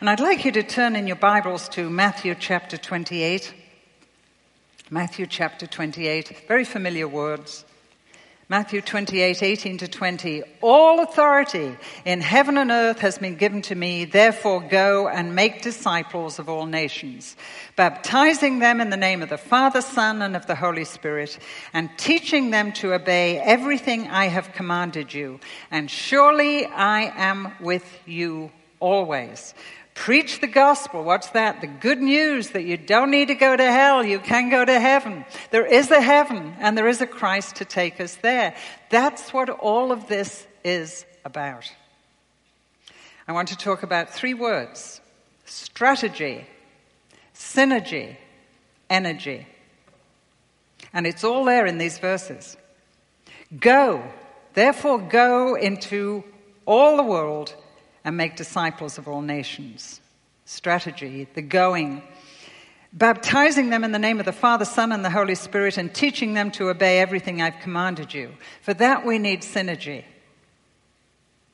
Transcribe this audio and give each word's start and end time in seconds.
And 0.00 0.08
I'd 0.08 0.20
like 0.20 0.44
you 0.44 0.52
to 0.52 0.62
turn 0.62 0.94
in 0.94 1.08
your 1.08 1.16
Bibles 1.16 1.68
to 1.70 1.90
Matthew 1.90 2.36
chapter 2.36 2.76
28. 2.76 3.52
Matthew 4.90 5.26
chapter 5.26 5.66
28, 5.66 6.44
very 6.46 6.64
familiar 6.64 7.08
words. 7.08 7.64
Matthew 8.48 8.80
28, 8.80 9.42
18 9.42 9.78
to 9.78 9.88
20. 9.88 10.42
All 10.60 11.00
authority 11.00 11.76
in 12.04 12.20
heaven 12.20 12.58
and 12.58 12.70
earth 12.70 13.00
has 13.00 13.18
been 13.18 13.34
given 13.34 13.60
to 13.62 13.74
me. 13.74 14.04
Therefore 14.04 14.60
go 14.60 15.08
and 15.08 15.34
make 15.34 15.62
disciples 15.62 16.38
of 16.38 16.48
all 16.48 16.66
nations, 16.66 17.36
baptizing 17.74 18.60
them 18.60 18.80
in 18.80 18.90
the 18.90 18.96
name 18.96 19.20
of 19.20 19.30
the 19.30 19.36
Father, 19.36 19.80
Son, 19.80 20.22
and 20.22 20.36
of 20.36 20.46
the 20.46 20.54
Holy 20.54 20.84
Spirit, 20.84 21.40
and 21.72 21.90
teaching 21.98 22.50
them 22.50 22.70
to 22.74 22.94
obey 22.94 23.40
everything 23.40 24.06
I 24.06 24.26
have 24.26 24.52
commanded 24.52 25.12
you. 25.12 25.40
And 25.72 25.90
surely 25.90 26.66
I 26.66 27.12
am 27.16 27.52
with 27.58 27.98
you 28.06 28.52
always 28.78 29.54
Preach 29.98 30.40
the 30.40 30.46
gospel. 30.46 31.02
What's 31.02 31.30
that? 31.30 31.60
The 31.60 31.66
good 31.66 32.00
news 32.00 32.50
that 32.50 32.62
you 32.62 32.76
don't 32.76 33.10
need 33.10 33.28
to 33.28 33.34
go 33.34 33.56
to 33.56 33.64
hell. 33.64 34.04
You 34.04 34.20
can 34.20 34.48
go 34.48 34.64
to 34.64 34.78
heaven. 34.78 35.24
There 35.50 35.66
is 35.66 35.90
a 35.90 36.00
heaven 36.00 36.54
and 36.60 36.78
there 36.78 36.86
is 36.86 37.00
a 37.00 37.06
Christ 37.06 37.56
to 37.56 37.64
take 37.64 38.00
us 38.00 38.14
there. 38.14 38.54
That's 38.90 39.34
what 39.34 39.50
all 39.50 39.90
of 39.90 40.06
this 40.06 40.46
is 40.62 41.04
about. 41.24 41.70
I 43.26 43.32
want 43.32 43.48
to 43.48 43.56
talk 43.56 43.82
about 43.82 44.10
three 44.10 44.34
words 44.34 45.00
strategy, 45.46 46.46
synergy, 47.34 48.18
energy. 48.88 49.48
And 50.92 51.08
it's 51.08 51.24
all 51.24 51.44
there 51.44 51.66
in 51.66 51.78
these 51.78 51.98
verses. 51.98 52.56
Go, 53.58 54.04
therefore, 54.54 55.00
go 55.00 55.56
into 55.56 56.22
all 56.66 56.96
the 56.96 57.02
world 57.02 57.56
and 58.04 58.16
make 58.16 58.36
disciples 58.36 58.98
of 58.98 59.08
all 59.08 59.20
nations. 59.20 60.00
Strategy, 60.44 61.28
the 61.34 61.42
going. 61.42 62.02
Baptizing 62.92 63.68
them 63.70 63.84
in 63.84 63.92
the 63.92 63.98
name 63.98 64.18
of 64.18 64.24
the 64.24 64.32
Father, 64.32 64.64
Son, 64.64 64.92
and 64.92 65.04
the 65.04 65.10
Holy 65.10 65.34
Spirit, 65.34 65.76
and 65.76 65.94
teaching 65.94 66.32
them 66.34 66.50
to 66.52 66.70
obey 66.70 67.00
everything 67.00 67.42
I've 67.42 67.60
commanded 67.60 68.14
you. 68.14 68.32
For 68.62 68.72
that 68.74 69.04
we 69.04 69.18
need 69.18 69.42
synergy. 69.42 70.04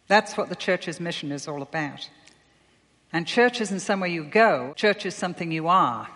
That's 0.07 0.37
what 0.37 0.49
the 0.49 0.55
church's 0.55 1.01
mission 1.01 1.33
is 1.33 1.49
all 1.49 1.63
about. 1.63 2.09
And 3.13 3.27
church 3.27 3.61
isn't 3.61 3.81
somewhere 3.81 4.11
you 4.11 4.25
go, 4.25 4.75
church 4.77 5.07
is 5.07 5.15
something 5.15 5.51
you 5.51 5.67
are. 5.67 6.09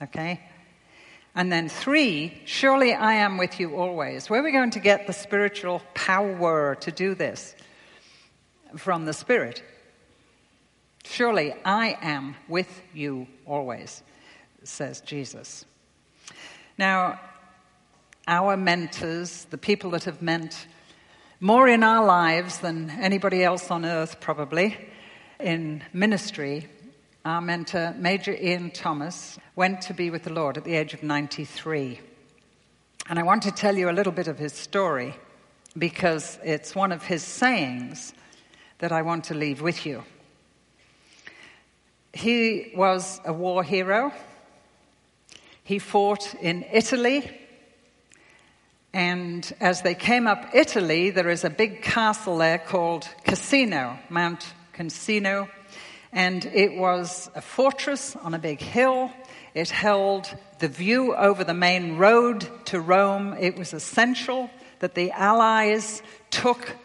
Okay? 0.00 0.40
And 1.34 1.50
then 1.50 1.68
three, 1.68 2.40
surely 2.44 2.94
I 2.94 3.14
am 3.14 3.36
with 3.36 3.58
you 3.58 3.76
always. 3.76 4.30
Where 4.30 4.40
are 4.40 4.44
we 4.44 4.52
going 4.52 4.70
to 4.70 4.80
get 4.80 5.06
the 5.06 5.12
spiritual 5.12 5.82
power 5.94 6.76
to 6.76 6.92
do 6.92 7.14
this? 7.14 7.55
From 8.76 9.04
the 9.04 9.12
Spirit. 9.12 9.62
Surely 11.04 11.54
I 11.64 11.96
am 12.02 12.34
with 12.48 12.82
you 12.92 13.26
always, 13.46 14.02
says 14.64 15.00
Jesus. 15.00 15.64
Now, 16.78 17.20
our 18.26 18.56
mentors, 18.56 19.44
the 19.50 19.58
people 19.58 19.90
that 19.90 20.04
have 20.04 20.20
meant 20.20 20.66
more 21.40 21.68
in 21.68 21.82
our 21.82 22.04
lives 22.04 22.58
than 22.58 22.90
anybody 22.90 23.44
else 23.44 23.70
on 23.70 23.84
earth, 23.84 24.20
probably, 24.20 24.76
in 25.38 25.82
ministry, 25.92 26.66
our 27.24 27.40
mentor, 27.40 27.94
Major 27.98 28.34
Ian 28.34 28.70
Thomas, 28.70 29.38
went 29.54 29.80
to 29.82 29.94
be 29.94 30.10
with 30.10 30.24
the 30.24 30.32
Lord 30.32 30.56
at 30.56 30.64
the 30.64 30.74
age 30.74 30.94
of 30.94 31.02
93. 31.02 32.00
And 33.08 33.18
I 33.18 33.22
want 33.22 33.42
to 33.42 33.50
tell 33.50 33.76
you 33.76 33.90
a 33.90 33.92
little 33.92 34.12
bit 34.12 34.28
of 34.28 34.38
his 34.38 34.52
story 34.52 35.16
because 35.78 36.38
it's 36.42 36.74
one 36.74 36.90
of 36.90 37.02
his 37.02 37.22
sayings 37.22 38.12
that 38.78 38.92
I 38.92 39.02
want 39.02 39.24
to 39.24 39.34
leave 39.34 39.62
with 39.62 39.86
you. 39.86 40.04
He 42.12 42.72
was 42.74 43.20
a 43.24 43.32
war 43.32 43.62
hero. 43.62 44.12
He 45.64 45.78
fought 45.78 46.34
in 46.40 46.64
Italy. 46.72 47.40
And 48.92 49.52
as 49.60 49.82
they 49.82 49.94
came 49.94 50.26
up 50.26 50.54
Italy, 50.54 51.10
there 51.10 51.28
is 51.28 51.44
a 51.44 51.50
big 51.50 51.82
castle 51.82 52.38
there 52.38 52.58
called 52.58 53.06
Cassino, 53.24 53.98
Mount 54.08 54.54
Cassino. 54.72 55.48
And 56.12 56.46
it 56.46 56.76
was 56.76 57.30
a 57.34 57.42
fortress 57.42 58.16
on 58.16 58.32
a 58.32 58.38
big 58.38 58.60
hill. 58.60 59.10
It 59.54 59.68
held 59.70 60.34
the 60.60 60.68
view 60.68 61.14
over 61.14 61.44
the 61.44 61.54
main 61.54 61.96
road 61.96 62.48
to 62.66 62.80
Rome. 62.80 63.34
It 63.38 63.58
was 63.58 63.74
essential 63.74 64.50
that 64.78 64.94
the 64.94 65.10
Allies 65.10 66.02
took 66.30 66.76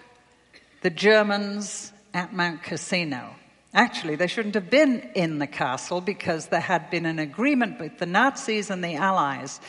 the 0.81 0.89
Germans 0.89 1.93
at 2.13 2.33
Mount 2.33 2.63
Cassino. 2.63 3.35
Actually, 3.73 4.15
they 4.15 4.27
shouldn't 4.27 4.55
have 4.55 4.69
been 4.69 4.99
in 5.15 5.39
the 5.39 5.47
castle 5.47 6.01
because 6.01 6.47
there 6.47 6.59
had 6.59 6.89
been 6.89 7.05
an 7.05 7.19
agreement 7.19 7.79
with 7.79 7.97
the 7.99 8.05
Nazis 8.05 8.69
and 8.69 8.83
the 8.83 8.95
Allies 8.95 9.61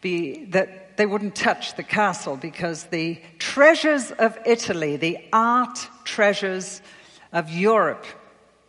be, 0.00 0.44
that 0.46 0.96
they 0.96 1.06
wouldn't 1.06 1.34
touch 1.34 1.74
the 1.74 1.82
castle 1.82 2.36
because 2.36 2.84
the 2.84 3.20
treasures 3.38 4.12
of 4.12 4.38
Italy, 4.46 4.96
the 4.96 5.18
art 5.32 5.78
treasures 6.04 6.82
of 7.32 7.50
Europe 7.50 8.04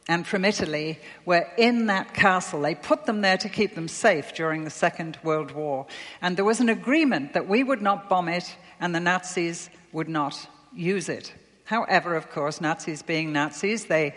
and 0.07 0.25
from 0.25 0.43
Italy, 0.43 0.99
were 1.25 1.47
in 1.57 1.85
that 1.87 2.13
castle. 2.13 2.61
They 2.61 2.75
put 2.75 3.05
them 3.05 3.21
there 3.21 3.37
to 3.37 3.49
keep 3.49 3.75
them 3.75 3.87
safe 3.87 4.33
during 4.33 4.63
the 4.63 4.69
Second 4.69 5.17
World 5.23 5.51
War. 5.51 5.85
And 6.21 6.35
there 6.35 6.45
was 6.45 6.59
an 6.59 6.69
agreement 6.69 7.33
that 7.33 7.47
we 7.47 7.63
would 7.63 7.81
not 7.81 8.09
bomb 8.09 8.27
it 8.27 8.55
and 8.79 8.95
the 8.95 8.99
Nazis 8.99 9.69
would 9.91 10.09
not 10.09 10.47
use 10.73 11.09
it. 11.09 11.33
However, 11.65 12.15
of 12.15 12.29
course, 12.29 12.59
Nazis 12.59 13.01
being 13.01 13.31
Nazis, 13.31 13.85
they, 13.85 14.15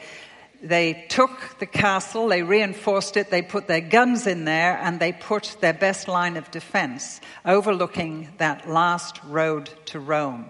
they 0.62 1.06
took 1.08 1.58
the 1.58 1.66
castle, 1.66 2.28
they 2.28 2.42
reinforced 2.42 3.16
it, 3.16 3.30
they 3.30 3.42
put 3.42 3.68
their 3.68 3.80
guns 3.80 4.26
in 4.26 4.44
there, 4.44 4.78
and 4.82 4.98
they 4.98 5.12
put 5.12 5.56
their 5.60 5.72
best 5.72 6.08
line 6.08 6.36
of 6.36 6.50
defense 6.50 7.20
overlooking 7.44 8.28
that 8.38 8.68
last 8.68 9.22
road 9.24 9.70
to 9.86 10.00
Rome. 10.00 10.46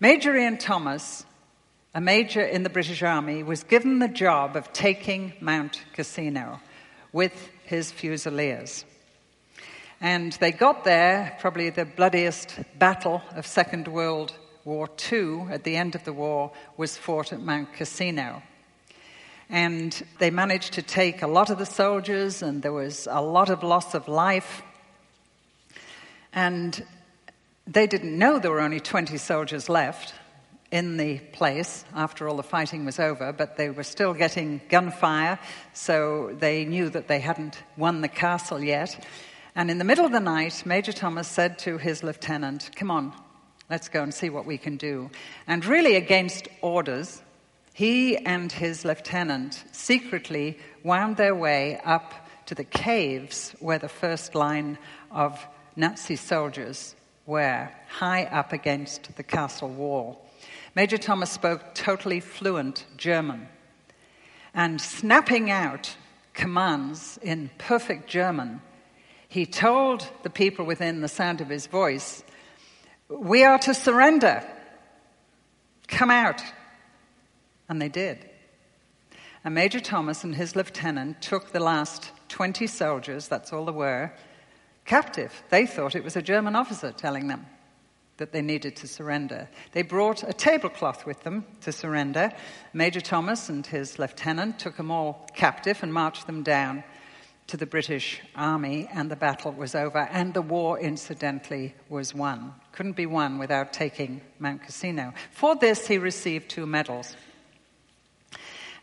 Major 0.00 0.36
Ian 0.36 0.58
Thomas, 0.58 1.24
a 1.94 2.00
major 2.00 2.42
in 2.42 2.64
the 2.64 2.70
British 2.70 3.02
Army, 3.02 3.44
was 3.44 3.62
given 3.62 4.00
the 4.00 4.08
job 4.08 4.56
of 4.56 4.72
taking 4.72 5.34
Mount 5.40 5.84
Cassino 5.92 6.60
with 7.12 7.50
his 7.64 7.92
fusiliers. 7.92 8.84
And 10.00 10.32
they 10.32 10.50
got 10.50 10.82
there, 10.82 11.36
probably 11.38 11.70
the 11.70 11.84
bloodiest 11.84 12.58
battle 12.76 13.22
of 13.36 13.46
Second 13.46 13.86
World 13.86 14.32
War 14.64 14.88
II, 15.10 15.46
at 15.50 15.64
the 15.64 15.76
end 15.76 15.94
of 15.94 16.04
the 16.04 16.12
war, 16.12 16.52
was 16.76 16.96
fought 16.96 17.32
at 17.32 17.40
Mount 17.40 17.72
Cassino. 17.72 18.42
And 19.48 20.02
they 20.18 20.30
managed 20.30 20.74
to 20.74 20.82
take 20.82 21.22
a 21.22 21.26
lot 21.26 21.50
of 21.50 21.58
the 21.58 21.66
soldiers, 21.66 22.42
and 22.42 22.62
there 22.62 22.72
was 22.72 23.08
a 23.10 23.20
lot 23.20 23.50
of 23.50 23.62
loss 23.62 23.94
of 23.94 24.08
life. 24.08 24.62
And 26.32 26.84
they 27.66 27.86
didn't 27.86 28.16
know 28.16 28.38
there 28.38 28.50
were 28.50 28.60
only 28.60 28.80
20 28.80 29.16
soldiers 29.18 29.68
left 29.68 30.14
in 30.70 30.96
the 30.96 31.18
place 31.32 31.84
after 31.94 32.28
all 32.28 32.36
the 32.36 32.42
fighting 32.42 32.84
was 32.86 32.98
over, 32.98 33.32
but 33.32 33.56
they 33.56 33.68
were 33.68 33.82
still 33.82 34.14
getting 34.14 34.60
gunfire, 34.70 35.38
so 35.74 36.34
they 36.38 36.64
knew 36.64 36.88
that 36.88 37.08
they 37.08 37.20
hadn't 37.20 37.62
won 37.76 38.00
the 38.00 38.08
castle 38.08 38.62
yet. 38.62 39.06
And 39.54 39.70
in 39.70 39.76
the 39.76 39.84
middle 39.84 40.06
of 40.06 40.12
the 40.12 40.20
night, 40.20 40.62
Major 40.64 40.92
Thomas 40.92 41.28
said 41.28 41.58
to 41.60 41.76
his 41.76 42.02
lieutenant, 42.02 42.70
Come 42.74 42.90
on, 42.90 43.12
Let's 43.72 43.88
go 43.88 44.02
and 44.02 44.12
see 44.12 44.28
what 44.28 44.44
we 44.44 44.58
can 44.58 44.76
do. 44.76 45.10
And 45.46 45.64
really, 45.64 45.96
against 45.96 46.46
orders, 46.60 47.22
he 47.72 48.18
and 48.18 48.52
his 48.52 48.84
lieutenant 48.84 49.64
secretly 49.72 50.58
wound 50.82 51.16
their 51.16 51.34
way 51.34 51.80
up 51.82 52.12
to 52.44 52.54
the 52.54 52.64
caves 52.64 53.56
where 53.60 53.78
the 53.78 53.88
first 53.88 54.34
line 54.34 54.76
of 55.10 55.42
Nazi 55.74 56.16
soldiers 56.16 56.94
were, 57.24 57.70
high 57.88 58.24
up 58.24 58.52
against 58.52 59.16
the 59.16 59.22
castle 59.22 59.70
wall. 59.70 60.22
Major 60.74 60.98
Thomas 60.98 61.30
spoke 61.30 61.74
totally 61.74 62.20
fluent 62.20 62.84
German. 62.98 63.48
And 64.52 64.82
snapping 64.82 65.50
out 65.50 65.96
commands 66.34 67.18
in 67.22 67.48
perfect 67.56 68.06
German, 68.06 68.60
he 69.30 69.46
told 69.46 70.06
the 70.24 70.28
people 70.28 70.66
within 70.66 71.00
the 71.00 71.08
sound 71.08 71.40
of 71.40 71.48
his 71.48 71.66
voice 71.66 72.22
we 73.08 73.44
are 73.44 73.58
to 73.58 73.74
surrender. 73.74 74.42
Come 75.88 76.10
out. 76.10 76.42
And 77.68 77.80
they 77.80 77.88
did. 77.88 78.28
And 79.44 79.54
Major 79.54 79.80
Thomas 79.80 80.24
and 80.24 80.34
his 80.34 80.54
lieutenant 80.54 81.20
took 81.20 81.52
the 81.52 81.60
last 81.60 82.12
20 82.28 82.66
soldiers, 82.66 83.28
that's 83.28 83.52
all 83.52 83.64
there 83.64 83.74
were, 83.74 84.12
captive. 84.84 85.42
They 85.50 85.66
thought 85.66 85.94
it 85.94 86.04
was 86.04 86.16
a 86.16 86.22
German 86.22 86.56
officer 86.56 86.92
telling 86.92 87.28
them 87.28 87.46
that 88.18 88.32
they 88.32 88.42
needed 88.42 88.76
to 88.76 88.86
surrender. 88.86 89.48
They 89.72 89.82
brought 89.82 90.22
a 90.22 90.32
tablecloth 90.32 91.06
with 91.06 91.22
them 91.22 91.44
to 91.62 91.72
surrender. 91.72 92.30
Major 92.72 93.00
Thomas 93.00 93.48
and 93.48 93.66
his 93.66 93.98
lieutenant 93.98 94.58
took 94.58 94.76
them 94.76 94.90
all 94.90 95.28
captive 95.34 95.82
and 95.82 95.92
marched 95.92 96.26
them 96.26 96.42
down 96.42 96.84
to 97.52 97.58
the 97.58 97.66
British 97.66 98.18
Army, 98.34 98.88
and 98.94 99.10
the 99.10 99.14
battle 99.14 99.52
was 99.52 99.74
over, 99.74 99.98
and 99.98 100.32
the 100.32 100.40
war, 100.40 100.80
incidentally, 100.80 101.74
was 101.90 102.14
won. 102.14 102.54
Couldn't 102.72 102.96
be 102.96 103.04
won 103.04 103.36
without 103.38 103.74
taking 103.74 104.22
Mount 104.38 104.62
Cassino. 104.62 105.12
For 105.32 105.54
this, 105.54 105.86
he 105.86 105.98
received 105.98 106.48
two 106.48 106.64
medals. 106.64 107.14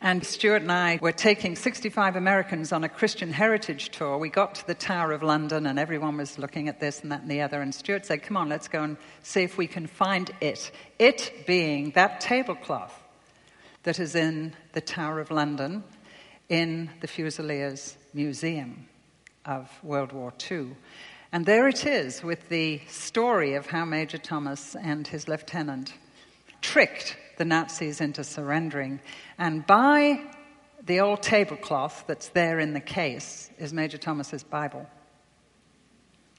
And 0.01 0.23
Stuart 0.23 0.61
and 0.61 0.71
I 0.71 0.99
were 1.01 1.11
taking 1.11 1.55
65 1.55 2.15
Americans 2.15 2.71
on 2.71 2.83
a 2.83 2.89
Christian 2.89 3.33
heritage 3.33 3.89
tour. 3.89 4.19
We 4.19 4.29
got 4.29 4.53
to 4.53 4.67
the 4.67 4.75
Tower 4.75 5.13
of 5.13 5.23
London, 5.23 5.65
and 5.65 5.79
everyone 5.79 6.17
was 6.17 6.37
looking 6.37 6.67
at 6.67 6.79
this 6.79 7.01
and 7.01 7.11
that 7.11 7.21
and 7.21 7.31
the 7.31 7.41
other. 7.41 7.63
And 7.63 7.73
Stuart 7.73 8.05
said, 8.05 8.21
Come 8.21 8.37
on, 8.37 8.49
let's 8.49 8.67
go 8.67 8.83
and 8.83 8.97
see 9.23 9.41
if 9.41 9.57
we 9.57 9.65
can 9.65 9.87
find 9.87 10.29
it. 10.41 10.69
It 10.99 11.47
being 11.47 11.89
that 11.95 12.21
tablecloth 12.21 12.93
that 13.81 13.99
is 13.99 14.13
in 14.13 14.53
the 14.73 14.81
Tower 14.81 15.19
of 15.19 15.31
London 15.31 15.83
in 16.49 16.91
the 17.01 17.07
Fusiliers 17.07 17.97
Museum 18.13 18.87
of 19.45 19.71
World 19.83 20.11
War 20.11 20.33
II. 20.49 20.75
And 21.31 21.45
there 21.45 21.67
it 21.67 21.85
is 21.85 22.23
with 22.23 22.49
the 22.49 22.81
story 22.87 23.53
of 23.53 23.67
how 23.67 23.85
Major 23.85 24.17
Thomas 24.17 24.75
and 24.75 25.05
his 25.07 25.27
lieutenant 25.27 25.93
tricked 26.61 27.17
the 27.37 27.45
Nazis 27.45 28.01
into 28.01 28.23
surrendering. 28.23 28.99
And 29.37 29.65
by 29.65 30.21
the 30.85 30.99
old 30.99 31.21
tablecloth 31.21 32.05
that's 32.07 32.29
there 32.29 32.59
in 32.59 32.73
the 32.73 32.79
case 32.79 33.51
is 33.59 33.73
Major 33.73 33.97
Thomas's 33.97 34.43
Bible. 34.43 34.87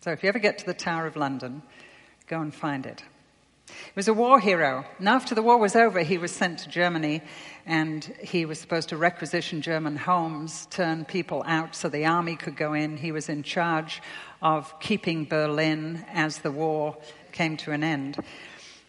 So 0.02 0.10
if 0.10 0.22
you 0.22 0.28
ever 0.28 0.38
get 0.38 0.58
to 0.58 0.66
the 0.66 0.74
Tower 0.74 1.06
of 1.06 1.16
London, 1.16 1.62
go 2.26 2.40
and 2.40 2.52
find 2.52 2.86
it. 2.86 3.04
He 3.68 3.92
was 3.94 4.08
a 4.08 4.14
war 4.14 4.40
hero. 4.40 4.84
And 4.98 5.08
after 5.08 5.34
the 5.34 5.42
war 5.42 5.58
was 5.58 5.76
over, 5.76 6.00
he 6.00 6.18
was 6.18 6.32
sent 6.32 6.58
to 6.60 6.68
Germany 6.68 7.22
and 7.70 8.12
he 8.20 8.46
was 8.46 8.58
supposed 8.58 8.88
to 8.88 8.96
requisition 8.96 9.62
German 9.62 9.94
homes, 9.94 10.66
turn 10.72 11.04
people 11.04 11.44
out 11.46 11.76
so 11.76 11.88
the 11.88 12.04
army 12.04 12.34
could 12.34 12.56
go 12.56 12.72
in. 12.72 12.96
He 12.96 13.12
was 13.12 13.28
in 13.28 13.44
charge 13.44 14.02
of 14.42 14.74
keeping 14.80 15.24
Berlin 15.24 16.04
as 16.12 16.38
the 16.38 16.50
war 16.50 16.96
came 17.30 17.56
to 17.58 17.70
an 17.70 17.84
end. 17.84 18.18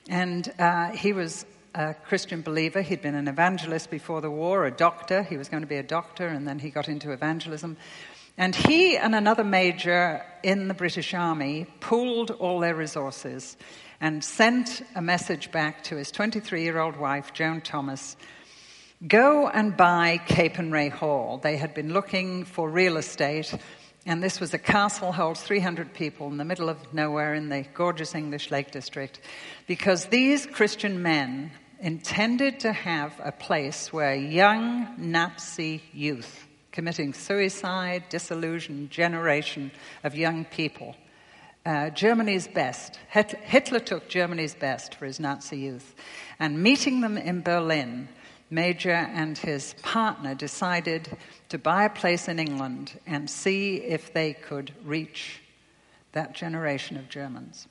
And 0.10 0.52
uh, 0.58 0.94
he 0.94 1.14
was 1.14 1.46
a 1.76 1.94
Christian 1.94 2.42
believer. 2.42 2.82
He'd 2.82 3.04
been 3.04 3.14
an 3.14 3.28
evangelist 3.28 3.92
before 3.92 4.20
the 4.20 4.32
war, 4.32 4.66
a 4.66 4.72
doctor. 4.72 5.22
He 5.22 5.38
was 5.38 5.48
going 5.48 5.62
to 5.62 5.68
be 5.68 5.78
a 5.78 5.84
doctor, 5.84 6.26
and 6.26 6.48
then 6.48 6.58
he 6.58 6.72
got 6.72 6.90
into 6.90 7.12
evangelism. 7.12 7.78
And 8.36 8.56
he 8.56 8.98
and 8.98 9.14
another 9.14 9.44
major 9.44 10.26
in 10.42 10.68
the 10.68 10.74
British 10.74 11.14
Army 11.14 11.68
pooled 11.82 12.32
all 12.32 12.60
their 12.60 12.74
resources 12.74 13.58
and 14.00 14.24
sent 14.24 14.82
a 14.96 15.04
message 15.04 15.52
back 15.52 15.84
to 15.84 15.98
his 15.98 16.10
23 16.10 16.64
year 16.64 16.80
old 16.80 16.98
wife, 16.98 17.32
Joan 17.32 17.62
Thomas 17.62 18.18
Go 19.08 19.48
and 19.48 19.76
buy 19.76 20.22
Capernwray 20.28 20.92
Hall. 20.92 21.40
They 21.42 21.58
had 21.58 21.74
been 21.74 21.92
looking 21.92 22.46
for 22.46 22.70
real 22.70 22.98
estate, 22.98 23.52
and 24.06 24.22
this 24.22 24.40
was 24.40 24.54
a 24.54 24.60
castle, 24.60 25.12
holds 25.12 25.42
300 25.42 25.96
people 25.96 26.28
in 26.28 26.38
the 26.38 26.46
middle 26.46 26.70
of 26.70 26.94
nowhere 26.94 27.34
in 27.34 27.50
the 27.50 27.66
gorgeous 27.74 28.14
English 28.14 28.52
Lake 28.52 28.70
District, 28.70 29.20
because 29.66 30.06
these 30.06 30.46
Christian 30.46 31.02
men 31.02 31.52
intended 31.80 32.60
to 32.60 32.72
have 32.72 33.20
a 33.24 33.32
place 33.32 33.92
where 33.92 34.14
young 34.14 34.94
Nazi 35.00 35.82
youth 35.94 36.48
committing 36.72 37.14
suicide, 37.14 38.04
disillusion, 38.10 38.88
generation 38.90 39.72
of 40.04 40.16
young 40.16 40.46
people. 40.46 40.96
Uh, 41.66 41.90
Germany's 41.90 42.48
best. 42.48 43.00
Hitler 43.10 43.80
took 43.80 44.10
Germany's 44.10 44.56
best 44.56 44.96
for 44.96 45.06
his 45.06 45.20
Nazi 45.20 45.58
youth. 45.58 45.96
And 46.40 46.64
meeting 46.64 47.02
them 47.02 47.18
in 47.18 47.42
Berlin, 47.42 48.08
Major 48.52 48.92
and 48.92 49.38
his 49.38 49.74
partner 49.82 50.36
decided 50.36 51.18
to 51.50 51.58
buy 51.58 51.86
a 51.86 51.90
place 51.90 52.28
in 52.28 52.38
England 52.38 53.00
and 53.08 53.30
see 53.30 53.78
if 53.78 54.14
they 54.14 54.34
could 54.34 54.72
reach 54.84 55.42
that 56.12 56.36
generation 56.36 56.98
of 56.98 57.08
Germans. 57.08 57.68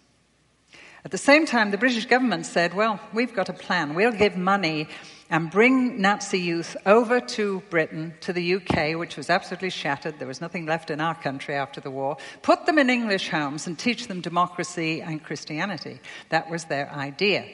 At 1.05 1.11
the 1.11 1.19
same 1.19 1.47
time, 1.47 1.71
the 1.71 1.79
British 1.79 2.07
government 2.07 2.45
said, 2.45 2.75
Well, 2.75 3.01
we've 3.15 3.35
got 3.35 3.49
a 3.49 3.55
plan. 3.55 3.95
We'll 3.95 4.13
give 4.13 4.37
money 4.37 4.89
and 5.31 5.51
bring 5.51 6.01
Nazi 6.01 6.41
youth 6.41 6.77
over 6.85 7.21
to 7.21 7.63
Britain, 7.71 8.15
to 8.21 8.33
the 8.33 8.57
UK, 8.57 8.99
which 8.99 9.17
was 9.17 9.31
absolutely 9.31 9.71
shattered. 9.71 10.19
There 10.19 10.29
was 10.29 10.41
nothing 10.41 10.67
left 10.67 10.91
in 10.91 11.01
our 11.01 11.15
country 11.15 11.55
after 11.55 11.81
the 11.81 11.91
war. 11.91 12.17
Put 12.43 12.67
them 12.67 12.79
in 12.79 12.91
English 12.91 13.29
homes 13.29 13.67
and 13.67 13.79
teach 13.79 14.09
them 14.09 14.21
democracy 14.21 15.01
and 15.01 15.23
Christianity. 15.23 16.01
That 16.31 16.51
was 16.51 16.65
their 16.65 16.91
idea. 16.91 17.47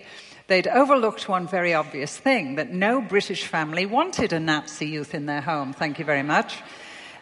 They'd 0.48 0.69
overlooked 0.69 1.28
one 1.28 1.48
very 1.48 1.75
obvious 1.75 2.16
thing 2.16 2.54
that 2.54 2.72
no 2.72 3.00
British 3.00 3.44
family 3.44 3.84
wanted 3.84 4.32
a 4.32 4.38
Nazi 4.38 4.87
youth 4.87 5.12
in 5.12 5.26
their 5.26 5.40
home, 5.40 5.72
thank 5.72 5.98
you 5.98 6.04
very 6.04 6.22
much. 6.22 6.62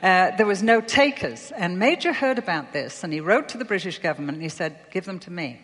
Uh, 0.03 0.37
there 0.37 0.44
was 0.44 0.62
no 0.62 0.82
takers. 0.82 1.50
And 1.53 1.79
Major 1.79 2.12
heard 2.12 2.38
about 2.38 2.75
this 2.75 3.03
and 3.03 3.15
he 3.15 3.21
wrote 3.21 3.49
to 3.50 3.59
the 3.59 3.65
British 3.65 3.99
government 3.99 4.37
and 4.37 4.43
he 4.43 4.50
said, 4.50 4.76
Give 4.91 5.06
them 5.06 5.19
to 5.21 5.31
me. 5.31 5.59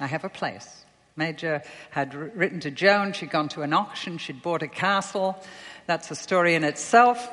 I 0.00 0.06
have 0.06 0.24
a 0.24 0.30
place. 0.30 0.86
Major 1.16 1.62
had 1.90 2.14
written 2.14 2.60
to 2.60 2.70
Joan, 2.70 3.12
she'd 3.12 3.30
gone 3.30 3.50
to 3.50 3.60
an 3.60 3.74
auction, 3.74 4.16
she'd 4.16 4.42
bought 4.42 4.62
a 4.62 4.68
castle. 4.68 5.38
That's 5.86 6.10
a 6.10 6.16
story 6.16 6.54
in 6.54 6.64
itself. 6.64 7.28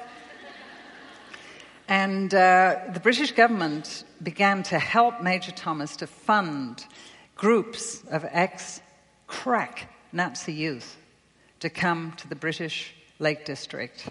And 1.88 2.34
uh, 2.34 2.80
the 2.94 3.00
British 3.00 3.32
government 3.32 4.04
began 4.22 4.64
to 4.64 4.78
help 4.78 5.22
Major 5.22 5.52
Thomas 5.52 5.96
to 5.98 6.08
fund 6.08 6.86
groups 7.36 8.04
of 8.12 8.26
ex 8.30 8.82
crack 9.32 9.88
Nazi 10.12 10.52
youth 10.52 10.98
to 11.62 11.70
come 11.70 12.14
to 12.18 12.28
the 12.28 12.36
British 12.36 12.94
Lake 13.18 13.46
District 13.46 14.10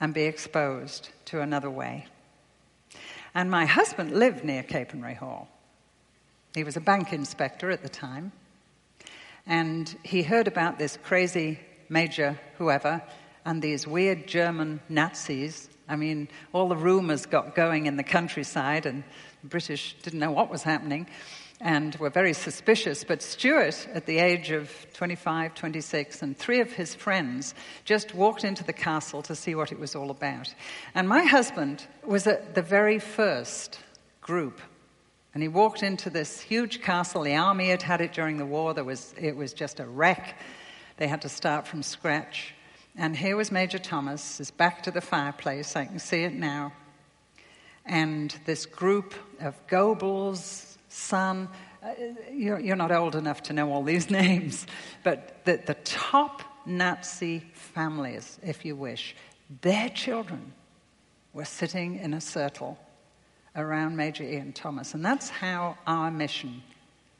and 0.00 0.14
be 0.14 0.22
exposed 0.22 1.10
to 1.26 1.40
another 1.40 1.68
way. 1.68 2.06
And 3.34 3.50
my 3.50 3.66
husband 3.66 4.12
lived 4.12 4.44
near 4.44 4.62
Capernwray 4.62 5.16
Hall. 5.16 5.48
He 6.54 6.62
was 6.62 6.76
a 6.76 6.80
bank 6.80 7.12
inspector 7.12 7.70
at 7.70 7.82
the 7.82 7.88
time. 7.88 8.30
And 9.46 9.94
he 10.04 10.22
heard 10.22 10.46
about 10.46 10.78
this 10.78 10.96
crazy 11.02 11.58
major 11.88 12.38
whoever 12.56 13.02
and 13.44 13.60
these 13.60 13.86
weird 13.86 14.28
German 14.28 14.80
Nazis. 14.88 15.68
I 15.88 15.96
mean, 15.96 16.28
all 16.52 16.68
the 16.68 16.76
rumors 16.76 17.26
got 17.26 17.54
going 17.56 17.86
in 17.86 17.96
the 17.96 18.04
countryside, 18.04 18.86
and 18.86 19.02
the 19.42 19.48
British 19.48 19.96
didn't 20.02 20.20
know 20.20 20.32
what 20.32 20.50
was 20.50 20.62
happening 20.62 21.06
and 21.60 21.94
were 21.96 22.10
very 22.10 22.32
suspicious. 22.32 23.04
But 23.04 23.22
Stuart, 23.22 23.88
at 23.94 24.06
the 24.06 24.18
age 24.18 24.50
of 24.50 24.70
25, 24.92 25.54
26, 25.54 26.22
and 26.22 26.36
three 26.36 26.60
of 26.60 26.72
his 26.72 26.94
friends 26.94 27.54
just 27.84 28.14
walked 28.14 28.44
into 28.44 28.64
the 28.64 28.72
castle 28.72 29.22
to 29.22 29.34
see 29.34 29.54
what 29.54 29.72
it 29.72 29.78
was 29.78 29.94
all 29.94 30.10
about. 30.10 30.54
And 30.94 31.08
my 31.08 31.24
husband 31.24 31.86
was 32.04 32.26
at 32.26 32.54
the 32.54 32.62
very 32.62 32.98
first 32.98 33.80
group. 34.20 34.60
And 35.32 35.42
he 35.42 35.48
walked 35.48 35.82
into 35.82 36.10
this 36.10 36.40
huge 36.40 36.82
castle. 36.82 37.22
The 37.22 37.36
army 37.36 37.68
had 37.68 37.82
had 37.82 38.00
it 38.00 38.12
during 38.12 38.38
the 38.38 38.46
war. 38.46 38.74
There 38.74 38.84
was, 38.84 39.14
it 39.18 39.36
was 39.36 39.52
just 39.52 39.80
a 39.80 39.86
wreck. 39.86 40.38
They 40.96 41.08
had 41.08 41.22
to 41.22 41.28
start 41.28 41.66
from 41.66 41.82
scratch. 41.82 42.54
And 42.96 43.14
here 43.14 43.36
was 43.36 43.52
Major 43.52 43.78
Thomas, 43.78 44.38
his 44.38 44.50
back 44.50 44.82
to 44.84 44.90
the 44.90 45.02
fireplace. 45.02 45.76
I 45.76 45.84
can 45.84 45.98
see 45.98 46.22
it 46.22 46.32
now. 46.32 46.72
And 47.84 48.34
this 48.46 48.64
group 48.64 49.14
of 49.38 49.54
Goebbels, 49.66 50.75
son. 50.96 51.48
Uh, 51.82 51.92
you're, 52.32 52.58
you're, 52.58 52.76
not 52.76 52.90
old 52.90 53.14
enough 53.14 53.42
to 53.44 53.52
know 53.52 53.72
all 53.72 53.82
these 53.82 54.10
names, 54.22 54.66
but 55.04 55.44
the, 55.44 55.60
the 55.66 55.74
top 55.84 56.42
Nazi 56.64 57.44
families, 57.52 58.38
if 58.42 58.64
you 58.64 58.74
wish, 58.74 59.14
their 59.60 59.88
children 59.90 60.52
were 61.32 61.44
sitting 61.44 61.98
in 61.98 62.14
a 62.14 62.20
circle 62.20 62.78
around 63.54 63.96
Major 63.96 64.24
Ian 64.24 64.52
Thomas. 64.52 64.94
And 64.94 65.04
that's 65.04 65.28
how 65.28 65.76
our 65.86 66.10
mission 66.10 66.62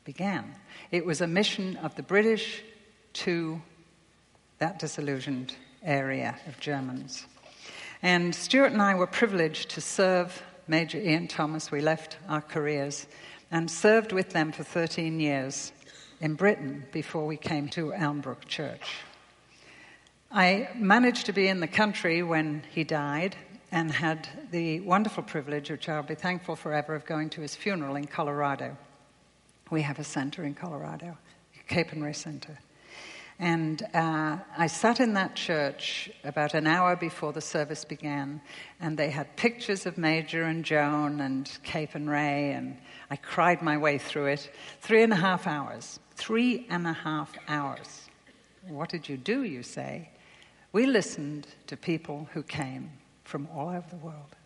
began. 0.04 0.54
It 0.90 1.04
was 1.04 1.21
a 1.21 1.26
mission 1.26 1.76
of 1.78 1.95
the 1.95 2.02
British 2.02 2.62
to 3.14 3.61
that 4.59 4.78
disillusioned 4.78 5.54
area 5.83 6.37
of 6.49 6.59
Germans. 6.61 7.26
And 8.02 8.35
Stuart 8.35 8.73
and 8.73 8.83
I 8.83 8.95
were 8.95 9.06
privileged 9.06 9.71
to 9.71 9.80
serve 9.80 10.42
Major 10.68 10.99
Ian 10.99 11.28
Thomas. 11.28 11.71
We 11.71 11.80
left 11.80 12.16
our 12.28 12.40
careers 12.40 13.06
and 13.50 13.70
served 13.70 14.12
with 14.12 14.30
them 14.30 14.52
for 14.52 14.64
13 14.64 15.20
years 15.20 15.72
in 16.20 16.34
Britain 16.34 16.84
before 16.92 17.26
we 17.26 17.36
came 17.36 17.68
to 17.68 17.92
Elmbrook 17.92 18.46
Church. 18.46 18.96
I 20.30 20.68
managed 20.74 21.26
to 21.26 21.32
be 21.32 21.48
in 21.48 21.60
the 21.60 21.68
country 21.68 22.22
when 22.22 22.62
he 22.70 22.84
died 22.84 23.36
and 23.70 23.90
had 23.90 24.28
the 24.50 24.80
wonderful 24.80 25.22
privilege, 25.22 25.70
which 25.70 25.88
I'll 25.88 26.02
be 26.02 26.14
thankful 26.14 26.56
forever, 26.56 26.94
of 26.94 27.04
going 27.04 27.30
to 27.30 27.40
his 27.40 27.54
funeral 27.54 27.96
in 27.96 28.06
Colorado. 28.06 28.76
We 29.70 29.82
have 29.82 29.98
a 29.98 30.04
center 30.04 30.44
in 30.44 30.54
Colorado, 30.54 31.16
Capernwray 31.68 32.14
Center. 32.14 32.58
And 33.38 33.82
uh, 33.92 34.38
I 34.56 34.66
sat 34.66 34.98
in 34.98 35.12
that 35.14 35.36
church 35.36 36.10
about 36.24 36.54
an 36.54 36.66
hour 36.66 36.96
before 36.96 37.32
the 37.32 37.40
service 37.40 37.84
began, 37.84 38.40
and 38.80 38.96
they 38.96 39.10
had 39.10 39.36
pictures 39.36 39.84
of 39.84 39.98
Major 39.98 40.44
and 40.44 40.64
Joan 40.64 41.20
and 41.20 41.46
Capernwray, 41.62 42.56
and 42.56 42.78
I 43.10 43.16
cried 43.16 43.62
my 43.62 43.76
way 43.76 43.98
through 43.98 44.26
it. 44.26 44.50
Three 44.80 45.02
and 45.02 45.12
a 45.12 45.16
half 45.16 45.46
hours. 45.46 46.00
Three 46.14 46.66
and 46.68 46.86
a 46.86 46.92
half 46.92 47.32
hours. 47.48 48.08
What 48.66 48.88
did 48.88 49.08
you 49.08 49.16
do, 49.16 49.42
you 49.42 49.62
say? 49.62 50.10
We 50.72 50.86
listened 50.86 51.46
to 51.68 51.76
people 51.76 52.28
who 52.32 52.42
came 52.42 52.90
from 53.25 53.48
all 53.54 53.68
over 53.68 53.88
the 53.88 53.96
world, 53.96 54.36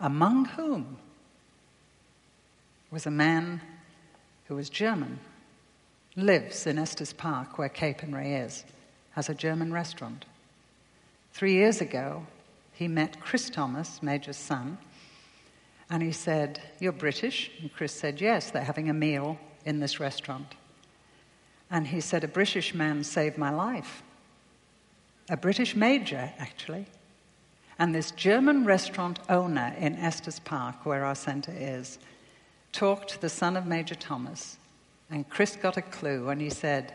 among 0.00 0.46
whom 0.46 0.96
was 2.90 3.06
a 3.06 3.10
man 3.10 3.60
who 4.46 4.56
was 4.56 4.68
German 4.68 5.20
lives 6.16 6.66
in 6.66 6.78
Estes 6.78 7.12
Park, 7.12 7.58
where 7.58 7.68
Capernwray 7.68 8.44
is, 8.44 8.64
has 9.12 9.28
a 9.28 9.34
German 9.34 9.72
restaurant. 9.72 10.24
Three 11.32 11.52
years 11.52 11.80
ago, 11.80 12.26
he 12.72 12.88
met 12.88 13.20
Chris 13.20 13.48
Thomas, 13.50 14.02
Major's 14.02 14.36
son, 14.36 14.78
and 15.90 16.02
he 16.02 16.12
said, 16.12 16.62
You're 16.78 16.92
British? 16.92 17.50
And 17.60 17.72
Chris 17.72 17.92
said, 17.92 18.20
Yes, 18.20 18.50
they're 18.50 18.62
having 18.62 18.88
a 18.88 18.94
meal 18.94 19.38
in 19.64 19.80
this 19.80 19.98
restaurant. 19.98 20.54
And 21.70 21.88
he 21.88 22.00
said, 22.00 22.22
A 22.24 22.28
British 22.28 22.74
man 22.74 23.02
saved 23.02 23.36
my 23.36 23.50
life. 23.50 24.02
A 25.28 25.36
British 25.36 25.74
major, 25.74 26.32
actually. 26.38 26.86
And 27.78 27.94
this 27.94 28.10
German 28.12 28.64
restaurant 28.64 29.18
owner 29.28 29.74
in 29.78 29.96
Estes 29.96 30.38
Park, 30.38 30.84
where 30.84 31.04
our 31.04 31.14
center 31.14 31.52
is, 31.56 31.98
talked 32.72 33.10
to 33.10 33.20
the 33.20 33.28
son 33.28 33.56
of 33.56 33.66
Major 33.66 33.94
Thomas. 33.94 34.58
And 35.10 35.28
Chris 35.28 35.56
got 35.56 35.76
a 35.76 35.82
clue 35.82 36.28
and 36.28 36.40
he 36.40 36.50
said, 36.50 36.94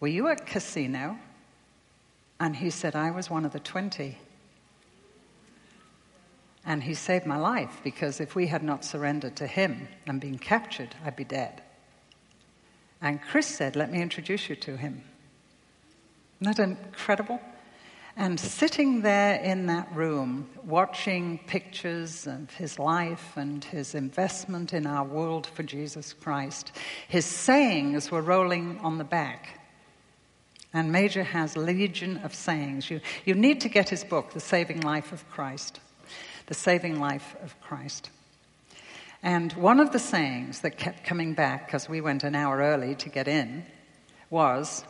Were 0.00 0.08
you 0.08 0.28
at 0.28 0.46
Cassino? 0.46 1.18
And 2.40 2.56
he 2.56 2.70
said, 2.70 2.96
I 2.96 3.10
was 3.10 3.28
one 3.28 3.44
of 3.44 3.52
the 3.52 3.60
20. 3.60 4.18
And 6.64 6.82
he 6.82 6.94
saved 6.94 7.26
my 7.26 7.36
life 7.36 7.80
because 7.82 8.20
if 8.20 8.34
we 8.34 8.46
had 8.46 8.62
not 8.62 8.84
surrendered 8.84 9.36
to 9.36 9.46
him 9.46 9.88
and 10.06 10.20
been 10.20 10.38
captured, 10.38 10.94
I'd 11.04 11.16
be 11.16 11.24
dead. 11.24 11.62
And 13.00 13.20
Chris 13.20 13.46
said, 13.46 13.74
Let 13.74 13.90
me 13.90 14.00
introduce 14.00 14.48
you 14.48 14.56
to 14.56 14.76
him. 14.76 15.02
Isn't 16.40 16.56
that 16.56 16.62
incredible? 16.62 17.40
And 18.16 18.38
sitting 18.38 19.00
there 19.00 19.36
in 19.36 19.66
that 19.66 19.90
room, 19.94 20.50
watching 20.64 21.38
pictures 21.46 22.26
of 22.26 22.50
his 22.54 22.78
life 22.78 23.32
and 23.36 23.64
his 23.64 23.94
investment 23.94 24.74
in 24.74 24.86
our 24.86 25.04
world 25.04 25.46
for 25.46 25.62
Jesus 25.62 26.12
Christ, 26.12 26.72
his 27.08 27.24
sayings 27.24 28.10
were 28.10 28.20
rolling 28.20 28.78
on 28.80 28.98
the 28.98 29.04
back. 29.04 29.60
And 30.74 30.92
Major 30.92 31.22
has 31.22 31.56
legion 31.56 32.18
of 32.18 32.34
sayings. 32.34 32.90
You, 32.90 33.00
you 33.24 33.34
need 33.34 33.62
to 33.62 33.68
get 33.68 33.88
his 33.88 34.04
book, 34.04 34.32
The 34.32 34.40
Saving 34.40 34.82
Life 34.82 35.12
of 35.12 35.28
Christ. 35.30 35.80
The 36.52 36.58
Saving 36.58 37.00
Life 37.00 37.34
of 37.42 37.58
Christ. 37.62 38.10
And 39.22 39.50
one 39.54 39.80
of 39.80 39.90
the 39.90 39.98
sayings 39.98 40.60
that 40.60 40.76
kept 40.76 41.02
coming 41.02 41.32
back, 41.32 41.64
because 41.64 41.88
we 41.88 42.02
went 42.02 42.24
an 42.24 42.34
hour 42.34 42.58
early 42.58 42.94
to 42.96 43.08
get 43.08 43.26
in, 43.26 43.64
was 44.28 44.84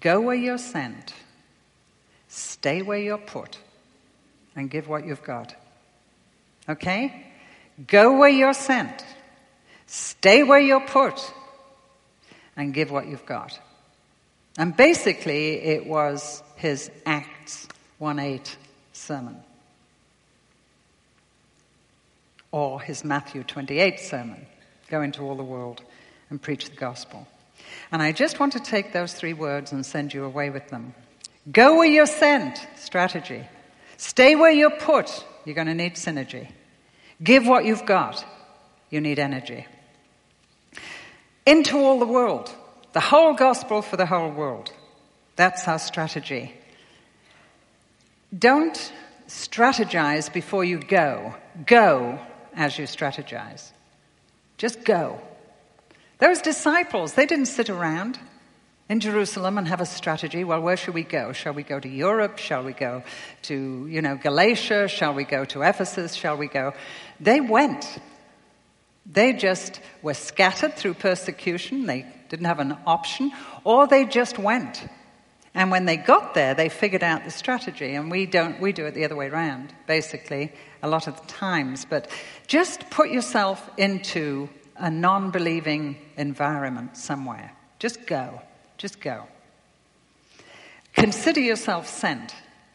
Go 0.00 0.20
where 0.20 0.34
you're 0.34 0.58
sent, 0.58 1.14
stay 2.26 2.82
where 2.82 2.98
you're 2.98 3.18
put, 3.18 3.56
and 4.56 4.68
give 4.68 4.88
what 4.88 5.06
you've 5.06 5.22
got. 5.22 5.54
Okay? 6.68 7.28
Go 7.86 8.18
where 8.18 8.28
you're 8.28 8.52
sent, 8.52 9.04
stay 9.86 10.42
where 10.42 10.58
you're 10.58 10.88
put, 10.88 11.32
and 12.56 12.74
give 12.74 12.90
what 12.90 13.06
you've 13.06 13.26
got. 13.26 13.56
And 14.58 14.76
basically, 14.76 15.62
it 15.62 15.86
was 15.86 16.42
his 16.56 16.90
Acts 17.06 17.68
1 17.98 18.18
8 18.18 18.56
sermon 18.92 19.44
or 22.50 22.80
his 22.80 23.04
Matthew 23.04 23.42
28 23.44 24.00
sermon 24.00 24.46
go 24.88 25.02
into 25.02 25.22
all 25.22 25.36
the 25.36 25.42
world 25.42 25.82
and 26.30 26.40
preach 26.40 26.70
the 26.70 26.76
gospel. 26.76 27.26
And 27.92 28.02
I 28.02 28.12
just 28.12 28.40
want 28.40 28.52
to 28.54 28.60
take 28.60 28.92
those 28.92 29.12
three 29.12 29.34
words 29.34 29.72
and 29.72 29.84
send 29.84 30.14
you 30.14 30.24
away 30.24 30.50
with 30.50 30.68
them. 30.68 30.94
Go 31.50 31.76
where 31.76 31.88
you're 31.88 32.06
sent, 32.06 32.66
strategy. 32.76 33.44
Stay 33.96 34.36
where 34.36 34.52
you're 34.52 34.78
put, 34.78 35.24
you're 35.44 35.54
going 35.54 35.66
to 35.66 35.74
need 35.74 35.94
synergy. 35.94 36.50
Give 37.22 37.46
what 37.46 37.64
you've 37.64 37.86
got, 37.86 38.24
you 38.90 39.00
need 39.00 39.18
energy. 39.18 39.66
Into 41.46 41.78
all 41.78 41.98
the 41.98 42.06
world, 42.06 42.54
the 42.92 43.00
whole 43.00 43.34
gospel 43.34 43.82
for 43.82 43.96
the 43.96 44.06
whole 44.06 44.30
world. 44.30 44.72
That's 45.36 45.66
our 45.66 45.78
strategy. 45.78 46.54
Don't 48.36 48.92
strategize 49.28 50.32
before 50.32 50.64
you 50.64 50.78
go. 50.78 51.34
Go 51.66 52.18
as 52.58 52.76
you 52.76 52.84
strategize. 52.84 53.70
Just 54.58 54.84
go. 54.84 55.20
Those 56.18 56.42
disciples, 56.42 57.14
they 57.14 57.24
didn't 57.24 57.46
sit 57.46 57.70
around 57.70 58.18
in 58.88 58.98
Jerusalem 58.98 59.56
and 59.58 59.68
have 59.68 59.80
a 59.80 59.86
strategy. 59.86 60.42
Well, 60.42 60.60
where 60.60 60.76
should 60.76 60.94
we 60.94 61.04
go? 61.04 61.32
Shall 61.32 61.52
we 61.52 61.62
go 61.62 61.78
to 61.78 61.88
Europe? 61.88 62.38
Shall 62.38 62.64
we 62.64 62.72
go 62.72 63.04
to, 63.42 63.86
you 63.86 64.02
know, 64.02 64.16
Galatia? 64.16 64.88
Shall 64.88 65.14
we 65.14 65.22
go 65.22 65.44
to 65.44 65.62
Ephesus? 65.62 66.14
Shall 66.14 66.36
we 66.36 66.48
go? 66.48 66.74
They 67.20 67.40
went. 67.40 67.86
They 69.06 69.34
just 69.34 69.80
were 70.02 70.14
scattered 70.14 70.74
through 70.74 70.94
persecution. 70.94 71.86
They 71.86 72.06
didn't 72.28 72.46
have 72.46 72.58
an 72.58 72.76
option, 72.86 73.30
or 73.62 73.86
they 73.86 74.04
just 74.04 74.36
went. 74.36 74.84
And 75.54 75.70
when 75.70 75.86
they 75.86 75.96
got 75.96 76.34
there, 76.34 76.54
they 76.54 76.68
figured 76.68 77.04
out 77.04 77.24
the 77.24 77.30
strategy. 77.30 77.94
And 77.94 78.10
we 78.10 78.26
don't, 78.26 78.60
we 78.60 78.72
do 78.72 78.86
it 78.86 78.94
the 78.94 79.04
other 79.04 79.16
way 79.16 79.28
around, 79.28 79.72
basically, 79.86 80.52
a 80.82 80.88
lot 80.88 81.06
of 81.06 81.20
the 81.20 81.26
times. 81.26 81.84
But 81.84 82.08
just 82.46 82.88
put 82.90 83.10
yourself 83.10 83.70
into 83.76 84.48
a 84.76 84.90
non 84.90 85.30
believing 85.30 85.96
environment 86.16 86.96
somewhere. 86.96 87.52
Just 87.78 88.06
go. 88.06 88.40
Just 88.76 89.00
go. 89.00 89.24
Consider 90.94 91.40
yourself 91.40 91.86
sent. 91.86 92.34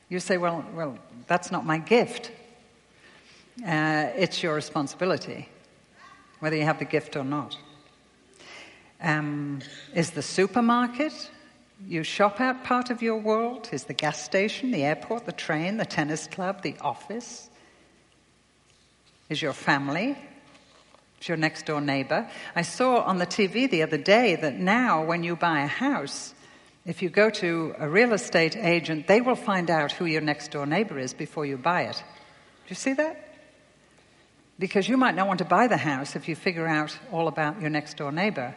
You 0.10 0.20
say, 0.20 0.38
well, 0.38 0.66
well 0.74 0.98
that's 1.28 1.52
not 1.52 1.66
my 1.66 1.78
gift. 1.78 2.32
Uh, 3.66 4.10
it's 4.16 4.42
your 4.42 4.56
responsibility, 4.56 5.48
whether 6.40 6.56
you 6.56 6.64
have 6.64 6.80
the 6.80 6.86
gift 6.86 7.16
or 7.16 7.24
not. 7.24 7.58
Um, 9.02 9.60
is 9.94 10.12
the 10.12 10.22
supermarket 10.22 11.30
you 11.86 12.04
shop 12.04 12.40
at 12.40 12.64
part 12.64 12.90
of 12.90 13.02
your 13.02 13.18
world? 13.18 13.70
Is 13.72 13.84
the 13.84 13.94
gas 13.94 14.24
station, 14.24 14.72
the 14.72 14.84
airport, 14.84 15.26
the 15.26 15.34
train, 15.34 15.78
the 15.78 15.86
tennis 15.86 16.28
club, 16.28 16.62
the 16.62 16.76
office? 16.80 17.50
Is 19.34 19.42
your 19.42 19.54
family? 19.54 20.16
Is 21.20 21.28
your 21.28 21.38
next 21.38 21.66
door 21.66 21.82
neighbor? 21.82 22.30
I 22.56 22.62
saw 22.62 23.00
on 23.00 23.18
the 23.18 23.26
TV 23.26 23.68
the 23.68 23.82
other 23.82 23.98
day 23.98 24.36
that 24.36 24.60
now, 24.60 25.04
when 25.04 25.24
you 25.24 25.36
buy 25.36 25.62
a 25.62 25.68
house, 25.68 26.36
if 26.86 27.02
you 27.02 27.10
go 27.10 27.32
to 27.32 27.74
a 27.80 27.90
real 27.90 28.14
estate 28.14 28.56
agent, 28.56 29.08
they 29.08 29.22
will 29.22 29.36
find 29.36 29.72
out 29.72 29.92
who 29.92 30.06
your 30.06 30.22
next 30.22 30.52
door 30.52 30.68
neighbor 30.68 31.00
is 31.00 31.16
before 31.16 31.48
you 31.48 31.58
buy 31.58 31.86
it. 31.86 31.96
Do 31.96 32.70
you 32.70 32.76
see 32.76 32.94
that? 32.94 33.28
Because 34.60 34.88
you 34.88 34.98
might 34.98 35.16
not 35.16 35.28
want 35.28 35.40
to 35.40 35.46
buy 35.46 35.66
the 35.66 35.78
house 35.78 36.16
if 36.16 36.28
you 36.28 36.36
figure 36.36 36.68
out 36.68 36.96
all 37.12 37.28
about 37.28 37.60
your 37.60 37.72
next 37.72 37.98
door 37.98 38.12
neighbor. 38.12 38.54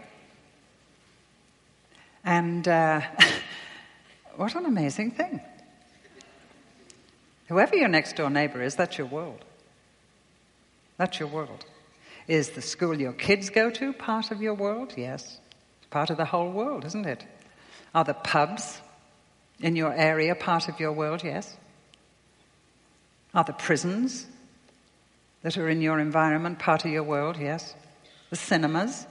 And 2.22 2.68
uh, 2.68 3.00
what 4.36 4.54
an 4.54 4.66
amazing 4.66 5.12
thing. 5.12 5.40
Whoever 7.48 7.76
your 7.76 7.88
next 7.88 8.16
door 8.16 8.28
neighbor 8.28 8.60
is, 8.60 8.74
that's 8.74 8.98
your 8.98 9.06
world. 9.06 9.45
That's 10.96 11.20
your 11.20 11.28
world. 11.28 11.64
Is 12.26 12.50
the 12.50 12.62
school 12.62 12.98
your 12.98 13.12
kids 13.12 13.50
go 13.50 13.70
to 13.70 13.92
part 13.92 14.30
of 14.30 14.42
your 14.42 14.54
world? 14.54 14.94
Yes. 14.96 15.38
It's 15.78 15.86
part 15.90 16.10
of 16.10 16.16
the 16.16 16.24
whole 16.24 16.50
world, 16.50 16.84
isn't 16.84 17.06
it? 17.06 17.24
Are 17.94 18.04
the 18.04 18.14
pubs 18.14 18.80
in 19.60 19.76
your 19.76 19.92
area 19.92 20.34
part 20.34 20.68
of 20.68 20.80
your 20.80 20.92
world? 20.92 21.22
Yes. 21.22 21.56
Are 23.34 23.44
the 23.44 23.52
prisons 23.52 24.26
that 25.42 25.56
are 25.56 25.68
in 25.68 25.80
your 25.80 26.00
environment 26.00 26.58
part 26.58 26.84
of 26.84 26.90
your 26.90 27.04
world? 27.04 27.36
Yes. 27.38 27.74
The 28.30 28.36
cinemas, 28.36 29.06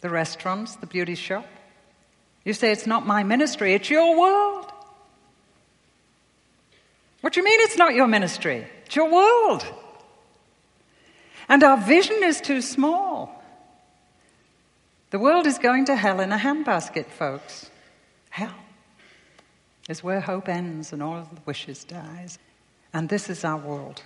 the 0.00 0.10
restaurants, 0.10 0.76
the 0.76 0.86
beauty 0.86 1.14
shop? 1.14 1.46
You 2.44 2.52
say, 2.52 2.70
It's 2.72 2.86
not 2.86 3.06
my 3.06 3.22
ministry, 3.22 3.72
it's 3.74 3.88
your 3.88 4.18
world. 4.18 4.70
What 7.22 7.32
do 7.32 7.40
you 7.40 7.44
mean 7.44 7.60
it's 7.62 7.78
not 7.78 7.94
your 7.94 8.06
ministry? 8.06 8.66
It's 8.84 8.96
your 8.96 9.10
world. 9.10 9.64
And 11.48 11.62
our 11.62 11.76
vision 11.76 12.22
is 12.22 12.40
too 12.40 12.60
small. 12.60 13.42
The 15.10 15.18
world 15.18 15.46
is 15.46 15.58
going 15.58 15.84
to 15.86 15.96
hell 15.96 16.20
in 16.20 16.32
a 16.32 16.38
handbasket, 16.38 17.06
folks. 17.06 17.70
Hell 18.30 18.54
is 19.88 20.02
where 20.02 20.20
hope 20.20 20.48
ends 20.48 20.92
and 20.92 21.02
all 21.02 21.22
the 21.22 21.40
wishes 21.46 21.84
dies. 21.84 22.38
And 22.92 23.08
this 23.08 23.28
is 23.28 23.44
our 23.44 23.58
world. 23.58 24.02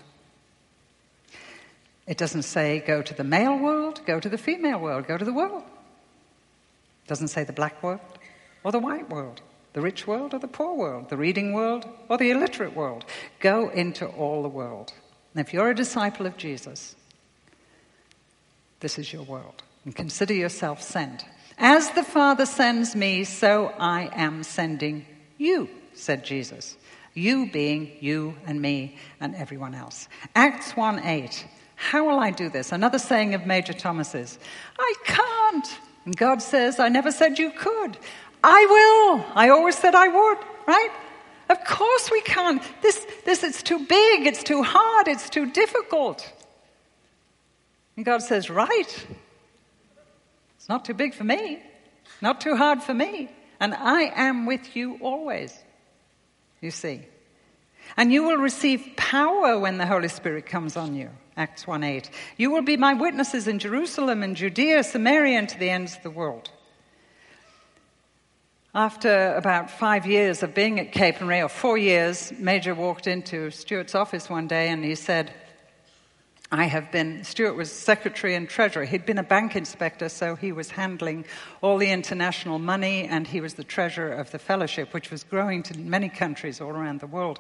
It 2.07 2.19
doesn't 2.19 2.43
say 2.43 2.83
go 2.87 3.03
to 3.03 3.15
the 3.15 3.25
male 3.25 3.57
world, 3.57 4.01
go 4.07 4.19
to 4.19 4.29
the 4.29 4.39
female 4.39 4.81
world, 4.81 5.07
go 5.07 5.19
to 5.19 5.25
the 5.25 5.33
world. 5.33 5.63
It 7.05 7.09
doesn't 7.09 7.29
say 7.29 7.45
the 7.45 7.53
black 7.53 7.83
world 7.83 8.01
or 8.65 8.73
the 8.73 8.79
white 8.79 9.09
world, 9.11 9.41
the 9.75 9.81
rich 9.81 10.07
world 10.07 10.35
or 10.35 10.39
the 10.39 10.49
poor 10.49 10.75
world, 10.75 11.11
the 11.11 11.17
reading 11.17 11.53
world 11.53 11.87
or 12.09 12.19
the 12.19 12.31
illiterate 12.31 12.75
world. 12.75 13.05
Go 13.41 13.69
into 13.69 14.07
all 14.07 14.43
the 14.43 14.49
world. 14.49 14.93
And 15.35 15.47
if 15.47 15.53
you're 15.53 15.71
a 15.71 15.75
disciple 15.75 16.27
of 16.27 16.37
Jesus, 16.37 16.97
this 18.81 18.99
is 18.99 19.13
your 19.13 19.23
world. 19.23 19.63
And 19.85 19.95
consider 19.95 20.35
yourself 20.35 20.83
sent. 20.83 21.25
As 21.59 21.91
the 21.91 22.05
Father 22.05 22.47
sends 22.47 22.95
me, 22.95 23.25
so 23.25 23.73
I 23.79 24.11
am 24.13 24.43
sending 24.43 25.07
you, 25.39 25.69
said 25.95 26.25
Jesus. 26.25 26.77
You 27.15 27.51
being 27.51 27.91
you 28.01 28.37
and 28.47 28.61
me 28.63 28.97
and 29.21 29.35
everyone 29.35 29.75
else. 29.75 30.09
Acts 30.37 30.77
1 30.77 31.01
8. 31.05 31.47
How 31.75 32.09
will 32.09 32.19
I 32.19 32.31
do 32.31 32.49
this? 32.49 32.73
Another 32.73 32.99
saying 32.99 33.35
of 33.35 33.47
Major 33.47 33.73
Thomas's 33.73 34.39
I 34.79 34.95
can't. 35.05 35.79
And 36.05 36.17
God 36.17 36.43
says, 36.43 36.79
I 36.79 36.89
never 36.89 37.11
said 37.11 37.39
you 37.39 37.51
could. 37.51 37.99
I 38.43 38.67
will. 38.67 39.33
I 39.35 39.49
always 39.49 39.77
said 39.77 39.95
I 39.95 40.09
would, 40.09 40.39
right? 40.67 40.91
Of 41.51 41.65
course 41.65 42.11
we 42.11 42.21
can't. 42.23 42.63
This, 42.83 43.07
this, 43.25 43.43
it's 43.43 43.63
too 43.63 43.79
big, 43.79 44.27
it's 44.27 44.43
too 44.43 44.63
hard, 44.63 45.09
it's 45.09 45.29
too 45.29 45.51
difficult. 45.51 46.31
And 47.99 48.05
God 48.05 48.23
says, 48.23 48.49
right. 48.49 49.07
It's 50.57 50.69
not 50.69 50.85
too 50.85 50.95
big 50.95 51.15
for 51.15 51.25
me, 51.25 51.61
not 52.21 52.41
too 52.41 52.55
hard 52.55 52.81
for 52.81 52.95
me. 52.95 53.29
And 53.59 53.75
I 53.75 54.13
am 54.15 54.47
with 54.47 54.77
you 54.77 54.99
always, 55.03 55.53
you 56.61 56.71
see. 56.71 57.03
And 57.97 58.13
you 58.13 58.23
will 58.23 58.37
receive 58.37 58.93
power 58.97 59.59
when 59.59 59.79
the 59.79 59.87
Holy 59.87 60.07
Spirit 60.07 60.47
comes 60.47 60.77
on 60.77 60.95
you. 60.95 61.11
Acts 61.37 61.67
1 61.67 61.83
8. 61.83 62.09
You 62.37 62.53
will 62.53 62.63
be 62.63 62.77
my 62.77 62.95
witnesses 62.95 63.49
in 63.49 63.59
Jerusalem 63.59 64.23
and 64.23 64.37
Judea, 64.37 64.85
Samaria, 64.85 65.37
and 65.37 65.49
to 65.49 65.59
the 65.59 65.71
ends 65.71 65.97
of 65.97 66.05
the 66.05 66.11
world. 66.11 66.53
After 68.77 69.35
about 69.35 69.73
five 69.73 70.07
years 70.07 70.45
of 70.45 70.55
being 70.55 70.79
at 70.79 70.93
Capernwray, 70.93 71.45
or 71.45 71.49
four 71.49 71.77
years, 71.77 72.33
Major 72.39 72.77
walked 72.77 73.09
into 73.09 73.51
Stuart's 73.51 73.97
office 73.97 74.31
one 74.31 74.47
day 74.47 74.69
and 74.69 74.85
he 74.85 74.95
said, 74.95 75.35
I 76.51 76.65
have 76.65 76.91
been, 76.91 77.25
Stuart 77.25 77.57
was 77.57 77.71
secretary 77.71 78.35
and 78.35 78.49
treasurer. 78.49 78.87
He'd 78.87 79.05
been 79.05 79.19
a 79.19 79.23
bank 79.23 79.55
inspector, 79.55 80.09
so 80.09 80.35
he 80.35 80.51
was 80.51 80.71
handling 80.71 81.27
all 81.61 81.77
the 81.77 81.91
international 81.91 82.59
money, 82.59 83.05
and 83.05 83.27
he 83.27 83.43
was 83.43 83.53
the 83.55 83.65
treasurer 83.65 84.13
of 84.13 84.31
the 84.31 84.39
fellowship, 84.39 84.95
which 84.95 85.11
was 85.11 85.25
growing 85.25 85.63
to 85.65 85.79
many 85.79 86.09
countries 86.09 86.63
all 86.63 86.71
around 86.71 87.01
the 87.01 87.07
world. 87.07 87.39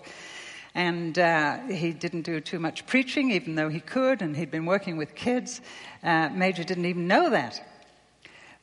And 0.74 1.18
uh, 1.18 1.60
he 1.68 1.92
didn't 1.92 2.22
do 2.22 2.38
too 2.40 2.58
much 2.58 2.86
preaching, 2.86 3.30
even 3.30 3.54
though 3.54 3.70
he 3.70 3.80
could, 3.80 4.20
and 4.20 4.36
he'd 4.36 4.50
been 4.50 4.66
working 4.66 4.98
with 4.98 5.14
kids. 5.14 5.62
Uh, 6.02 6.28
Major 6.28 6.62
didn't 6.62 6.84
even 6.84 7.08
know 7.08 7.30
that. 7.30 7.77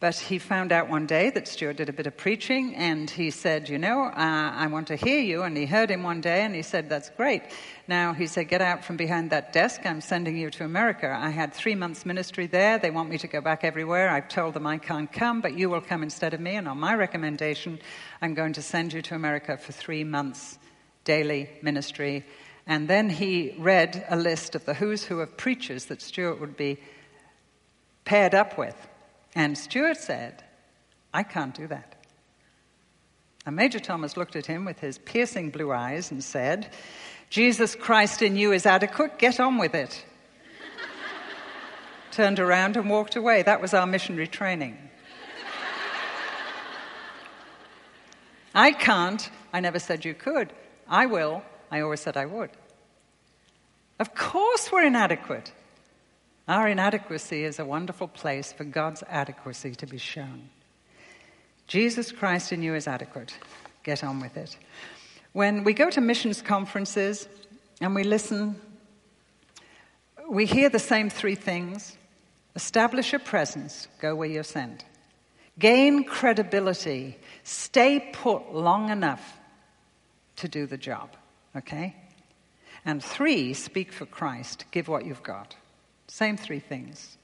But 0.06 0.18
he 0.18 0.38
found 0.38 0.72
out 0.72 0.88
one 0.88 1.08
day 1.08 1.32
that 1.32 1.48
Stuart 1.48 1.78
did 1.78 1.90
a 1.90 1.92
bit 1.92 2.06
of 2.06 2.16
preaching, 2.16 2.76
and 2.76 3.10
he 3.10 3.32
said, 3.32 3.70
You 3.70 3.80
know, 3.80 4.04
uh, 4.04 4.12
I 4.56 4.68
want 4.68 4.90
to 4.90 4.96
hear 4.96 5.20
you. 5.20 5.42
And 5.42 5.58
he 5.58 5.66
heard 5.66 5.90
him 5.90 6.04
one 6.04 6.22
day, 6.22 6.44
and 6.44 6.54
he 6.54 6.62
said, 6.62 6.90
That's 6.90 7.10
great. 7.10 7.42
Now, 7.88 8.14
he 8.14 8.28
said, 8.28 8.48
Get 8.48 8.62
out 8.62 8.86
from 8.86 8.98
behind 8.98 9.32
that 9.32 9.52
desk. 9.52 9.82
I'm 9.84 10.02
sending 10.02 10.38
you 10.38 10.52
to 10.52 10.64
America. 10.64 11.12
I 11.12 11.32
had 11.32 11.56
three 11.56 11.74
months' 11.74 12.06
ministry 12.06 12.46
there. 12.46 12.78
They 12.78 12.92
want 12.92 13.10
me 13.10 13.18
to 13.18 13.28
go 13.28 13.42
back 13.42 13.64
everywhere. 13.64 14.12
I've 14.12 14.30
told 14.30 14.54
them 14.54 14.68
I 14.68 14.78
can't 14.78 15.12
come, 15.12 15.42
but 15.42 15.58
you 15.58 15.72
will 15.72 15.82
come 15.82 16.04
instead 16.04 16.36
of 16.36 16.40
me. 16.40 16.54
And 16.54 16.68
on 16.68 16.78
my 16.78 16.94
recommendation, 16.94 17.80
I'm 18.22 18.36
going 18.36 18.54
to 18.54 18.62
send 18.62 18.94
you 18.94 19.02
to 19.02 19.16
America 19.16 19.58
for 19.58 19.72
three 19.72 20.04
months' 20.04 20.60
daily 21.04 21.50
ministry. 21.64 22.26
And 22.68 22.88
then 22.88 23.10
he 23.10 23.56
read 23.58 24.06
a 24.08 24.16
list 24.16 24.54
of 24.54 24.66
the 24.66 24.76
who's 24.76 25.04
who 25.04 25.22
of 25.22 25.36
preachers 25.36 25.86
that 25.86 26.04
Stuart 26.04 26.40
would 26.40 26.56
be 26.56 26.78
paired 28.04 28.36
up 28.36 28.56
with. 28.60 28.76
And 29.36 29.58
Stuart 29.58 29.98
said, 29.98 30.44
I 31.14 31.24
can't 31.24 31.54
do 31.54 31.68
that. 31.68 31.96
And 33.46 33.56
Major 33.56 33.80
Thomas 33.80 34.18
looked 34.18 34.36
at 34.36 34.46
him 34.46 34.66
with 34.66 34.80
his 34.80 34.98
piercing 34.98 35.52
blue 35.52 35.72
eyes 35.72 36.10
and 36.10 36.24
said, 36.24 36.72
Jesus 37.30 37.76
Christ 37.76 38.22
in 38.22 38.38
you 38.38 38.54
is 38.54 38.66
adequate, 38.66 39.20
get 39.20 39.40
on 39.40 39.58
with 39.58 39.76
it. 39.76 40.04
Turned 42.12 42.40
around 42.40 42.78
and 42.78 42.90
walked 42.90 43.16
away. 43.16 43.44
That 43.44 43.62
was 43.62 43.74
our 43.74 43.86
missionary 43.86 44.28
training. 44.28 44.78
I 48.56 48.72
can't. 48.72 49.30
I 49.54 49.60
never 49.60 49.80
said 49.80 50.06
you 50.06 50.14
could. 50.14 50.54
I 50.88 51.06
will. 51.06 51.44
I 51.70 51.82
always 51.82 52.00
said 52.00 52.18
I 52.18 52.26
would. 52.26 52.52
Of 54.00 54.16
course, 54.16 54.72
we're 54.72 54.86
inadequate. 54.86 55.52
Our 56.48 56.68
inadequacy 56.68 57.44
is 57.44 57.58
a 57.58 57.66
wonderful 57.66 58.08
place 58.08 58.54
for 58.54 58.64
God's 58.66 59.04
adequacy 59.10 59.74
to 59.76 59.88
be 59.88 59.98
shown. 59.98 60.50
Jesus 61.68 62.12
Christ 62.12 62.52
in 62.52 62.62
you 62.62 62.76
is 62.76 62.88
adequate. 62.88 63.36
Get 63.84 64.04
on 64.04 64.20
with 64.20 64.38
it. 64.38 64.56
When 65.34 65.64
we 65.64 65.74
go 65.74 65.90
to 65.90 66.02
missions 66.02 66.44
conferences 66.44 67.28
and 67.82 67.96
we 67.96 68.04
listen, 68.04 68.56
we 70.30 70.46
hear 70.46 70.70
the 70.70 70.80
same 70.80 71.10
three 71.10 71.36
things 71.36 71.98
establish 72.56 73.12
a 73.12 73.20
presence, 73.20 73.90
go 74.00 74.16
where 74.16 74.30
you're 74.30 74.44
sent, 74.44 74.86
gain 75.60 76.06
credibility, 76.06 77.18
stay 77.44 78.12
put 78.14 78.54
long 78.54 78.90
enough 78.90 79.40
to 80.38 80.48
do 80.48 80.66
the 80.66 80.78
job. 80.78 81.10
Okay? 81.56 81.96
And 82.86 83.04
three, 83.04 83.54
speak 83.54 83.92
for 83.92 84.06
Christ, 84.06 84.66
give 84.72 84.88
what 84.88 85.06
you've 85.06 85.24
got. 85.24 85.56
Same 86.16 86.38
three 86.38 86.60
things. 86.60 87.18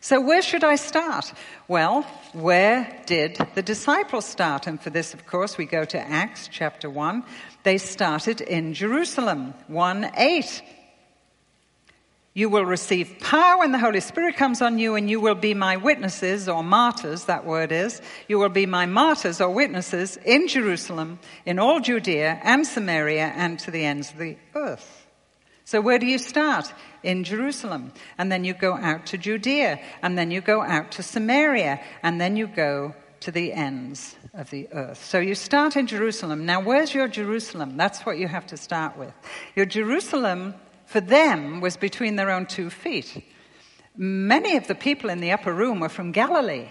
So, 0.00 0.20
where 0.20 0.42
should 0.42 0.64
I 0.64 0.74
start? 0.74 1.32
Well, 1.68 2.02
where 2.32 3.00
did 3.06 3.38
the 3.54 3.62
disciples 3.62 4.24
start? 4.24 4.66
And 4.66 4.82
for 4.82 4.90
this, 4.90 5.14
of 5.14 5.24
course, 5.24 5.56
we 5.56 5.66
go 5.66 5.84
to 5.84 6.00
Acts 6.00 6.48
chapter 6.50 6.90
1. 6.90 7.22
They 7.62 7.78
started 7.78 8.40
in 8.40 8.74
Jerusalem, 8.74 9.54
1 9.68 10.10
8. 10.16 10.62
You 12.32 12.48
will 12.48 12.64
receive 12.64 13.20
power 13.20 13.60
when 13.60 13.70
the 13.70 13.78
Holy 13.78 14.00
Spirit 14.00 14.34
comes 14.34 14.60
on 14.60 14.80
you, 14.80 14.96
and 14.96 15.08
you 15.08 15.20
will 15.20 15.36
be 15.36 15.54
my 15.54 15.76
witnesses, 15.76 16.48
or 16.48 16.64
martyrs, 16.64 17.26
that 17.26 17.46
word 17.46 17.70
is. 17.70 18.02
You 18.26 18.40
will 18.40 18.48
be 18.48 18.66
my 18.66 18.86
martyrs 18.86 19.40
or 19.40 19.50
witnesses 19.50 20.16
in 20.16 20.48
Jerusalem, 20.48 21.20
in 21.46 21.60
all 21.60 21.78
Judea 21.78 22.40
and 22.42 22.66
Samaria, 22.66 23.32
and 23.36 23.60
to 23.60 23.70
the 23.70 23.84
ends 23.84 24.10
of 24.10 24.18
the 24.18 24.36
earth. 24.56 25.06
So, 25.64 25.80
where 25.80 26.00
do 26.00 26.06
you 26.06 26.18
start? 26.18 26.72
In 27.04 27.22
Jerusalem. 27.22 27.92
And 28.18 28.32
then 28.32 28.44
you 28.44 28.54
go 28.54 28.74
out 28.74 29.06
to 29.06 29.18
Judea. 29.18 29.78
And 30.02 30.18
then 30.18 30.32
you 30.32 30.40
go 30.40 30.62
out 30.62 30.90
to 30.92 31.02
Samaria. 31.02 31.80
And 32.02 32.20
then 32.20 32.36
you 32.36 32.48
go 32.48 32.94
to 33.20 33.30
the 33.30 33.52
ends 33.52 34.16
of 34.34 34.50
the 34.50 34.68
earth. 34.72 35.02
So, 35.02 35.18
you 35.18 35.34
start 35.34 35.76
in 35.76 35.86
Jerusalem. 35.86 36.44
Now, 36.44 36.60
where's 36.60 36.92
your 36.92 37.08
Jerusalem? 37.08 37.76
That's 37.76 38.04
what 38.04 38.18
you 38.18 38.28
have 38.28 38.46
to 38.48 38.56
start 38.56 38.98
with. 38.98 39.14
Your 39.54 39.64
Jerusalem, 39.64 40.54
for 40.86 41.00
them, 41.00 41.60
was 41.60 41.76
between 41.76 42.16
their 42.16 42.30
own 42.30 42.46
two 42.46 42.68
feet. 42.68 43.24
Many 43.96 44.56
of 44.56 44.66
the 44.66 44.74
people 44.74 45.08
in 45.08 45.20
the 45.20 45.32
upper 45.32 45.52
room 45.52 45.80
were 45.80 45.88
from 45.88 46.12
Galilee. 46.12 46.68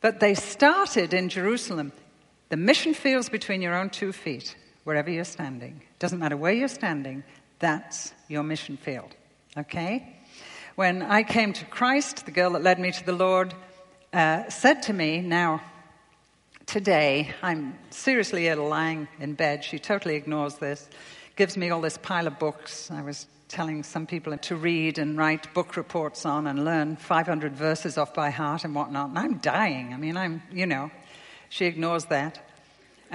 But 0.00 0.20
they 0.20 0.34
started 0.34 1.12
in 1.12 1.28
Jerusalem. 1.28 1.92
The 2.48 2.56
mission 2.56 2.94
field's 2.94 3.28
between 3.28 3.60
your 3.60 3.74
own 3.74 3.90
two 3.90 4.12
feet 4.12 4.56
wherever 4.84 5.10
you're 5.10 5.24
standing. 5.24 5.82
Doesn't 5.98 6.20
matter 6.20 6.36
where 6.36 6.52
you're 6.52 6.68
standing, 6.68 7.24
that's 7.58 8.12
your 8.28 8.42
mission 8.42 8.76
field. 8.76 9.14
Okay? 9.56 10.16
When 10.74 11.02
I 11.02 11.22
came 11.22 11.52
to 11.54 11.64
Christ, 11.64 12.26
the 12.26 12.32
girl 12.32 12.50
that 12.50 12.62
led 12.62 12.78
me 12.78 12.92
to 12.92 13.06
the 13.06 13.12
Lord 13.12 13.54
uh, 14.12 14.48
said 14.48 14.82
to 14.84 14.92
me, 14.92 15.20
Now, 15.20 15.62
today, 16.66 17.32
I'm 17.42 17.78
seriously 17.90 18.48
ill, 18.48 18.68
lying 18.68 19.08
in 19.18 19.34
bed. 19.34 19.64
She 19.64 19.78
totally 19.78 20.16
ignores 20.16 20.56
this, 20.56 20.88
gives 21.36 21.56
me 21.56 21.70
all 21.70 21.80
this 21.80 21.98
pile 21.98 22.26
of 22.26 22.38
books. 22.38 22.90
I 22.90 23.02
was 23.02 23.26
telling 23.48 23.82
some 23.82 24.06
people 24.06 24.36
to 24.36 24.56
read 24.56 24.98
and 24.98 25.16
write 25.16 25.52
book 25.54 25.76
reports 25.76 26.26
on 26.26 26.46
and 26.46 26.64
learn 26.64 26.96
500 26.96 27.54
verses 27.54 27.96
off 27.96 28.12
by 28.12 28.30
heart 28.30 28.64
and 28.64 28.74
whatnot. 28.74 29.10
And 29.10 29.18
I'm 29.18 29.38
dying. 29.38 29.94
I 29.94 29.96
mean, 29.96 30.16
I'm, 30.16 30.42
you 30.52 30.66
know, 30.66 30.90
she 31.48 31.64
ignores 31.64 32.06
that. 32.06 32.45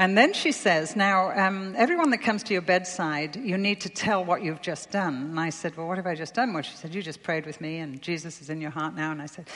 And 0.02 0.18
then 0.18 0.34
she 0.34 0.52
says, 0.52 0.96
Now, 0.96 1.30
um, 1.30 1.76
everyone 1.78 2.10
that 2.10 2.24
comes 2.24 2.42
to 2.46 2.54
your 2.54 2.64
bedside, 2.64 3.36
you 3.36 3.56
need 3.56 3.82
to 3.82 3.90
tell 3.90 4.26
what 4.26 4.42
you've 4.42 4.64
just 4.64 4.90
done. 4.90 5.14
And 5.14 5.40
I 5.40 5.52
said, 5.52 5.78
Well, 5.78 5.88
what 5.88 5.98
have 5.98 6.08
I 6.08 6.16
just 6.16 6.34
done? 6.34 6.54
Well, 6.54 6.64
she 6.64 6.76
said, 6.76 6.96
You 6.96 7.04
just 7.04 7.22
prayed 7.22 7.46
with 7.46 7.62
me, 7.62 7.78
and 7.78 8.02
Jesus 8.02 8.42
is 8.42 8.50
in 8.50 8.62
your 8.62 8.72
heart 8.72 8.96
now. 8.96 9.12
And 9.12 9.22
I 9.22 9.28
said, 9.28 9.48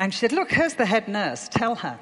And 0.00 0.12
she 0.12 0.18
said, 0.18 0.32
Look, 0.32 0.50
here's 0.50 0.74
the 0.74 0.84
head 0.84 1.06
nurse. 1.06 1.48
Tell 1.48 1.76
her. 1.76 2.00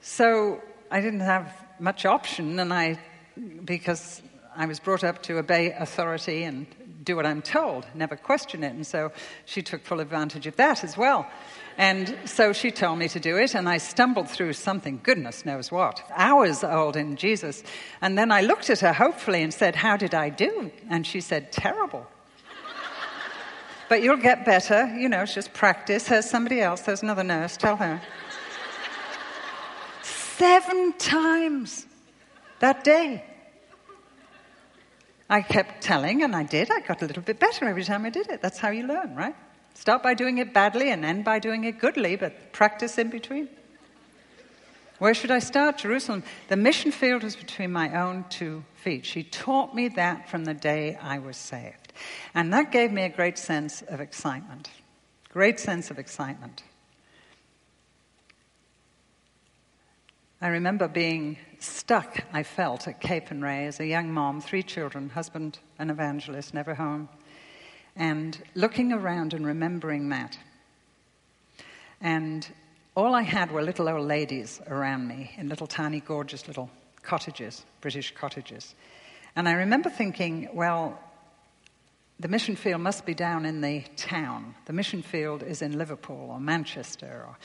so 0.00 0.62
I 0.90 1.02
didn't 1.02 1.20
have 1.20 1.54
much 1.78 2.06
option, 2.06 2.58
and 2.58 2.72
I, 2.72 2.98
because 3.62 4.22
I 4.56 4.64
was 4.64 4.80
brought 4.80 5.04
up 5.04 5.22
to 5.24 5.36
obey 5.36 5.72
authority 5.72 6.44
and 6.44 6.68
do 7.04 7.16
what 7.16 7.26
I'm 7.26 7.42
told, 7.42 7.86
never 7.94 8.16
question 8.16 8.64
it. 8.64 8.72
And 8.72 8.86
so 8.86 9.12
she 9.44 9.60
took 9.60 9.84
full 9.84 10.00
advantage 10.00 10.46
of 10.46 10.56
that 10.56 10.84
as 10.84 10.96
well. 10.96 11.28
And 11.80 12.14
so 12.26 12.52
she 12.52 12.70
told 12.70 12.98
me 12.98 13.08
to 13.08 13.18
do 13.18 13.38
it, 13.38 13.54
and 13.54 13.66
I 13.66 13.78
stumbled 13.78 14.28
through 14.28 14.52
something, 14.52 15.00
goodness 15.02 15.46
knows 15.46 15.72
what, 15.72 16.02
hours 16.14 16.62
old 16.62 16.94
in 16.94 17.16
Jesus. 17.16 17.62
And 18.02 18.18
then 18.18 18.30
I 18.30 18.42
looked 18.42 18.68
at 18.68 18.80
her 18.80 18.92
hopefully 18.92 19.42
and 19.42 19.52
said, 19.52 19.76
How 19.76 19.96
did 19.96 20.12
I 20.12 20.28
do? 20.28 20.70
And 20.90 21.06
she 21.06 21.22
said, 21.22 21.52
Terrible. 21.52 22.06
but 23.88 24.02
you'll 24.02 24.18
get 24.18 24.44
better, 24.44 24.94
you 24.94 25.08
know, 25.08 25.24
just 25.24 25.54
practice. 25.54 26.04
There's 26.04 26.28
somebody 26.28 26.60
else, 26.60 26.82
there's 26.82 27.02
another 27.02 27.24
nurse, 27.24 27.56
tell 27.56 27.76
her. 27.76 28.02
Seven 30.02 30.92
times 30.98 31.86
that 32.58 32.84
day. 32.84 33.24
I 35.30 35.40
kept 35.40 35.82
telling, 35.82 36.22
and 36.24 36.36
I 36.36 36.42
did. 36.42 36.70
I 36.70 36.80
got 36.80 37.00
a 37.00 37.06
little 37.06 37.22
bit 37.22 37.40
better 37.40 37.64
every 37.64 37.84
time 37.84 38.04
I 38.04 38.10
did 38.10 38.28
it. 38.28 38.42
That's 38.42 38.58
how 38.58 38.68
you 38.68 38.86
learn, 38.86 39.14
right? 39.14 39.34
Start 39.74 40.02
by 40.02 40.14
doing 40.14 40.38
it 40.38 40.52
badly 40.52 40.90
and 40.90 41.04
end 41.04 41.24
by 41.24 41.38
doing 41.38 41.64
it 41.64 41.78
goodly, 41.78 42.16
but 42.16 42.52
practice 42.52 42.98
in 42.98 43.10
between. 43.10 43.48
Where 44.98 45.14
should 45.14 45.30
I 45.30 45.38
start? 45.38 45.78
Jerusalem. 45.78 46.22
The 46.48 46.56
mission 46.56 46.92
field 46.92 47.22
was 47.22 47.34
between 47.34 47.72
my 47.72 47.98
own 47.98 48.26
two 48.28 48.64
feet. 48.74 49.06
She 49.06 49.22
taught 49.22 49.74
me 49.74 49.88
that 49.88 50.28
from 50.28 50.44
the 50.44 50.52
day 50.52 50.98
I 51.00 51.18
was 51.18 51.38
saved. 51.38 51.94
And 52.34 52.52
that 52.52 52.70
gave 52.70 52.92
me 52.92 53.04
a 53.04 53.08
great 53.08 53.38
sense 53.38 53.80
of 53.80 54.00
excitement. 54.00 54.70
Great 55.30 55.58
sense 55.58 55.90
of 55.90 55.98
excitement. 55.98 56.62
I 60.42 60.48
remember 60.48 60.88
being 60.88 61.38
stuck, 61.58 62.24
I 62.32 62.42
felt, 62.42 62.88
at 62.88 63.00
Capernwray 63.00 63.68
as 63.68 63.80
a 63.80 63.86
young 63.86 64.12
mom, 64.12 64.40
three 64.40 64.62
children, 64.62 65.10
husband, 65.10 65.58
an 65.78 65.90
evangelist, 65.90 66.52
never 66.52 66.74
home, 66.74 67.08
and 68.00 68.42
looking 68.54 68.94
around 68.94 69.34
and 69.34 69.46
remembering 69.46 70.08
that. 70.08 70.38
And 72.00 72.48
all 72.96 73.14
I 73.14 73.20
had 73.20 73.52
were 73.52 73.60
little 73.60 73.90
old 73.90 74.06
ladies 74.06 74.58
around 74.66 75.06
me 75.06 75.32
in 75.36 75.50
little 75.50 75.66
tiny, 75.66 76.00
gorgeous 76.00 76.48
little 76.48 76.70
cottages, 77.02 77.62
British 77.82 78.14
cottages. 78.14 78.74
And 79.36 79.46
I 79.46 79.52
remember 79.52 79.90
thinking, 79.90 80.48
well, 80.54 80.98
the 82.18 82.28
mission 82.28 82.56
field 82.56 82.80
must 82.80 83.04
be 83.04 83.12
down 83.12 83.44
in 83.44 83.60
the 83.60 83.84
town. 83.96 84.54
The 84.64 84.72
mission 84.72 85.02
field 85.02 85.42
is 85.42 85.60
in 85.60 85.76
Liverpool 85.76 86.30
or 86.30 86.40
Manchester 86.40 87.24
or 87.28 87.36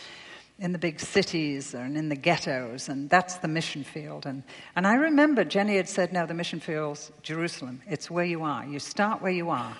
in 0.57 0.71
the 0.71 0.79
big 0.79 1.01
cities 1.01 1.73
and 1.73 1.97
in 1.97 2.07
the 2.07 2.15
ghettos, 2.15 2.87
and 2.87 3.09
that's 3.09 3.35
the 3.39 3.49
mission 3.49 3.83
field. 3.83 4.25
And, 4.25 4.41
and 4.77 4.87
I 4.87 4.95
remember 4.95 5.43
Jenny 5.43 5.75
had 5.75 5.89
said, 5.89 6.13
No, 6.13 6.25
the 6.25 6.33
mission 6.33 6.61
field's 6.61 7.11
Jerusalem. 7.23 7.81
It's 7.89 8.09
where 8.09 8.23
you 8.23 8.43
are. 8.43 8.65
You 8.65 8.79
start 8.79 9.21
where 9.21 9.33
you 9.33 9.49
are. 9.49 9.75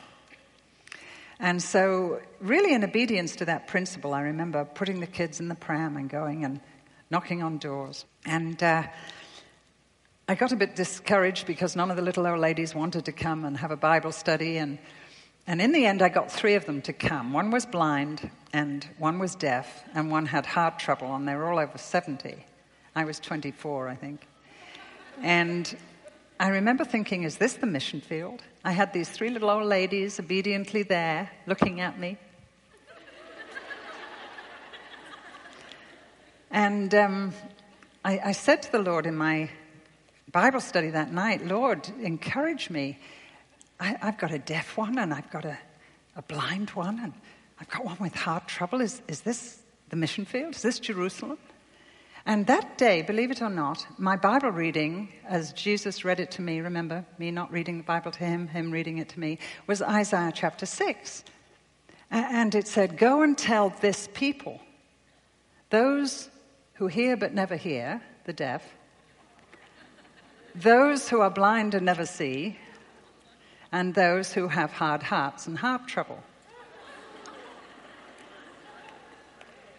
And 1.39 1.61
so, 1.61 2.21
really, 2.39 2.73
in 2.73 2.83
obedience 2.83 3.35
to 3.37 3.45
that 3.45 3.67
principle, 3.67 4.13
I 4.13 4.21
remember 4.21 4.65
putting 4.65 4.99
the 4.99 5.07
kids 5.07 5.39
in 5.39 5.47
the 5.47 5.55
pram 5.55 5.97
and 5.97 6.09
going 6.09 6.45
and 6.45 6.61
knocking 7.09 7.43
on 7.43 7.57
doors. 7.57 8.05
And 8.25 8.61
uh, 8.63 8.83
I 10.27 10.35
got 10.35 10.51
a 10.51 10.55
bit 10.55 10.75
discouraged 10.75 11.45
because 11.45 11.75
none 11.75 11.91
of 11.91 11.97
the 11.97 12.03
little 12.03 12.25
old 12.25 12.39
ladies 12.39 12.73
wanted 12.73 13.05
to 13.05 13.11
come 13.11 13.45
and 13.45 13.57
have 13.57 13.71
a 13.71 13.77
Bible 13.77 14.11
study. 14.11 14.57
And 14.57 14.79
and 15.47 15.61
in 15.61 15.71
the 15.71 15.85
end, 15.85 16.01
I 16.01 16.09
got 16.09 16.31
three 16.31 16.55
of 16.55 16.65
them 16.65 16.81
to 16.83 16.93
come. 16.93 17.31
One 17.31 17.51
was 17.51 17.65
blind, 17.67 18.31
and 18.51 18.87
one 18.97 19.19
was 19.19 19.35
deaf, 19.35 19.83
and 19.93 20.09
one 20.09 20.25
had 20.25 20.45
heart 20.45 20.79
trouble, 20.79 21.13
and 21.15 21.27
they 21.27 21.35
were 21.35 21.51
all 21.51 21.59
over 21.59 21.77
70. 21.77 22.43
I 22.95 23.05
was 23.05 23.19
24, 23.19 23.87
I 23.87 23.95
think. 23.95 24.27
And 25.21 25.77
I 26.39 26.49
remember 26.49 26.83
thinking, 26.83 27.23
is 27.23 27.37
this 27.37 27.53
the 27.53 27.67
mission 27.67 28.01
field? 28.01 28.41
I 28.65 28.71
had 28.71 28.93
these 28.93 29.07
three 29.07 29.29
little 29.29 29.51
old 29.51 29.65
ladies 29.65 30.19
obediently 30.19 30.81
there, 30.81 31.29
looking 31.45 31.81
at 31.81 31.99
me. 31.99 32.17
and 36.49 36.95
um, 36.95 37.33
I, 38.03 38.19
I 38.25 38.31
said 38.31 38.63
to 38.63 38.71
the 38.71 38.79
Lord 38.79 39.05
in 39.05 39.15
my 39.15 39.51
Bible 40.31 40.61
study 40.61 40.89
that 40.89 41.13
night, 41.13 41.45
Lord, 41.45 41.87
encourage 42.01 42.71
me 42.71 42.97
I, 43.79 43.97
have 44.01 44.17
got 44.17 44.31
a 44.31 44.39
deaf 44.39 44.75
one 44.75 44.97
and 44.97 45.13
I've 45.13 45.29
got 45.29 45.45
a, 45.45 45.59
a 46.15 46.23
blind 46.23 46.71
one 46.71 46.99
and 47.03 47.13
I've 47.59 47.69
got 47.69 47.85
one 47.85 47.97
with 47.99 48.15
heart 48.15 48.47
trouble. 48.47 48.81
Is, 48.81 48.99
is 49.07 49.21
this 49.21 49.59
the 49.89 49.95
mission 49.95 50.25
field? 50.25 50.55
Is 50.55 50.63
this 50.63 50.79
Jerusalem? 50.79 51.37
And 52.27 52.47
that 52.47 52.79
day, 52.79 53.03
believe 53.03 53.29
it 53.29 53.41
or 53.43 53.51
not, 53.51 53.85
my 53.99 54.15
Bible 54.15 54.49
reading, 54.49 55.09
as 55.27 55.53
Jesus 55.53 56.03
read 56.03 56.19
it 56.19 56.31
to 56.31 56.41
me, 56.41 56.59
remember 56.59 57.05
me 57.19 57.29
not 57.29 57.51
reading 57.51 57.77
the 57.77 57.83
Bible 57.83 58.09
to 58.11 58.23
him, 58.23 58.47
him 58.47 58.71
reading 58.71 58.97
it 58.97 59.09
to 59.09 59.19
me, 59.19 59.37
was 59.67 59.83
Isaiah 59.83 60.31
chapter 60.33 60.65
6. 60.65 61.23
And 62.09 62.55
it 62.55 62.67
said, 62.67 62.97
Go 62.97 63.21
and 63.21 63.37
tell 63.37 63.69
this 63.79 64.09
people, 64.13 64.59
those 65.69 66.29
who 66.73 66.87
hear 66.87 67.15
but 67.15 67.33
never 67.33 67.55
hear, 67.55 68.01
the 68.25 68.33
deaf, 68.33 68.63
those 70.55 71.09
who 71.09 71.21
are 71.21 71.29
blind 71.29 71.75
and 71.75 71.85
never 71.85 72.07
see, 72.07 72.57
and 73.71 73.93
those 73.93 74.33
who 74.33 74.47
have 74.47 74.71
hard 74.71 75.03
hearts 75.03 75.45
and 75.45 75.59
heart 75.59 75.87
trouble. 75.87 76.23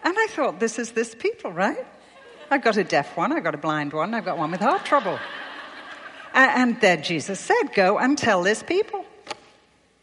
And 0.04 0.14
I 0.16 0.26
thought, 0.28 0.60
this 0.60 0.78
is 0.78 0.92
this 0.92 1.12
people, 1.12 1.50
right? 1.50 1.84
I've 2.50 2.62
got 2.62 2.76
a 2.76 2.84
deaf 2.84 3.16
one, 3.16 3.32
I've 3.32 3.44
got 3.44 3.54
a 3.54 3.58
blind 3.58 3.92
one, 3.92 4.14
I've 4.14 4.24
got 4.24 4.38
one 4.38 4.50
with 4.50 4.60
heart 4.60 4.84
trouble. 4.84 5.18
And 6.34 6.80
then 6.80 7.02
Jesus 7.02 7.40
said, 7.40 7.72
Go 7.74 7.98
and 7.98 8.16
tell 8.16 8.42
this 8.42 8.62
people. 8.62 9.04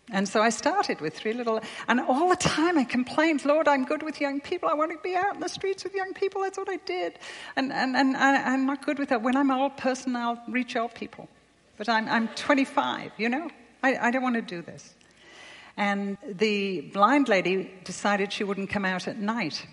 And 0.09 0.27
so 0.27 0.41
I 0.41 0.49
started 0.49 1.01
with 1.01 1.15
three 1.15 1.33
little, 1.33 1.61
and 1.87 1.99
all 1.99 2.29
the 2.29 2.35
time 2.35 2.77
I 2.77 2.83
complained, 2.83 3.45
Lord, 3.45 3.67
I'm 3.67 3.85
good 3.85 4.03
with 4.03 4.19
young 4.19 4.41
people. 4.41 4.69
I 4.69 4.73
want 4.73 4.91
to 4.91 4.97
be 5.01 5.15
out 5.15 5.35
in 5.35 5.39
the 5.39 5.47
streets 5.47 5.83
with 5.83 5.95
young 5.95 6.13
people. 6.13 6.41
That's 6.41 6.57
what 6.57 6.69
I 6.69 6.77
did. 6.77 7.17
And, 7.55 7.71
and, 7.73 7.95
and 7.95 8.15
I'm 8.17 8.65
not 8.65 8.85
good 8.85 8.99
with 8.99 9.09
that. 9.09 9.21
When 9.21 9.35
I'm 9.35 9.49
an 9.49 9.57
old 9.57 9.77
person, 9.77 10.15
I'll 10.15 10.41
reach 10.47 10.75
old 10.75 10.93
people. 10.93 11.29
But 11.77 11.89
I'm, 11.89 12.07
I'm 12.07 12.27
25, 12.27 13.13
you 13.17 13.29
know? 13.29 13.49
I, 13.81 13.97
I 14.07 14.11
don't 14.11 14.21
want 14.21 14.35
to 14.35 14.41
do 14.41 14.61
this. 14.61 14.93
And 15.77 16.17
the 16.23 16.81
blind 16.81 17.27
lady 17.29 17.71
decided 17.83 18.31
she 18.31 18.43
wouldn't 18.43 18.69
come 18.69 18.85
out 18.85 19.07
at 19.07 19.17
night. 19.17 19.65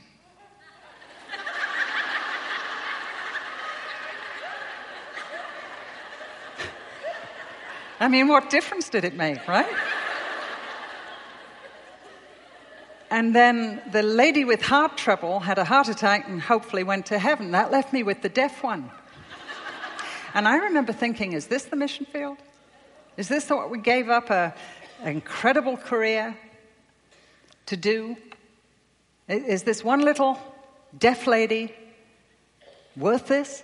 I 8.01 8.09
mean, 8.09 8.29
what 8.29 8.49
difference 8.49 8.89
did 8.89 9.05
it 9.05 9.15
make, 9.15 9.47
right? 9.47 9.69
And 13.11 13.35
then 13.35 13.83
the 13.93 14.03
lady 14.03 14.45
with 14.47 14.63
heart 14.63 14.97
trouble 14.97 15.41
had 15.41 15.59
a 15.59 15.65
heart 15.65 15.89
attack 15.89 16.27
and 16.27 16.41
hopefully 16.41 16.83
went 16.83 17.07
to 17.07 17.19
heaven. 17.19 17.51
That 17.51 17.71
left 17.71 17.93
me 17.93 18.03
with 18.03 18.23
the 18.23 18.31
deaf 18.31 18.63
one. 18.63 18.91
And 20.33 20.49
I 20.49 20.57
remember 20.57 20.95
thinking, 20.95 21.35
is 21.35 21.49
this 21.49 21.65
the 21.65 21.77
mission 21.77 22.07
field? 22.07 22.39
Is 23.19 23.29
this 23.29 23.51
what 23.51 23.69
we 23.69 23.79
gave 23.79 24.09
up 24.09 24.31
a, 24.31 24.55
an 25.03 25.09
incredible 25.09 25.77
career 25.77 26.39
to 27.67 27.77
do? 27.77 28.17
Is 29.29 29.65
this 29.65 29.85
one 29.85 30.01
little 30.01 30.39
deaf 30.97 31.27
lady 31.27 31.75
worth 32.97 33.27
this? 33.27 33.63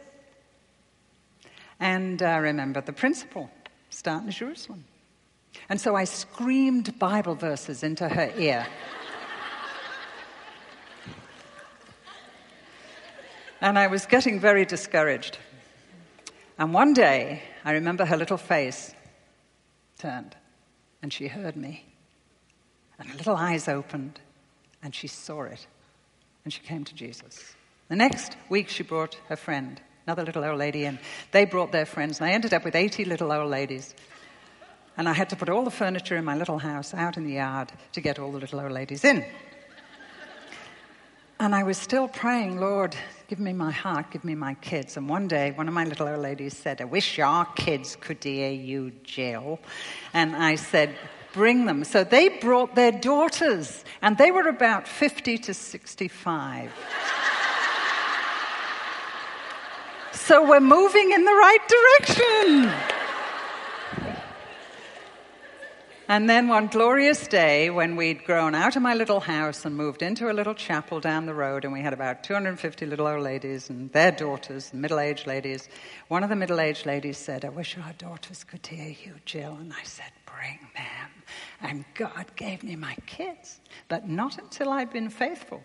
And 1.80 2.20
I 2.20 2.36
remember 2.36 2.82
the 2.82 2.92
principle 2.92 3.50
start 3.96 4.24
in 4.24 4.30
Jerusalem. 4.30 4.84
And 5.70 5.80
so 5.80 5.96
I 5.96 6.04
screamed 6.04 6.98
Bible 6.98 7.34
verses 7.34 7.82
into 7.82 8.08
her 8.08 8.30
ear. 8.36 8.66
and 13.60 13.78
I 13.78 13.86
was 13.86 14.04
getting 14.04 14.38
very 14.38 14.66
discouraged. 14.66 15.38
And 16.58 16.74
one 16.74 16.92
day, 16.92 17.42
I 17.64 17.72
remember 17.72 18.04
her 18.04 18.18
little 18.18 18.36
face 18.36 18.94
turned 19.98 20.36
and 21.00 21.10
she 21.10 21.28
heard 21.28 21.56
me. 21.56 21.86
And 22.98 23.08
her 23.08 23.16
little 23.16 23.36
eyes 23.36 23.66
opened 23.66 24.20
and 24.82 24.94
she 24.94 25.08
saw 25.08 25.44
it 25.44 25.66
and 26.44 26.52
she 26.52 26.60
came 26.60 26.84
to 26.84 26.94
Jesus. 26.94 27.54
The 27.88 27.96
next 27.96 28.36
week, 28.50 28.68
she 28.68 28.82
brought 28.82 29.14
her 29.28 29.36
friend, 29.36 29.80
another 30.06 30.24
little 30.24 30.44
old 30.44 30.58
lady 30.58 30.84
in. 30.84 30.98
They 31.32 31.44
brought 31.44 31.72
their 31.72 31.86
friends, 31.86 32.20
and 32.20 32.28
I 32.28 32.32
ended 32.32 32.54
up 32.54 32.64
with 32.64 32.76
80 32.76 33.04
little 33.04 33.32
old 33.32 33.50
ladies. 33.50 33.94
And 34.96 35.08
I 35.08 35.12
had 35.12 35.28
to 35.30 35.36
put 35.36 35.48
all 35.48 35.64
the 35.64 35.70
furniture 35.70 36.16
in 36.16 36.24
my 36.24 36.36
little 36.36 36.58
house 36.58 36.94
out 36.94 37.16
in 37.16 37.24
the 37.24 37.34
yard 37.34 37.72
to 37.92 38.00
get 38.00 38.18
all 38.18 38.30
the 38.32 38.38
little 38.38 38.60
old 38.60 38.72
ladies 38.72 39.04
in. 39.04 39.24
And 41.38 41.54
I 41.54 41.64
was 41.64 41.76
still 41.76 42.08
praying, 42.08 42.58
Lord, 42.58 42.96
give 43.28 43.38
me 43.38 43.52
my 43.52 43.70
heart, 43.70 44.10
give 44.10 44.24
me 44.24 44.34
my 44.34 44.54
kids. 44.54 44.96
And 44.96 45.06
one 45.06 45.28
day, 45.28 45.50
one 45.50 45.68
of 45.68 45.74
my 45.74 45.84
little 45.84 46.08
old 46.08 46.22
ladies 46.22 46.56
said, 46.56 46.80
I 46.80 46.84
wish 46.84 47.18
our 47.18 47.44
kids 47.44 47.96
could 48.00 48.24
hear 48.24 48.50
you, 48.50 48.92
Jill. 49.02 49.58
And 50.14 50.34
I 50.34 50.54
said, 50.54 50.94
bring 51.34 51.66
them. 51.66 51.84
So 51.84 52.04
they 52.04 52.30
brought 52.30 52.74
their 52.74 52.92
daughters, 52.92 53.84
and 54.00 54.16
they 54.16 54.30
were 54.30 54.48
about 54.48 54.88
50 54.88 55.36
to 55.38 55.52
65. 55.52 56.72
So 60.16 60.48
we're 60.48 60.60
moving 60.60 61.12
in 61.12 61.24
the 61.24 61.32
right 61.32 61.58
direction. 61.68 62.72
And 66.08 66.30
then 66.30 66.46
one 66.46 66.68
glorious 66.68 67.26
day, 67.26 67.68
when 67.68 67.96
we'd 67.96 68.24
grown 68.24 68.54
out 68.54 68.76
of 68.76 68.82
my 68.82 68.94
little 68.94 69.18
house 69.18 69.64
and 69.64 69.76
moved 69.76 70.02
into 70.02 70.30
a 70.30 70.32
little 70.32 70.54
chapel 70.54 71.00
down 71.00 71.26
the 71.26 71.34
road, 71.34 71.64
and 71.64 71.72
we 71.72 71.80
had 71.80 71.92
about 71.92 72.22
250 72.22 72.86
little 72.86 73.08
old 73.08 73.24
ladies 73.24 73.70
and 73.70 73.90
their 73.90 74.12
daughters, 74.12 74.72
middle 74.72 75.00
aged 75.00 75.26
ladies, 75.26 75.68
one 76.06 76.22
of 76.22 76.28
the 76.28 76.36
middle 76.36 76.60
aged 76.60 76.86
ladies 76.86 77.18
said, 77.18 77.44
I 77.44 77.48
wish 77.48 77.76
our 77.76 77.92
daughters 77.94 78.44
could 78.44 78.64
hear 78.64 78.94
you, 79.04 79.14
Jill. 79.24 79.54
And 79.54 79.72
I 79.72 79.82
said, 79.82 80.12
Bring 80.26 80.60
them. 80.76 81.10
And 81.60 81.84
God 81.94 82.26
gave 82.36 82.62
me 82.62 82.76
my 82.76 82.94
kids, 83.06 83.60
but 83.88 84.08
not 84.08 84.38
until 84.38 84.70
I'd 84.70 84.92
been 84.92 85.10
faithful 85.10 85.64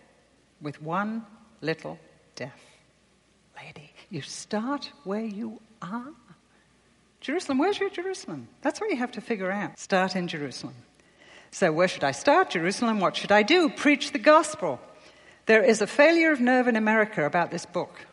with 0.59 0.81
one 0.81 1.23
little 1.61 1.99
deaf 2.35 2.59
lady. 3.55 3.90
You 4.11 4.21
start 4.21 4.91
where 5.05 5.23
you 5.23 5.59
are. 5.81 6.11
Jerusalem, 7.21 7.59
where's 7.59 7.79
your 7.79 7.89
Jerusalem? 7.89 8.49
That's 8.61 8.81
what 8.81 8.89
you 8.89 8.97
have 8.97 9.13
to 9.13 9.21
figure 9.21 9.49
out. 9.49 9.79
Start 9.79 10.15
in 10.15 10.27
Jerusalem. 10.27 10.75
So, 11.51 11.71
where 11.71 11.87
should 11.87 12.03
I 12.03 12.11
start? 12.11 12.51
Jerusalem, 12.51 12.99
what 12.99 13.15
should 13.15 13.31
I 13.31 13.43
do? 13.43 13.69
Preach 13.69 14.11
the 14.11 14.19
gospel. 14.19 14.79
There 15.45 15.63
is 15.63 15.81
a 15.81 15.87
failure 15.87 16.31
of 16.31 16.41
nerve 16.41 16.67
in 16.67 16.75
America 16.75 17.25
about 17.25 17.51
this 17.51 17.65
book 17.65 18.05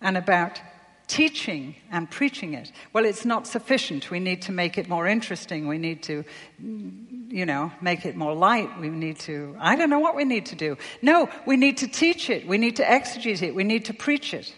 and 0.00 0.16
about 0.16 0.60
teaching 1.08 1.74
and 1.90 2.10
preaching 2.10 2.54
it. 2.54 2.70
Well, 2.92 3.04
it's 3.04 3.24
not 3.24 3.46
sufficient. 3.46 4.10
We 4.10 4.20
need 4.20 4.42
to 4.42 4.52
make 4.52 4.78
it 4.78 4.88
more 4.88 5.06
interesting. 5.06 5.66
We 5.66 5.78
need 5.78 6.02
to, 6.04 6.24
you 6.60 7.44
know, 7.44 7.72
make 7.80 8.06
it 8.06 8.16
more 8.16 8.34
light. 8.34 8.78
We 8.80 8.88
need 8.88 9.18
to, 9.20 9.56
I 9.58 9.76
don't 9.76 9.90
know 9.90 9.98
what 9.98 10.14
we 10.14 10.24
need 10.24 10.46
to 10.46 10.56
do. 10.56 10.78
No, 11.02 11.28
we 11.46 11.56
need 11.56 11.78
to 11.78 11.88
teach 11.88 12.30
it. 12.30 12.46
We 12.46 12.56
need 12.56 12.76
to 12.76 12.84
exegete 12.84 13.42
it. 13.42 13.54
We 13.54 13.64
need 13.64 13.86
to 13.86 13.94
preach 13.94 14.32
it. 14.32 14.54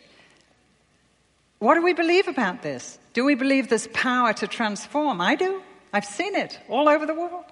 What 1.65 1.77
do 1.77 1.83
we 1.83 1.95
believe 1.95 2.29
about 2.29 2.61
this? 2.61 2.99
Do 3.15 3.25
we 3.25 3.37
believe 3.37 3.71
there's 3.71 3.87
power 3.87 4.35
to 4.35 4.47
transform? 4.47 5.23
I 5.23 5.35
do. 5.35 5.63
I've 5.95 6.05
seen 6.05 6.35
it 6.35 6.61
all 6.69 6.91
over 6.91 7.07
the 7.07 7.15
world. 7.15 7.47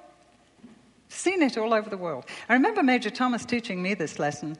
Seen 1.09 1.40
it 1.40 1.57
all 1.57 1.72
over 1.72 1.88
the 1.88 1.96
world. 1.96 2.27
I 2.46 2.53
remember 2.53 2.83
Major 2.83 3.09
Thomas 3.09 3.46
teaching 3.46 3.83
me 3.83 3.94
this 3.94 4.18
lesson. 4.18 4.59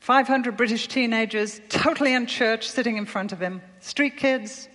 500 0.00 0.56
British 0.56 0.88
teenagers, 0.88 1.60
totally 1.68 2.14
unchurched, 2.14 2.68
sitting 2.68 2.96
in 2.96 3.06
front 3.06 3.30
of 3.30 3.38
him. 3.38 3.62
Street 3.78 4.16
kids, 4.16 4.68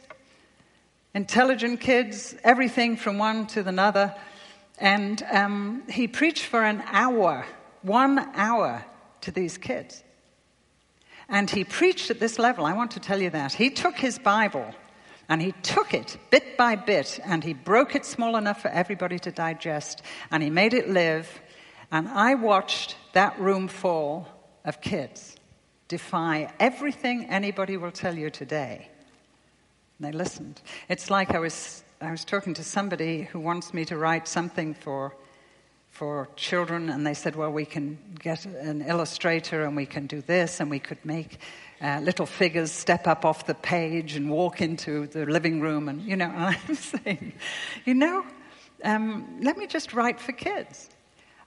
intelligent 1.13 1.81
kids, 1.81 2.37
everything 2.45 2.95
from 2.95 3.17
one 3.17 3.47
to 3.47 3.67
another. 3.67 4.15
And 4.77 5.21
um, 5.29 5.83
he 5.89 6.07
preached 6.07 6.45
for 6.45 6.63
an 6.63 6.83
hour, 6.85 7.45
one 7.81 8.17
hour, 8.33 8.85
to 9.19 9.31
these 9.31 9.57
kids. 9.57 10.05
And 11.29 11.49
he 11.49 11.63
preached 11.63 12.09
at 12.09 12.19
this 12.19 12.39
level. 12.39 12.65
I 12.65 12.73
want 12.73 12.91
to 12.91 12.99
tell 12.99 13.21
you 13.21 13.29
that. 13.31 13.53
He 13.53 13.69
took 13.69 13.97
his 13.97 14.17
Bible 14.17 14.73
and 15.29 15.41
he 15.41 15.51
took 15.61 15.93
it 15.93 16.17
bit 16.29 16.57
by 16.57 16.75
bit 16.75 17.19
and 17.25 17.43
he 17.43 17.53
broke 17.53 17.95
it 17.95 18.05
small 18.05 18.37
enough 18.37 18.61
for 18.61 18.69
everybody 18.69 19.19
to 19.19 19.31
digest 19.31 20.01
and 20.31 20.41
he 20.41 20.49
made 20.49 20.73
it 20.73 20.89
live. 20.89 21.41
And 21.91 22.07
I 22.07 22.35
watched 22.35 22.95
that 23.13 23.39
room 23.39 23.67
full 23.67 24.27
of 24.63 24.81
kids 24.81 25.37
defy 25.87 26.51
everything 26.59 27.25
anybody 27.29 27.77
will 27.77 27.91
tell 27.91 28.15
you 28.17 28.29
today. 28.29 28.89
And 29.97 30.07
they 30.07 30.17
listened. 30.17 30.61
It's 30.89 31.09
like 31.09 31.31
I 31.31 31.39
was, 31.39 31.83
I 32.01 32.11
was 32.11 32.25
talking 32.25 32.53
to 32.55 32.63
somebody 32.63 33.23
who 33.23 33.39
wants 33.39 33.73
me 33.73 33.85
to 33.85 33.97
write 33.97 34.27
something 34.27 34.73
for, 34.73 35.15
for 35.97 36.29
children, 36.35 36.91
and 36.91 37.07
they 37.07 37.15
said, 37.15 37.35
Well, 37.35 37.49
we 37.49 37.65
can 37.65 37.97
get 38.19 38.45
an 38.45 38.83
illustrator 38.83 39.63
and 39.63 39.75
we 39.75 39.87
can 39.87 40.05
do 40.05 40.21
this, 40.21 40.59
and 40.59 40.69
we 40.69 40.77
could 40.77 41.03
make 41.03 41.39
uh, 41.81 42.01
little 42.03 42.27
figures 42.27 42.71
step 42.71 43.07
up 43.07 43.25
off 43.25 43.47
the 43.47 43.55
page 43.55 44.15
and 44.15 44.29
walk 44.29 44.61
into 44.61 45.07
the 45.07 45.25
living 45.25 45.59
room. 45.59 45.89
And, 45.89 46.03
you 46.03 46.15
know, 46.15 46.29
and 46.29 46.55
I'm 46.67 46.75
saying, 46.75 47.33
you 47.83 47.95
know, 47.95 48.23
um, 48.83 49.39
let 49.41 49.57
me 49.57 49.65
just 49.65 49.93
write 49.93 50.19
for 50.19 50.33
kids. 50.33 50.87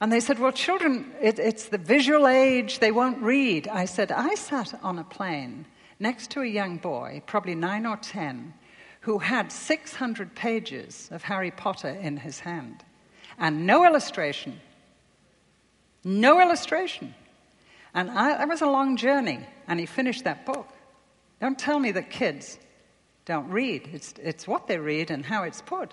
And 0.01 0.11
they 0.11 0.19
said, 0.19 0.41
Well, 0.41 0.51
children, 0.51 1.13
it, 1.23 1.39
it's 1.39 1.67
the 1.67 1.79
visual 1.79 2.27
age, 2.27 2.81
they 2.81 2.91
won't 2.91 3.23
read. 3.23 3.69
I 3.69 3.85
said, 3.85 4.11
I 4.11 4.35
sat 4.35 4.75
on 4.83 4.99
a 4.99 5.05
plane 5.05 5.65
next 6.01 6.31
to 6.33 6.41
a 6.41 6.47
young 6.47 6.79
boy, 6.79 7.23
probably 7.25 7.55
nine 7.55 7.87
or 7.87 7.99
ten, 7.99 8.53
who 9.03 9.19
had 9.19 9.53
600 9.53 10.35
pages 10.35 11.09
of 11.13 11.23
Harry 11.23 11.53
Potter 11.53 11.91
in 11.91 12.17
his 12.17 12.41
hand 12.41 12.83
and 13.40 13.66
no 13.66 13.85
illustration. 13.85 14.61
No 16.05 16.40
illustration. 16.40 17.14
And 17.92 18.11
I, 18.11 18.37
that 18.38 18.48
was 18.48 18.62
a 18.62 18.66
long 18.66 18.96
journey, 18.96 19.40
and 19.66 19.81
he 19.81 19.87
finished 19.87 20.24
that 20.24 20.46
book. 20.46 20.68
Don't 21.40 21.59
tell 21.59 21.79
me 21.79 21.90
that 21.92 22.11
kids 22.11 22.59
don't 23.24 23.48
read. 23.48 23.88
It's, 23.92 24.14
it's 24.22 24.46
what 24.46 24.66
they 24.66 24.79
read 24.79 25.11
and 25.11 25.24
how 25.24 25.42
it's 25.42 25.62
put. 25.62 25.92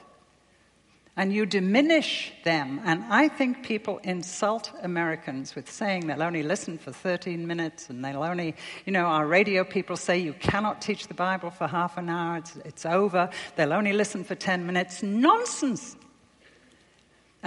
And 1.15 1.33
you 1.33 1.47
diminish 1.47 2.31
them. 2.43 2.79
And 2.86 3.03
I 3.10 3.27
think 3.27 3.63
people 3.63 3.99
insult 4.03 4.71
Americans 4.83 5.55
with 5.55 5.71
saying 5.71 6.05
they'll 6.05 6.21
only 6.21 6.43
listen 6.43 6.77
for 6.77 6.91
13 6.91 7.47
minutes 7.47 7.89
and 7.89 8.05
they'll 8.05 8.21
only, 8.21 8.55
you 8.86 8.93
know, 8.93 9.05
our 9.05 9.25
radio 9.25 9.63
people 9.63 9.97
say 9.97 10.19
you 10.19 10.33
cannot 10.33 10.79
teach 10.79 11.07
the 11.07 11.15
Bible 11.15 11.49
for 11.49 11.65
half 11.65 11.97
an 11.97 12.10
hour, 12.10 12.38
it's, 12.38 12.55
it's 12.57 12.86
over, 12.86 13.31
they'll 13.55 13.73
only 13.73 13.93
listen 13.93 14.23
for 14.23 14.36
10 14.36 14.65
minutes. 14.65 15.01
Nonsense. 15.01 15.95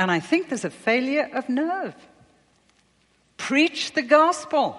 And 0.01 0.11
I 0.11 0.19
think 0.19 0.49
there's 0.49 0.65
a 0.65 0.71
failure 0.71 1.29
of 1.35 1.51
nerve. 1.51 1.95
Preach 3.37 3.93
the 3.93 4.01
gospel. 4.01 4.75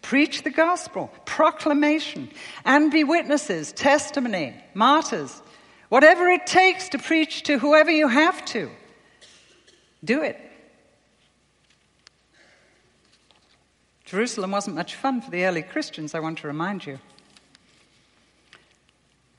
Preach 0.00 0.44
the 0.44 0.50
gospel, 0.50 1.10
proclamation, 1.24 2.30
and 2.64 2.92
be 2.92 3.02
witnesses, 3.02 3.72
testimony, 3.72 4.54
martyrs. 4.74 5.42
Whatever 5.88 6.28
it 6.28 6.46
takes 6.46 6.90
to 6.90 6.98
preach 6.98 7.42
to 7.44 7.58
whoever 7.58 7.90
you 7.90 8.06
have 8.06 8.44
to, 8.46 8.70
do 10.04 10.22
it. 10.22 10.38
Jerusalem 14.04 14.52
wasn't 14.52 14.76
much 14.76 14.94
fun 14.94 15.20
for 15.20 15.32
the 15.32 15.46
early 15.46 15.62
Christians, 15.62 16.14
I 16.14 16.20
want 16.20 16.38
to 16.38 16.46
remind 16.46 16.86
you. 16.86 17.00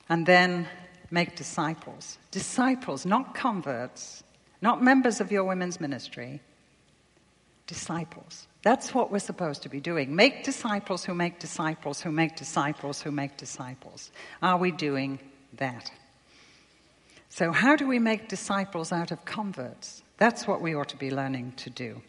And 0.09 0.25
then 0.25 0.67
make 1.09 1.37
disciples. 1.37 2.17
Disciples, 2.31 3.05
not 3.05 3.33
converts, 3.33 4.22
not 4.63 4.81
members 4.81 5.19
of 5.19 5.29
your 5.29 5.43
women's 5.43 5.81
ministry, 5.81 6.39
disciples. 7.67 8.47
That's 8.61 8.93
what 8.93 9.11
we're 9.11 9.19
supposed 9.19 9.63
to 9.63 9.69
be 9.69 9.81
doing. 9.81 10.15
Make 10.15 10.45
disciples 10.45 11.03
who 11.03 11.13
make 11.13 11.37
disciples 11.37 12.01
who 12.01 12.13
make 12.13 12.37
disciples 12.37 13.01
who 13.01 13.11
make 13.11 13.35
disciples. 13.35 14.09
Are 14.41 14.57
we 14.57 14.71
doing 14.71 15.19
that? 15.57 15.91
So, 17.27 17.51
how 17.51 17.75
do 17.75 17.85
we 17.85 17.99
make 17.99 18.29
disciples 18.29 18.93
out 18.93 19.11
of 19.11 19.25
converts? 19.25 20.01
That's 20.17 20.47
what 20.47 20.61
we 20.61 20.75
ought 20.75 20.89
to 20.89 20.97
be 20.97 21.11
learning 21.11 21.53
to 21.57 21.69
do. 21.69 22.01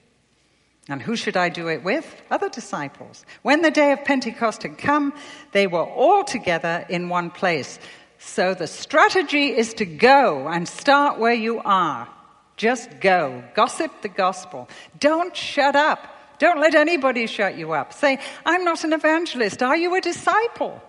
And 0.89 1.03
who 1.03 1.17
should 1.17 1.37
I 1.37 1.49
do 1.49 1.69
it 1.69 1.83
with? 1.83 2.07
Other 2.31 2.51
disciples. 2.51 3.27
When 3.43 3.63
the 3.63 3.73
day 3.73 3.91
of 3.91 4.05
Pentecost 4.05 4.63
had 4.63 4.79
come, 4.79 5.13
they 5.51 5.67
were 5.67 5.83
all 5.83 6.23
together 6.23 6.87
in 6.89 7.09
one 7.09 7.31
place. 7.31 7.81
So 8.19 8.55
the 8.55 8.69
strategy 8.69 9.49
is 9.49 9.75
to 9.75 9.87
go 9.87 10.47
and 10.47 10.69
start 10.69 11.19
where 11.19 11.35
you 11.35 11.61
are. 11.65 12.09
Just 12.57 13.01
go. 13.01 13.43
Gossip 13.55 14.03
the 14.03 14.09
gospel. 14.09 14.69
Don't 14.99 15.37
shut 15.37 15.77
up. 15.77 16.39
Don't 16.39 16.61
let 16.61 16.75
anybody 16.75 17.27
shut 17.27 17.57
you 17.57 17.73
up. 17.73 17.93
Say, 17.93 18.19
I'm 18.45 18.65
not 18.65 18.85
an 18.85 18.93
evangelist. 18.93 19.63
Are 19.63 19.77
you 19.77 19.95
a 19.95 20.01
disciple? 20.01 20.83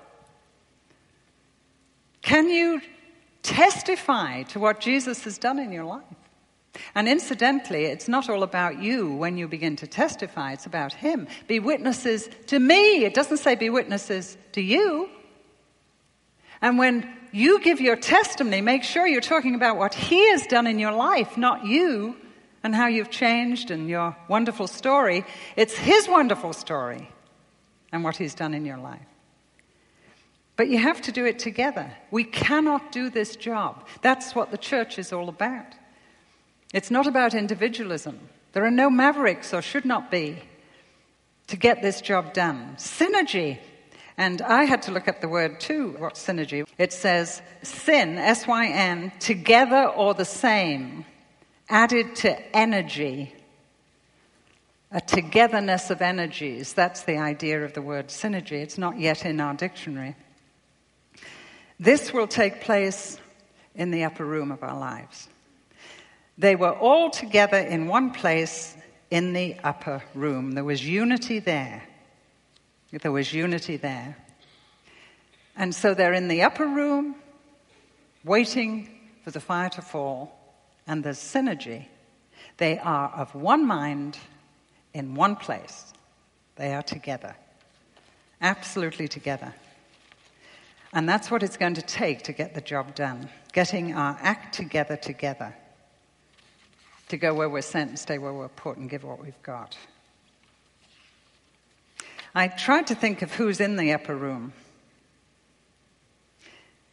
Can 2.22 2.50
you 2.50 2.82
testify 3.44 4.44
to 4.44 4.60
what 4.60 4.80
Jesus 4.80 5.24
has 5.24 5.38
done 5.38 5.60
in 5.60 5.72
your 5.72 5.86
life? 5.86 6.04
And 6.94 7.08
incidentally, 7.08 7.86
it's 7.86 8.08
not 8.08 8.30
all 8.30 8.44
about 8.44 8.82
you 8.82 9.14
when 9.14 9.38
you 9.38 9.48
begin 9.48 9.76
to 9.78 9.88
testify, 9.88 10.54
it's 10.54 10.66
about 10.66 10.94
Him. 10.94 11.28
Be 11.48 11.60
witnesses 11.60 12.30
to 12.48 12.60
me. 12.60 13.06
It 13.06 13.14
doesn't 13.14 13.38
say 13.38 13.56
be 13.56 13.70
witnesses 13.70 14.38
to 14.54 14.62
you. 14.62 15.10
And 16.66 16.80
when 16.80 17.08
you 17.32 17.60
give 17.60 17.80
your 17.80 17.96
testimony, 17.96 18.60
make 18.60 18.82
sure 18.82 19.06
you're 19.06 19.22
talking 19.22 19.54
about 19.54 19.78
what 19.78 19.94
He 19.94 20.32
has 20.32 20.48
done 20.48 20.66
in 20.66 20.80
your 20.80 20.94
life, 20.94 21.38
not 21.38 21.64
you 21.64 22.16
and 22.64 22.74
how 22.74 22.88
you've 22.88 23.12
changed 23.12 23.70
and 23.70 23.88
your 23.88 24.18
wonderful 24.28 24.66
story. 24.66 25.26
It's 25.56 25.76
His 25.78 26.08
wonderful 26.08 26.54
story 26.54 27.08
and 27.92 28.04
what 28.04 28.18
He's 28.18 28.34
done 28.34 28.56
in 28.56 28.66
your 28.66 28.80
life. 28.80 29.06
But 30.56 30.68
you 30.68 30.80
have 30.80 31.04
to 31.04 31.12
do 31.12 31.24
it 31.24 31.38
together. 31.38 31.96
We 32.10 32.24
cannot 32.24 32.92
do 32.92 33.12
this 33.12 33.36
job. 33.36 33.86
That's 34.02 34.34
what 34.34 34.50
the 34.50 34.58
church 34.58 34.98
is 34.98 35.14
all 35.14 35.30
about. 35.30 35.68
It's 36.74 36.90
not 36.90 37.06
about 37.06 37.36
individualism. 37.36 38.20
There 38.54 38.66
are 38.66 38.72
no 38.72 38.90
mavericks, 38.90 39.54
or 39.54 39.62
should 39.62 39.86
not 39.86 40.10
be, 40.10 40.42
to 41.46 41.58
get 41.58 41.84
this 41.84 42.02
job 42.02 42.34
done. 42.34 42.74
Synergy 42.78 43.60
and 44.18 44.42
I 44.42 44.64
had 44.64 44.82
to 44.84 44.92
look 44.92 45.08
up 45.08 45.22
the 45.22 45.28
word 45.28 45.60
too, 45.60 45.96
what 45.98 46.16
synergy. 46.16 46.68
It 46.78 46.94
says 46.94 47.42
syn, 47.64 48.18
S 48.18 48.48
Y 48.48 48.68
N, 48.68 49.12
together 49.20 49.86
or 49.86 50.14
the 50.14 50.26
same, 50.26 51.06
added 51.70 52.16
to 52.18 52.56
energy. 52.56 53.34
A 54.92 55.02
togetherness 55.02 55.90
of 55.90 56.02
energies. 56.02 56.74
That's 56.74 57.02
the 57.04 57.18
idea 57.18 57.66
of 57.66 57.74
the 57.74 57.82
word 57.82 58.08
synergy. 58.08 58.62
It's 58.62 58.78
not 58.78 58.98
yet 58.98 59.26
in 59.26 59.42
our 59.42 59.54
dictionary. 59.54 60.16
This 61.80 62.14
will 62.14 62.28
take 62.28 62.62
place 62.62 63.20
in 63.74 63.92
the 63.92 64.06
upper 64.06 64.24
room 64.24 64.52
of 64.52 64.64
our 64.64 64.78
lives. 64.80 65.28
They 66.38 66.56
were 66.56 66.72
all 66.72 67.10
together 67.10 67.58
in 67.58 67.88
one 67.88 68.12
place 68.12 68.78
in 69.12 69.34
the 69.34 69.58
upper 69.64 70.02
room. 70.14 70.54
There 70.54 70.64
was 70.64 70.86
unity 70.86 71.40
there. 71.40 71.84
There 73.02 73.12
was 73.12 73.34
unity 73.34 73.78
there. 73.78 74.18
And 75.56 75.74
so 75.74 75.94
they're 75.94 76.14
in 76.14 76.28
the 76.28 76.44
upper 76.44 76.66
room, 76.66 77.16
waiting 78.24 78.90
for 79.24 79.32
the 79.32 79.40
fire 79.40 79.70
to 79.70 79.82
fall, 79.82 80.38
and 80.86 81.04
there's 81.04 81.20
synergy. 81.20 81.86
They 82.58 82.78
are 82.78 83.10
of 83.10 83.34
one 83.36 83.66
mind 83.66 84.18
in 84.94 85.16
one 85.16 85.36
place. 85.36 85.94
They 86.56 86.74
are 86.74 86.84
together, 86.84 87.36
absolutely 88.42 89.08
together. 89.08 89.54
And 90.94 91.10
that's 91.10 91.30
what 91.30 91.44
it's 91.44 91.58
going 91.58 91.74
to 91.74 91.82
take 91.82 92.24
to 92.24 92.34
get 92.34 92.54
the 92.54 92.62
job 92.62 92.96
done 92.96 93.30
getting 93.56 93.94
our 93.94 94.18
act 94.22 94.54
together 94.54 94.98
together 94.98 95.56
to 97.08 97.16
go 97.16 97.34
where 97.34 97.50
we're 97.50 97.62
sent 97.62 97.90
and 97.90 97.98
stay 97.98 98.18
where 98.18 98.34
we're 98.34 98.50
put 98.50 98.76
and 98.76 98.90
give 98.90 99.06
what 99.06 99.22
we've 99.22 99.42
got. 99.44 99.78
I 102.36 102.50
tried 102.50 102.88
to 102.88 102.96
think 102.96 103.22
of 103.22 103.34
who's 103.34 103.60
in 103.60 103.78
the 103.78 103.94
upper 103.94 104.16
room. 104.16 104.54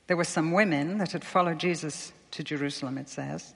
There 0.07 0.17
were 0.17 0.25
some 0.25 0.53
women 0.53 0.99
that 0.99 1.13
had 1.13 1.25
followed 1.25 1.59
Jesus 1.59 2.13
to 2.31 2.45
Jerusalem, 2.45 2.97
it 2.97 3.09
says. 3.09 3.55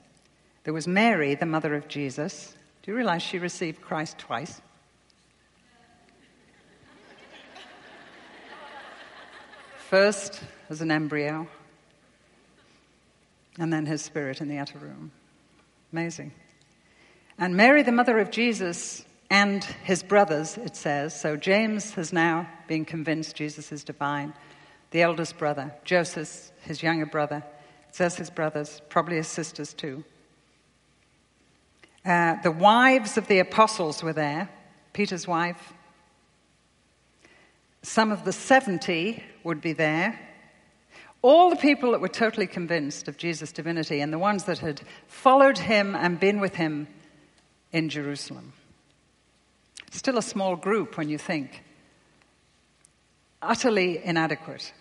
There 0.65 0.75
was 0.75 0.89
Mary, 0.89 1.35
the 1.35 1.47
mother 1.47 1.75
of 1.75 1.89
Jesus. 1.89 2.55
Do 2.83 2.91
you 2.91 2.97
realize 2.97 3.23
she 3.23 3.39
received 3.39 3.81
Christ 3.81 4.19
twice? 4.19 4.61
first 9.87 10.43
as 10.69 10.81
an 10.81 10.91
embryo, 10.91 11.47
and 13.59 13.73
then 13.73 13.87
his 13.87 14.03
spirit 14.03 14.41
in 14.41 14.49
the 14.49 14.59
upper 14.59 14.79
room. 14.79 15.13
Amazing. 15.93 16.33
And 17.39 17.57
Mary, 17.57 17.83
the 17.83 17.93
mother 17.93 18.19
of 18.19 18.33
Jesus, 18.33 19.05
and 19.31 19.65
his 19.65 20.03
brothers, 20.03 20.57
it 20.57 20.77
says. 20.77 21.19
So 21.19 21.37
James 21.37 21.93
has 21.95 22.13
now 22.13 22.49
been 22.69 22.85
convinced 22.85 23.37
Jesus 23.37 23.73
is 23.73 23.85
divine. 23.85 24.35
The 24.91 25.03
eldest 25.03 25.37
brother, 25.39 25.75
Joseph, 25.85 26.53
his 26.63 26.83
younger 26.83 27.07
brother, 27.07 27.45
it 27.89 27.95
says 27.95 28.17
his 28.17 28.31
brothers, 28.31 28.81
probably 28.89 29.17
his 29.17 29.29
sisters 29.29 29.73
too. 29.73 30.05
Uh, 32.05 32.37
the 32.43 32.53
wives 32.53 33.19
of 33.19 33.27
the 33.27 33.41
apostles 33.41 34.03
were 34.03 34.13
there, 34.13 34.49
Peter's 34.93 35.27
wife. 35.27 35.73
Some 37.83 38.13
of 38.13 38.25
the 38.25 38.33
70 38.33 39.23
would 39.43 39.61
be 39.61 39.73
there. 39.73 40.19
All 41.23 41.51
the 41.51 41.57
people 41.57 41.93
that 41.93 42.01
were 42.01 42.09
totally 42.09 42.47
convinced 42.47 43.09
of 43.09 43.17
Jesus' 43.17 43.51
divinity 43.51 44.01
and 44.01 44.13
the 44.13 44.19
ones 44.19 44.45
that 44.45 44.59
had 44.59 44.83
followed 45.09 45.59
him 45.59 45.97
and 45.97 46.21
been 46.21 46.41
with 46.41 46.55
him 46.55 46.87
in 47.73 47.89
Jerusalem. 47.89 48.53
Still 49.91 50.19
a 50.19 50.23
small 50.23 50.57
group 50.57 50.97
when 50.97 51.09
you 51.09 51.19
think. 51.19 51.63
Utterly 53.43 54.03
inadequate 54.03 54.73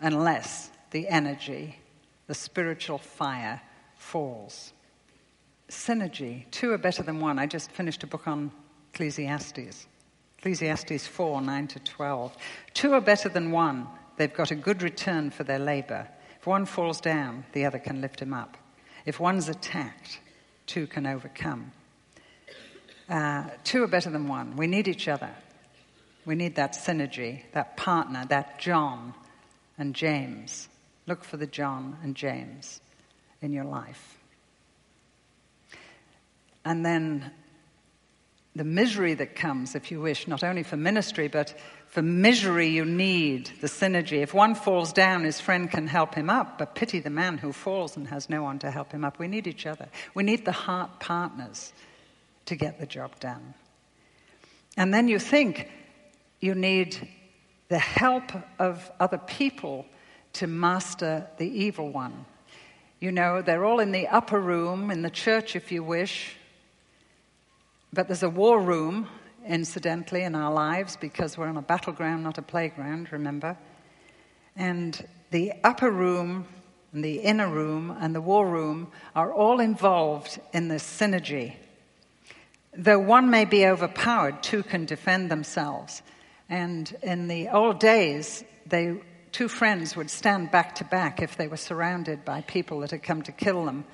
unless 0.00 0.70
the 0.90 1.08
energy, 1.08 1.78
the 2.26 2.34
spiritual 2.34 2.98
fire 2.98 3.60
falls 3.96 4.72
synergy. 5.68 6.50
Two 6.50 6.72
are 6.72 6.78
better 6.78 7.02
than 7.02 7.20
one. 7.20 7.38
I 7.38 7.46
just 7.46 7.70
finished 7.70 8.02
a 8.02 8.06
book 8.06 8.26
on 8.26 8.50
Ecclesiastes. 8.92 9.86
Ecclesiastes 10.38 11.06
4 11.06 11.42
9 11.42 11.66
to 11.68 11.78
12. 11.80 12.36
Two 12.74 12.92
are 12.94 13.00
better 13.00 13.28
than 13.28 13.50
one. 13.50 13.86
They've 14.16 14.32
got 14.32 14.50
a 14.50 14.56
good 14.56 14.82
return 14.82 15.30
for 15.30 15.44
their 15.44 15.58
labor. 15.58 16.08
If 16.40 16.46
one 16.46 16.66
falls 16.66 17.00
down, 17.00 17.44
the 17.52 17.64
other 17.64 17.78
can 17.78 18.00
lift 18.00 18.20
him 18.20 18.32
up. 18.32 18.56
If 19.04 19.20
one's 19.20 19.48
attacked, 19.48 20.20
two 20.66 20.86
can 20.86 21.06
overcome. 21.06 21.72
Uh, 23.08 23.44
two 23.64 23.82
are 23.82 23.88
better 23.88 24.10
than 24.10 24.28
one. 24.28 24.56
We 24.56 24.66
need 24.66 24.86
each 24.86 25.08
other. 25.08 25.30
We 26.26 26.34
need 26.34 26.56
that 26.56 26.74
synergy, 26.74 27.42
that 27.52 27.76
partner, 27.76 28.26
that 28.28 28.58
John 28.58 29.14
and 29.78 29.94
James. 29.94 30.68
Look 31.06 31.24
for 31.24 31.38
the 31.38 31.46
John 31.46 31.96
and 32.02 32.14
James 32.14 32.80
in 33.40 33.52
your 33.52 33.64
life. 33.64 34.18
And 36.64 36.84
then 36.84 37.30
the 38.54 38.64
misery 38.64 39.14
that 39.14 39.36
comes, 39.36 39.74
if 39.74 39.90
you 39.90 40.02
wish, 40.02 40.28
not 40.28 40.44
only 40.44 40.62
for 40.62 40.76
ministry, 40.76 41.28
but 41.28 41.58
for 41.86 42.02
misery, 42.02 42.68
you 42.68 42.84
need 42.84 43.50
the 43.62 43.68
synergy. 43.68 44.20
If 44.20 44.34
one 44.34 44.54
falls 44.54 44.92
down, 44.92 45.24
his 45.24 45.40
friend 45.40 45.70
can 45.70 45.86
help 45.86 46.14
him 46.14 46.28
up, 46.28 46.58
but 46.58 46.74
pity 46.74 47.00
the 47.00 47.08
man 47.08 47.38
who 47.38 47.52
falls 47.52 47.96
and 47.96 48.08
has 48.08 48.28
no 48.28 48.42
one 48.42 48.58
to 48.58 48.70
help 48.70 48.92
him 48.92 49.04
up. 49.04 49.18
We 49.18 49.28
need 49.28 49.46
each 49.46 49.64
other. 49.64 49.88
We 50.12 50.24
need 50.24 50.44
the 50.44 50.52
heart 50.52 51.00
partners 51.00 51.72
to 52.48 52.56
get 52.56 52.80
the 52.80 52.86
job 52.86 53.18
done. 53.20 53.54
And 54.76 54.92
then 54.92 55.08
you 55.08 55.18
think 55.18 55.68
you 56.40 56.54
need 56.54 57.08
the 57.68 57.78
help 57.78 58.32
of 58.58 58.90
other 58.98 59.18
people 59.18 59.84
to 60.34 60.46
master 60.46 61.26
the 61.36 61.46
evil 61.46 61.90
one. 61.90 62.24
You 63.00 63.12
know, 63.12 63.42
they're 63.42 63.64
all 63.64 63.80
in 63.80 63.92
the 63.92 64.08
upper 64.08 64.40
room, 64.40 64.90
in 64.90 65.02
the 65.02 65.10
church, 65.10 65.56
if 65.56 65.70
you 65.70 65.84
wish, 65.84 66.36
but 67.92 68.08
there's 68.08 68.22
a 68.22 68.30
war 68.30 68.60
room, 68.60 69.08
incidentally, 69.46 70.22
in 70.22 70.34
our 70.34 70.52
lives 70.52 70.96
because 70.96 71.36
we're 71.38 71.46
on 71.46 71.56
a 71.56 71.62
battleground, 71.62 72.22
not 72.22 72.38
a 72.38 72.42
playground, 72.42 73.12
remember? 73.12 73.56
And 74.56 75.06
the 75.30 75.52
upper 75.64 75.90
room 75.90 76.46
and 76.92 77.04
the 77.04 77.18
inner 77.20 77.48
room 77.48 77.96
and 78.00 78.14
the 78.14 78.20
war 78.20 78.48
room 78.48 78.90
are 79.14 79.32
all 79.32 79.60
involved 79.60 80.40
in 80.52 80.68
this 80.68 80.82
synergy. 80.82 81.54
Though 82.80 83.00
one 83.00 83.28
may 83.28 83.44
be 83.44 83.66
overpowered, 83.66 84.40
two 84.40 84.62
can 84.62 84.84
defend 84.84 85.32
themselves. 85.32 86.00
And 86.48 86.94
in 87.02 87.26
the 87.26 87.48
old 87.48 87.80
days, 87.80 88.44
they, 88.66 89.00
two 89.32 89.48
friends 89.48 89.96
would 89.96 90.08
stand 90.08 90.52
back 90.52 90.76
to 90.76 90.84
back 90.84 91.20
if 91.20 91.36
they 91.36 91.48
were 91.48 91.56
surrounded 91.56 92.24
by 92.24 92.42
people 92.42 92.78
that 92.80 92.92
had 92.92 93.02
come 93.02 93.22
to 93.22 93.32
kill 93.32 93.64
them. 93.64 93.84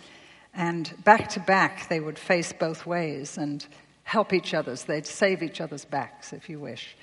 And 0.53 0.92
back 1.03 1.31
to 1.31 1.40
back, 1.40 1.88
they 1.88 1.99
would 1.99 2.18
face 2.18 2.53
both 2.53 2.85
ways 2.85 3.38
and 3.38 3.66
help 4.03 4.35
each 4.35 4.53
other's. 4.53 4.85
They'd 4.85 5.07
save 5.07 5.42
each 5.42 5.62
other's 5.62 5.87
backs, 5.87 6.35
if 6.35 6.51
you 6.51 6.61
wish. 6.61 6.94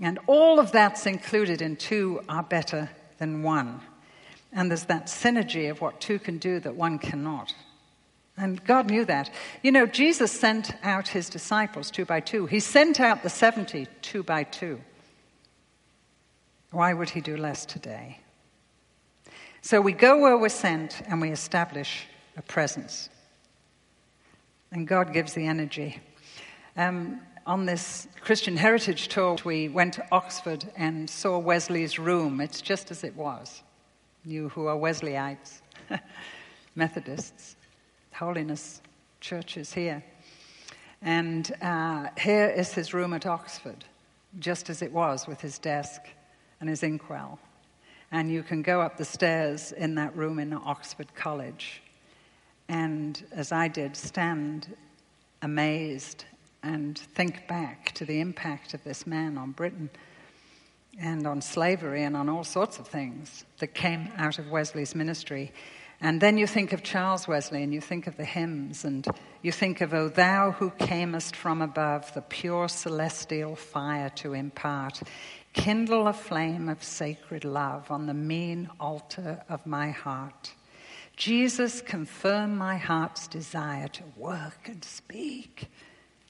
And 0.00 0.18
all 0.26 0.58
of 0.58 0.72
that's 0.72 1.04
included 1.04 1.60
in 1.60 1.76
two 1.76 2.22
are 2.30 2.42
better 2.42 2.88
than 3.18 3.42
one. 3.42 3.82
And 4.50 4.70
there's 4.70 4.84
that 4.84 5.08
synergy 5.08 5.70
of 5.70 5.82
what 5.82 6.00
two 6.00 6.18
can 6.18 6.38
do 6.38 6.58
that 6.60 6.74
one 6.74 6.98
cannot. 6.98 7.52
And 8.38 8.64
God 8.64 8.88
knew 8.88 9.04
that. 9.04 9.30
You 9.62 9.72
know, 9.72 9.86
Jesus 9.86 10.30
sent 10.30 10.72
out 10.82 11.08
his 11.08 11.28
disciples 11.28 11.90
two 11.90 12.04
by 12.04 12.20
two. 12.20 12.46
He 12.46 12.60
sent 12.60 13.00
out 13.00 13.22
the 13.22 13.30
70 13.30 13.86
two 14.00 14.22
by 14.22 14.44
two. 14.44 14.80
Why 16.70 16.92
would 16.92 17.10
he 17.10 17.20
do 17.20 17.36
less 17.36 17.66
today? 17.66 18.20
So 19.60 19.80
we 19.80 19.92
go 19.92 20.20
where 20.20 20.38
we're 20.38 20.50
sent 20.50 21.02
and 21.08 21.20
we 21.20 21.30
establish 21.30 22.06
a 22.36 22.42
presence. 22.42 23.08
And 24.70 24.86
God 24.86 25.12
gives 25.12 25.32
the 25.32 25.46
energy. 25.46 26.00
Um, 26.76 27.20
on 27.46 27.64
this 27.64 28.06
Christian 28.20 28.56
Heritage 28.56 29.08
tour, 29.08 29.36
we 29.44 29.68
went 29.68 29.94
to 29.94 30.06
Oxford 30.12 30.70
and 30.76 31.08
saw 31.08 31.38
Wesley's 31.38 31.98
room. 31.98 32.40
It's 32.40 32.60
just 32.60 32.90
as 32.90 33.02
it 33.02 33.16
was. 33.16 33.62
You 34.24 34.50
who 34.50 34.66
are 34.66 34.76
Wesleyites, 34.76 35.62
Methodists, 36.74 37.56
holiness 38.18 38.82
churches 39.20 39.72
here. 39.72 40.02
And 41.02 41.52
uh, 41.62 42.08
here 42.18 42.48
is 42.48 42.72
his 42.72 42.92
room 42.92 43.14
at 43.14 43.26
Oxford, 43.26 43.84
just 44.40 44.68
as 44.68 44.82
it 44.82 44.92
was 44.92 45.28
with 45.28 45.40
his 45.40 45.56
desk 45.60 46.02
and 46.60 46.68
his 46.68 46.82
inkwell. 46.82 47.38
And 48.10 48.28
you 48.28 48.42
can 48.42 48.62
go 48.62 48.80
up 48.80 48.96
the 48.96 49.04
stairs 49.04 49.70
in 49.70 49.94
that 49.94 50.16
room 50.16 50.40
in 50.40 50.52
Oxford 50.52 51.14
College. 51.14 51.80
And 52.68 53.22
as 53.30 53.52
I 53.52 53.68
did, 53.68 53.96
stand 53.96 54.74
amazed 55.42 56.24
and 56.64 56.98
think 56.98 57.46
back 57.46 57.92
to 57.92 58.04
the 58.04 58.20
impact 58.20 58.74
of 58.74 58.82
this 58.82 59.06
man 59.06 59.38
on 59.38 59.52
Britain 59.52 59.88
and 61.00 61.24
on 61.24 61.40
slavery 61.40 62.02
and 62.02 62.16
on 62.16 62.28
all 62.28 62.42
sorts 62.42 62.80
of 62.80 62.88
things 62.88 63.44
that 63.58 63.68
came 63.74 64.08
out 64.16 64.40
of 64.40 64.50
Wesley's 64.50 64.96
ministry. 64.96 65.52
And 66.00 66.20
then 66.20 66.38
you 66.38 66.46
think 66.46 66.72
of 66.72 66.84
Charles 66.84 67.26
Wesley 67.26 67.62
and 67.62 67.74
you 67.74 67.80
think 67.80 68.06
of 68.06 68.16
the 68.16 68.24
hymns 68.24 68.84
and 68.84 69.06
you 69.42 69.50
think 69.50 69.80
of, 69.80 69.92
O 69.92 70.08
thou 70.08 70.52
who 70.52 70.70
camest 70.70 71.34
from 71.34 71.60
above, 71.60 72.14
the 72.14 72.22
pure 72.22 72.68
celestial 72.68 73.56
fire 73.56 74.08
to 74.10 74.32
impart, 74.32 75.02
kindle 75.54 76.06
a 76.06 76.12
flame 76.12 76.68
of 76.68 76.84
sacred 76.84 77.44
love 77.44 77.90
on 77.90 78.06
the 78.06 78.14
mean 78.14 78.70
altar 78.78 79.42
of 79.48 79.66
my 79.66 79.90
heart. 79.90 80.54
Jesus, 81.16 81.80
confirm 81.80 82.56
my 82.56 82.76
heart's 82.76 83.26
desire 83.26 83.88
to 83.88 84.04
work 84.16 84.68
and 84.68 84.84
speak 84.84 85.68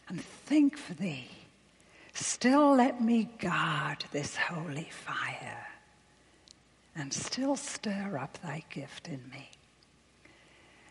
and 0.09 0.19
think 0.19 0.79
for 0.79 0.95
thee. 0.95 1.29
Still 2.15 2.75
let 2.75 3.03
me 3.03 3.29
guard 3.39 4.07
this 4.13 4.35
holy 4.35 4.89
fire 4.91 5.67
and 6.97 7.13
still 7.13 7.55
stir 7.55 8.19
up 8.19 8.39
thy 8.43 8.65
gift 8.71 9.09
in 9.09 9.21
me. 9.31 9.51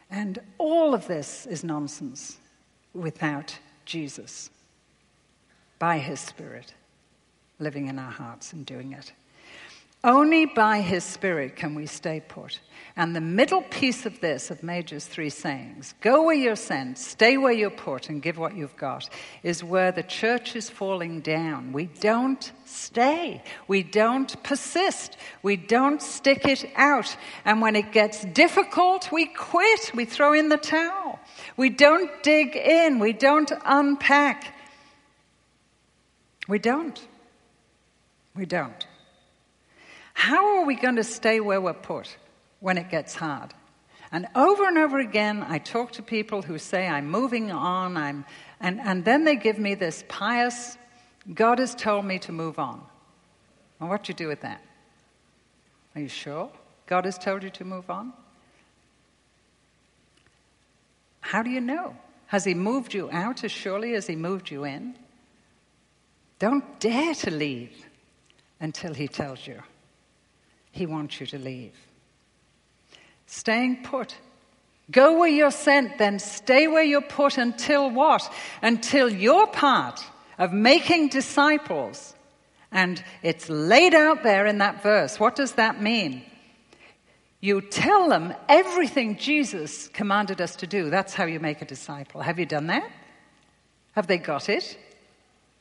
And 0.09 0.39
all 0.57 0.93
of 0.93 1.07
this 1.07 1.45
is 1.45 1.63
nonsense 1.63 2.37
without 2.93 3.57
Jesus, 3.85 4.49
by 5.79 5.99
his 5.99 6.19
Spirit, 6.19 6.73
living 7.59 7.87
in 7.87 7.99
our 7.99 8.11
hearts 8.11 8.53
and 8.53 8.65
doing 8.65 8.93
it. 8.93 9.11
Only 10.03 10.45
by 10.45 10.81
his 10.81 11.03
Spirit 11.03 11.55
can 11.55 11.73
we 11.73 11.85
stay 11.87 12.21
put. 12.27 12.59
And 12.95 13.15
the 13.15 13.21
middle 13.21 13.61
piece 13.61 14.05
of 14.07 14.19
this, 14.21 14.49
of 14.49 14.63
Major's 14.63 15.05
three 15.05 15.29
sayings, 15.29 15.93
go 16.01 16.23
where 16.23 16.35
you're 16.35 16.55
sent, 16.55 16.97
stay 16.97 17.37
where 17.37 17.53
you're 17.53 17.69
put, 17.69 18.09
and 18.09 18.21
give 18.21 18.39
what 18.39 18.55
you've 18.55 18.75
got, 18.77 19.07
is 19.43 19.63
where 19.63 19.91
the 19.91 20.01
church 20.01 20.55
is 20.55 20.69
falling 20.69 21.21
down. 21.21 21.73
We 21.73 21.85
don't 21.85 22.51
stay. 22.65 23.43
We 23.67 23.83
don't 23.83 24.41
persist. 24.43 25.17
We 25.43 25.57
don't 25.57 26.01
stick 26.01 26.45
it 26.45 26.71
out. 26.75 27.15
And 27.45 27.61
when 27.61 27.75
it 27.75 27.91
gets 27.91 28.25
difficult, 28.25 29.11
we 29.11 29.25
quit. 29.25 29.91
We 29.93 30.05
throw 30.05 30.33
in 30.33 30.49
the 30.49 30.57
towel. 30.57 31.19
We 31.55 31.69
don't 31.69 32.23
dig 32.23 32.55
in. 32.55 32.97
We 32.97 33.13
don't 33.13 33.51
unpack. 33.63 34.55
We 36.47 36.57
don't. 36.57 36.99
We 38.35 38.45
don't. 38.45 38.87
How 40.17 40.57
are 40.57 40.65
we 40.65 40.75
going 40.75 40.95
to 40.95 41.03
stay 41.03 41.39
where 41.39 41.61
we're 41.61 41.73
put? 41.73 42.17
when 42.59 42.77
it 42.77 42.89
gets 42.89 43.15
hard. 43.15 43.53
And 44.11 44.27
over 44.35 44.65
and 44.65 44.77
over 44.77 44.99
again, 44.99 45.45
I 45.47 45.57
talk 45.59 45.93
to 45.93 46.01
people 46.01 46.41
who 46.41 46.57
say, 46.57 46.87
I'm 46.87 47.09
moving 47.09 47.51
on, 47.51 47.97
I'm, 47.97 48.25
and, 48.59 48.79
and 48.79 49.03
then 49.03 49.25
they 49.25 49.35
give 49.35 49.59
me 49.59 49.75
this 49.75 50.03
pious, 50.07 50.77
God 51.33 51.59
has 51.59 51.75
told 51.75 52.05
me 52.05 52.19
to 52.19 52.31
move 52.31 52.57
on. 52.57 52.81
Well, 53.79 53.89
what 53.89 54.03
do 54.03 54.11
you 54.11 54.15
do 54.15 54.27
with 54.27 54.41
that? 54.41 54.61
Are 55.93 56.01
you 56.01 56.07
sure? 56.07 56.49
God 56.85 57.05
has 57.05 57.17
told 57.17 57.43
you 57.43 57.49
to 57.51 57.65
move 57.65 57.89
on? 57.89 58.13
How 61.19 61.43
do 61.43 61.49
you 61.49 61.59
know? 61.59 61.95
Has 62.27 62.45
He 62.45 62.53
moved 62.53 62.93
you 62.93 63.09
out 63.11 63.43
as 63.43 63.51
surely 63.51 63.93
as 63.93 64.07
He 64.07 64.15
moved 64.15 64.49
you 64.49 64.63
in? 64.63 64.95
Don't 66.39 66.79
dare 66.79 67.13
to 67.15 67.31
leave 67.31 67.85
until 68.61 68.93
He 68.93 69.09
tells 69.09 69.45
you. 69.45 69.61
He 70.77 70.85
wants 70.85 71.19
you 71.19 71.25
to 71.27 71.39
leave. 71.39 71.73
Staying 73.25 73.83
put. 73.83 74.15
Go 74.91 75.17
where 75.17 75.27
you're 75.27 75.49
sent, 75.49 75.97
then 75.97 76.19
stay 76.19 76.67
where 76.67 76.83
you're 76.83 77.01
put 77.01 77.39
until 77.39 77.89
what? 77.89 78.31
Until 78.61 79.09
your 79.09 79.47
part 79.47 79.99
of 80.37 80.53
making 80.53 81.09
disciples. 81.09 82.13
And 82.71 83.03
it's 83.23 83.49
laid 83.49 83.95
out 83.95 84.21
there 84.21 84.45
in 84.45 84.59
that 84.59 84.83
verse. 84.83 85.19
What 85.19 85.35
does 85.35 85.53
that 85.53 85.81
mean? 85.81 86.21
You 87.41 87.61
tell 87.61 88.07
them 88.07 88.35
everything 88.47 89.17
Jesus 89.17 89.87
commanded 89.87 90.41
us 90.41 90.55
to 90.57 90.67
do. 90.67 90.91
That's 90.91 91.15
how 91.15 91.25
you 91.25 91.39
make 91.39 91.63
a 91.63 91.65
disciple. 91.65 92.21
Have 92.21 92.37
you 92.37 92.45
done 92.45 92.67
that? 92.67 92.87
Have 93.93 94.05
they 94.05 94.19
got 94.19 94.47
it? 94.47 94.77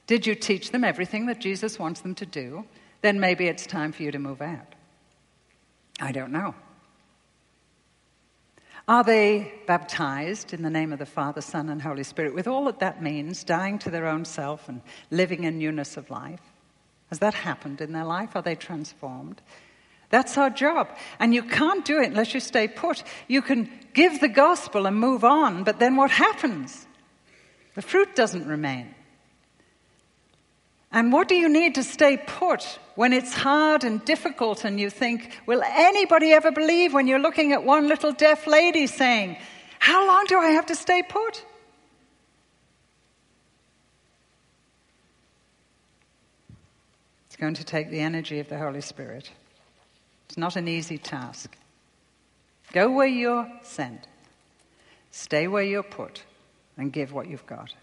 Did 0.07 0.27
you 0.27 0.35
teach 0.35 0.73
them 0.73 0.85
everything 0.85 1.25
that 1.27 1.41
Jesus 1.41 1.79
wants 1.79 2.03
them 2.03 2.15
to 2.17 2.27
do? 2.27 2.67
Then 3.01 3.19
maybe 3.19 3.47
it's 3.47 3.67
time 3.67 3.93
for 3.93 4.03
you 4.03 4.11
to 4.13 4.19
move 4.19 4.43
out. 4.43 4.76
I 6.01 6.13
don't 6.13 6.33
know. 6.33 6.55
Are 8.89 9.03
they 9.03 9.53
baptized 9.67 10.53
in 10.53 10.63
the 10.63 10.71
name 10.71 10.93
of 10.93 11.01
the 11.01 11.07
Father, 11.07 11.41
Son, 11.41 11.69
and 11.69 11.83
Holy 11.83 12.05
Spirit, 12.05 12.35
with 12.35 12.47
all 12.47 12.67
that 12.67 12.79
that 12.79 13.03
means, 13.03 13.43
dying 13.43 13.79
to 13.81 13.91
their 13.91 14.07
own 14.07 14.25
self 14.25 14.69
and 14.69 14.81
living 15.11 15.45
in 15.45 15.59
newness 15.59 15.97
of 15.97 16.09
life? 16.09 16.41
Has 17.09 17.19
that 17.19 17.35
happened 17.35 17.81
in 17.81 17.93
their 17.93 18.05
life? 18.05 18.37
Are 18.37 18.43
they 18.43 18.55
transformed? 18.55 19.41
That's 20.11 20.39
our 20.39 20.51
job. 20.51 20.89
And 21.19 21.35
you 21.35 21.43
can't 21.43 21.85
do 21.85 22.01
it 22.01 22.09
unless 22.09 22.33
you 22.33 22.39
stay 22.39 22.69
put. 22.69 23.03
You 23.27 23.43
can 23.43 23.69
give 23.93 24.21
the 24.21 24.29
gospel 24.29 24.87
and 24.87 24.97
move 24.97 25.25
on, 25.25 25.65
but 25.65 25.81
then 25.81 25.97
what 25.97 26.13
happens? 26.13 26.87
The 27.75 27.83
fruit 27.83 28.15
doesn't 28.15 28.47
remain. 28.47 28.95
And 30.93 31.13
what 31.13 31.29
do 31.29 31.35
you 31.35 31.49
need 31.49 31.75
to 31.75 31.83
stay 31.83 32.17
put 32.17 32.79
when 32.95 33.13
it's 33.13 33.35
hard 33.35 33.85
and 33.85 34.05
difficult 34.05 34.65
and 34.65 34.81
you 34.81 34.89
think, 34.89 35.39
will 35.47 35.63
anybody 35.65 36.33
ever 36.33 36.51
believe 36.51 36.95
when 36.95 37.07
you're 37.07 37.19
looking 37.19 37.53
at 37.53 37.65
one 37.65 37.89
little 37.89 38.13
deaf 38.13 38.47
lady 38.47 38.87
saying, 38.87 39.37
How 39.79 40.07
long 40.07 40.25
do 40.27 40.39
I 40.39 40.51
have 40.51 40.67
to 40.67 40.75
stay 40.75 41.03
put? 41.03 41.45
It's 47.27 47.37
going 47.37 47.55
to 47.55 47.65
take 47.65 47.91
the 47.91 48.01
energy 48.01 48.39
of 48.41 48.49
the 48.49 48.57
Holy 48.57 48.81
Spirit. 48.81 49.31
It's 50.27 50.39
not 50.39 50.57
an 50.57 50.69
easy 50.69 50.97
task. 50.97 51.55
Go 52.73 52.91
where 52.91 53.07
you're 53.07 53.47
sent, 53.63 54.07
stay 55.11 55.47
where 55.47 55.63
you're 55.63 55.83
put, 55.83 56.25
and 56.79 56.93
give 56.93 57.13
what 57.13 57.29
you've 57.29 57.47
got. 57.47 57.75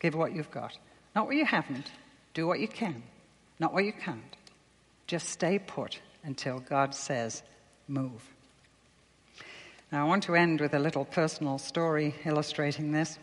Give 0.00 0.14
what 0.14 0.34
you've 0.34 0.50
got. 0.50 0.78
Not 1.16 1.28
what 1.28 1.36
you 1.36 1.46
haven't. 1.46 1.90
Do 2.34 2.46
what 2.46 2.60
you 2.60 2.68
can, 2.68 3.02
not 3.58 3.72
what 3.72 3.86
you 3.86 3.92
can't. 3.94 4.20
Just 5.06 5.30
stay 5.30 5.58
put 5.58 5.98
until 6.22 6.60
God 6.60 6.94
says, 6.94 7.42
move. 7.88 8.22
Now, 9.90 10.04
I 10.04 10.08
want 10.08 10.24
to 10.24 10.34
end 10.34 10.60
with 10.60 10.74
a 10.74 10.78
little 10.78 11.06
personal 11.06 11.56
story 11.56 12.14
illustrating 12.26 12.92
this. 12.92 13.18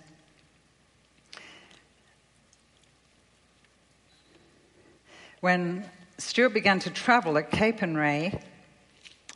When 5.42 5.86
Stuart 6.18 6.50
began 6.56 6.80
to 6.80 6.90
travel 6.90 7.38
at 7.38 7.52
Capernwray, 7.52 8.42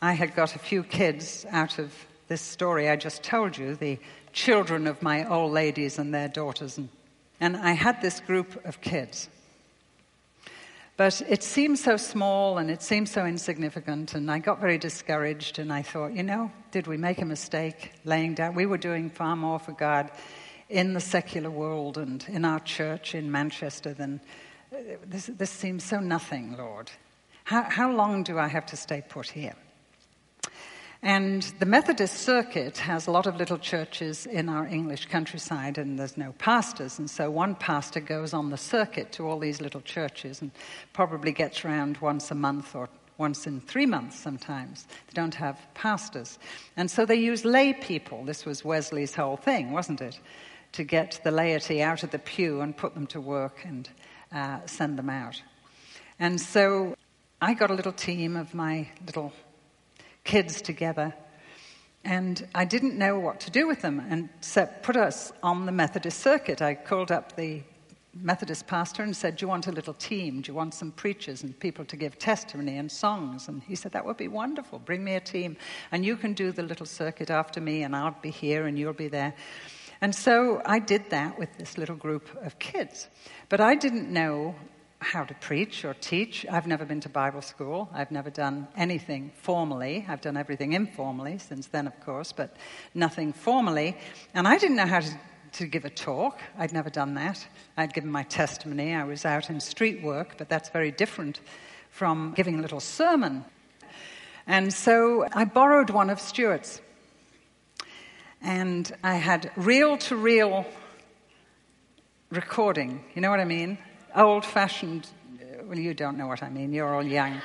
I 0.02 0.14
had 0.14 0.36
got 0.36 0.56
a 0.56 0.60
few 0.60 0.82
kids 0.82 1.46
out 1.52 1.78
of 1.78 1.94
this 2.28 2.42
story 2.42 2.90
I 2.90 2.96
just 2.96 3.22
told 3.22 3.56
you, 3.56 3.76
the 3.76 4.00
children 4.34 4.88
of 4.88 5.04
my 5.04 5.30
old 5.30 5.52
ladies 5.52 6.00
and 6.00 6.12
their 6.12 6.28
daughters. 6.28 6.80
And, 6.80 6.90
and 7.40 7.58
I 7.58 7.72
had 7.72 8.02
this 8.02 8.20
group 8.20 8.66
of 8.66 8.82
kids. 8.82 9.30
But 10.98 11.22
it 11.30 11.44
seemed 11.44 11.78
so 11.78 11.96
small 11.96 12.58
and 12.58 12.72
it 12.72 12.82
seemed 12.82 13.08
so 13.08 13.26
insignificant, 13.26 14.16
and 14.16 14.32
I 14.32 14.40
got 14.40 14.60
very 14.60 14.80
discouraged. 14.80 15.60
And 15.60 15.72
I 15.72 15.84
thought, 15.84 16.14
you 16.14 16.24
know, 16.24 16.52
did 16.72 16.88
we 16.88 16.98
make 16.98 17.22
a 17.22 17.26
mistake 17.26 17.92
laying 18.04 18.34
down? 18.34 18.56
We 18.56 18.66
were 18.66 18.80
doing 18.80 19.12
far 19.12 19.36
more 19.36 19.60
for 19.60 19.74
God 19.74 20.10
in 20.70 20.94
the 20.94 21.00
secular 21.00 21.52
world 21.52 21.98
and 21.98 22.26
in 22.28 22.44
our 22.44 22.60
church 22.60 23.16
in 23.16 23.32
Manchester 23.32 23.94
than 23.94 24.20
this, 25.06 25.28
this 25.28 25.50
seems 25.50 25.84
so 25.84 26.00
nothing, 26.00 26.58
Lord. 26.58 26.92
How, 27.46 27.64
how 27.64 27.92
long 27.92 28.24
do 28.24 28.38
I 28.38 28.48
have 28.48 28.66
to 28.68 28.76
stay 28.76 29.02
put 29.08 29.30
here? 29.30 29.56
And 31.08 31.44
the 31.60 31.66
Methodist 31.66 32.16
circuit 32.16 32.80
has 32.80 33.08
a 33.08 33.12
lot 33.12 33.28
of 33.28 33.38
little 33.38 33.58
churches 33.58 34.26
in 34.26 34.50
our 34.50 34.68
English 34.68 35.06
countryside, 35.06 35.78
and 35.78 35.98
there's 35.98 36.18
no 36.18 36.34
pastors. 36.34 37.00
And 37.00 37.10
so 37.10 37.32
one 37.32 37.56
pastor 37.56 38.02
goes 38.02 38.34
on 38.34 38.50
the 38.50 38.58
circuit 38.58 39.14
to 39.14 39.26
all 39.26 39.40
these 39.40 39.62
little 39.62 39.80
churches 39.80 40.42
and 40.42 40.52
probably 40.92 41.32
gets 41.32 41.64
around 41.64 41.96
once 42.00 42.30
a 42.30 42.36
month 42.36 42.76
or 42.76 42.90
once 43.18 43.48
in 43.48 43.62
three 43.62 43.86
months 43.86 44.20
sometimes. 44.20 44.86
They 45.08 45.14
don't 45.14 45.36
have 45.36 45.58
pastors. 45.76 46.40
And 46.76 46.92
so 46.92 47.06
they 47.06 47.16
use 47.16 47.46
lay 47.46 47.72
people. 47.72 48.26
This 48.26 48.46
was 48.46 48.66
Wesley's 48.66 49.16
whole 49.16 49.38
thing, 49.38 49.72
wasn't 49.72 50.02
it? 50.02 50.20
To 50.74 50.84
get 50.84 51.22
the 51.24 51.32
laity 51.32 51.82
out 51.82 52.04
of 52.04 52.12
the 52.12 52.20
pew 52.20 52.60
and 52.60 52.76
put 52.76 52.96
them 52.96 53.08
to 53.08 53.22
work 53.22 53.62
and 53.64 53.90
uh, 54.34 54.60
send 54.66 55.00
them 55.00 55.10
out. 55.10 55.42
And 56.20 56.42
so 56.42 56.98
I 57.42 57.54
got 57.54 57.72
a 57.72 57.76
little 57.76 57.94
team 57.94 58.36
of 58.36 58.54
my 58.54 58.90
little 59.06 59.32
kids 60.28 60.62
together, 60.62 61.16
and 62.04 62.48
I 62.54 62.66
didn't 62.66 62.98
know 62.98 63.18
what 63.18 63.40
to 63.42 63.50
do 63.50 63.66
with 63.66 63.82
them, 63.82 64.00
and 64.00 64.30
so 64.42 64.70
put 64.84 64.96
us 64.96 65.32
on 65.42 65.66
the 65.66 65.72
Methodist 65.72 66.20
circuit. 66.20 66.62
I 66.62 66.76
called 66.76 67.12
up 67.12 67.36
the 67.36 67.64
Methodist 68.14 68.68
pastor 68.68 69.04
and 69.04 69.16
said, 69.16 69.38
Do 69.38 69.46
you 69.46 69.48
want 69.48 69.68
a 69.68 69.72
little 69.72 69.94
team? 69.94 70.42
Do 70.42 70.52
you 70.52 70.54
want 70.54 70.74
some 70.74 70.92
preachers 70.92 71.44
and 71.44 71.58
people 71.58 71.86
to 71.86 71.96
give 71.96 72.20
testimony 72.20 72.78
and 72.78 72.92
songs? 72.92 73.48
And 73.48 73.64
he 73.64 73.76
said, 73.76 73.94
That 73.94 74.06
would 74.06 74.18
be 74.18 74.28
wonderful. 74.28 74.80
Bring 74.80 75.04
me 75.04 75.16
a 75.16 75.22
team, 75.22 75.56
and 75.92 76.06
you 76.06 76.18
can 76.18 76.34
do 76.34 76.52
the 76.52 76.64
little 76.64 76.86
circuit 76.86 77.30
after 77.30 77.62
me, 77.62 77.84
and 77.84 77.96
I'll 77.96 78.16
be 78.22 78.32
here 78.32 78.68
and 78.68 78.78
you'll 78.78 78.94
be 78.94 79.08
there. 79.08 79.34
And 80.02 80.14
so 80.14 80.62
I 80.66 80.80
did 80.80 81.10
that 81.10 81.40
with 81.40 81.58
this 81.58 81.78
little 81.78 81.96
group 81.96 82.30
of 82.44 82.60
kids. 82.60 83.08
But 83.50 83.62
I 83.62 83.76
didn't 83.76 84.12
know 84.12 84.56
how 85.00 85.24
to 85.24 85.34
preach 85.36 85.86
or 85.86 85.94
teach. 85.94 86.46
I've 86.50 86.68
never 86.68 86.86
been 86.86 87.00
to 87.02 87.10
Bible 87.10 87.42
school. 87.42 87.90
I've 87.94 88.12
never 88.12 88.30
done 88.30 88.68
anything 88.76 89.32
formally. 89.42 90.06
I've 90.08 90.22
done 90.22 90.38
everything 90.38 90.74
informally 90.74 91.38
since 91.38 91.68
then, 91.68 91.88
of 91.88 92.00
course, 92.02 92.32
but 92.32 92.56
nothing 92.94 93.34
formally. 93.34 93.96
And 94.34 94.48
I 94.48 94.58
didn't 94.58 94.78
know 94.78 94.88
how 94.88 95.02
to, 95.02 95.20
to 95.54 95.68
give 95.68 95.86
a 95.86 95.90
talk. 95.90 96.40
I'd 96.58 96.74
never 96.74 96.90
done 96.90 97.14
that. 97.14 97.48
I'd 97.78 97.94
given 97.94 98.12
my 98.12 98.24
testimony. 98.24 98.96
I 98.96 99.04
was 99.04 99.24
out 99.24 99.50
in 99.50 99.60
street 99.60 100.02
work, 100.02 100.36
but 100.38 100.50
that's 100.50 100.70
very 100.70 100.92
different 100.92 101.42
from 101.92 102.34
giving 102.36 102.58
a 102.58 102.62
little 102.62 102.80
sermon. 102.80 103.46
And 104.48 104.74
so 104.74 105.28
I 105.34 105.46
borrowed 105.46 105.90
one 105.90 106.10
of 106.10 106.20
Stuart's 106.20 106.82
and 108.42 108.92
I 109.04 109.16
had 109.16 109.52
reel 109.56 109.98
to 109.98 110.16
reel 110.16 110.66
recording. 112.30 113.04
You 113.16 113.22
know 113.22 113.30
what 113.30 113.40
I 113.40 113.46
mean? 113.46 113.78
Old 114.18 114.44
fashioned, 114.44 115.08
uh, 115.40 115.64
well, 115.66 115.78
you 115.78 115.94
don't 115.94 116.18
know 116.18 116.26
what 116.26 116.42
I 116.42 116.50
mean, 116.50 116.74
you're 116.74 116.94
all 116.94 117.04
young. 117.04 117.40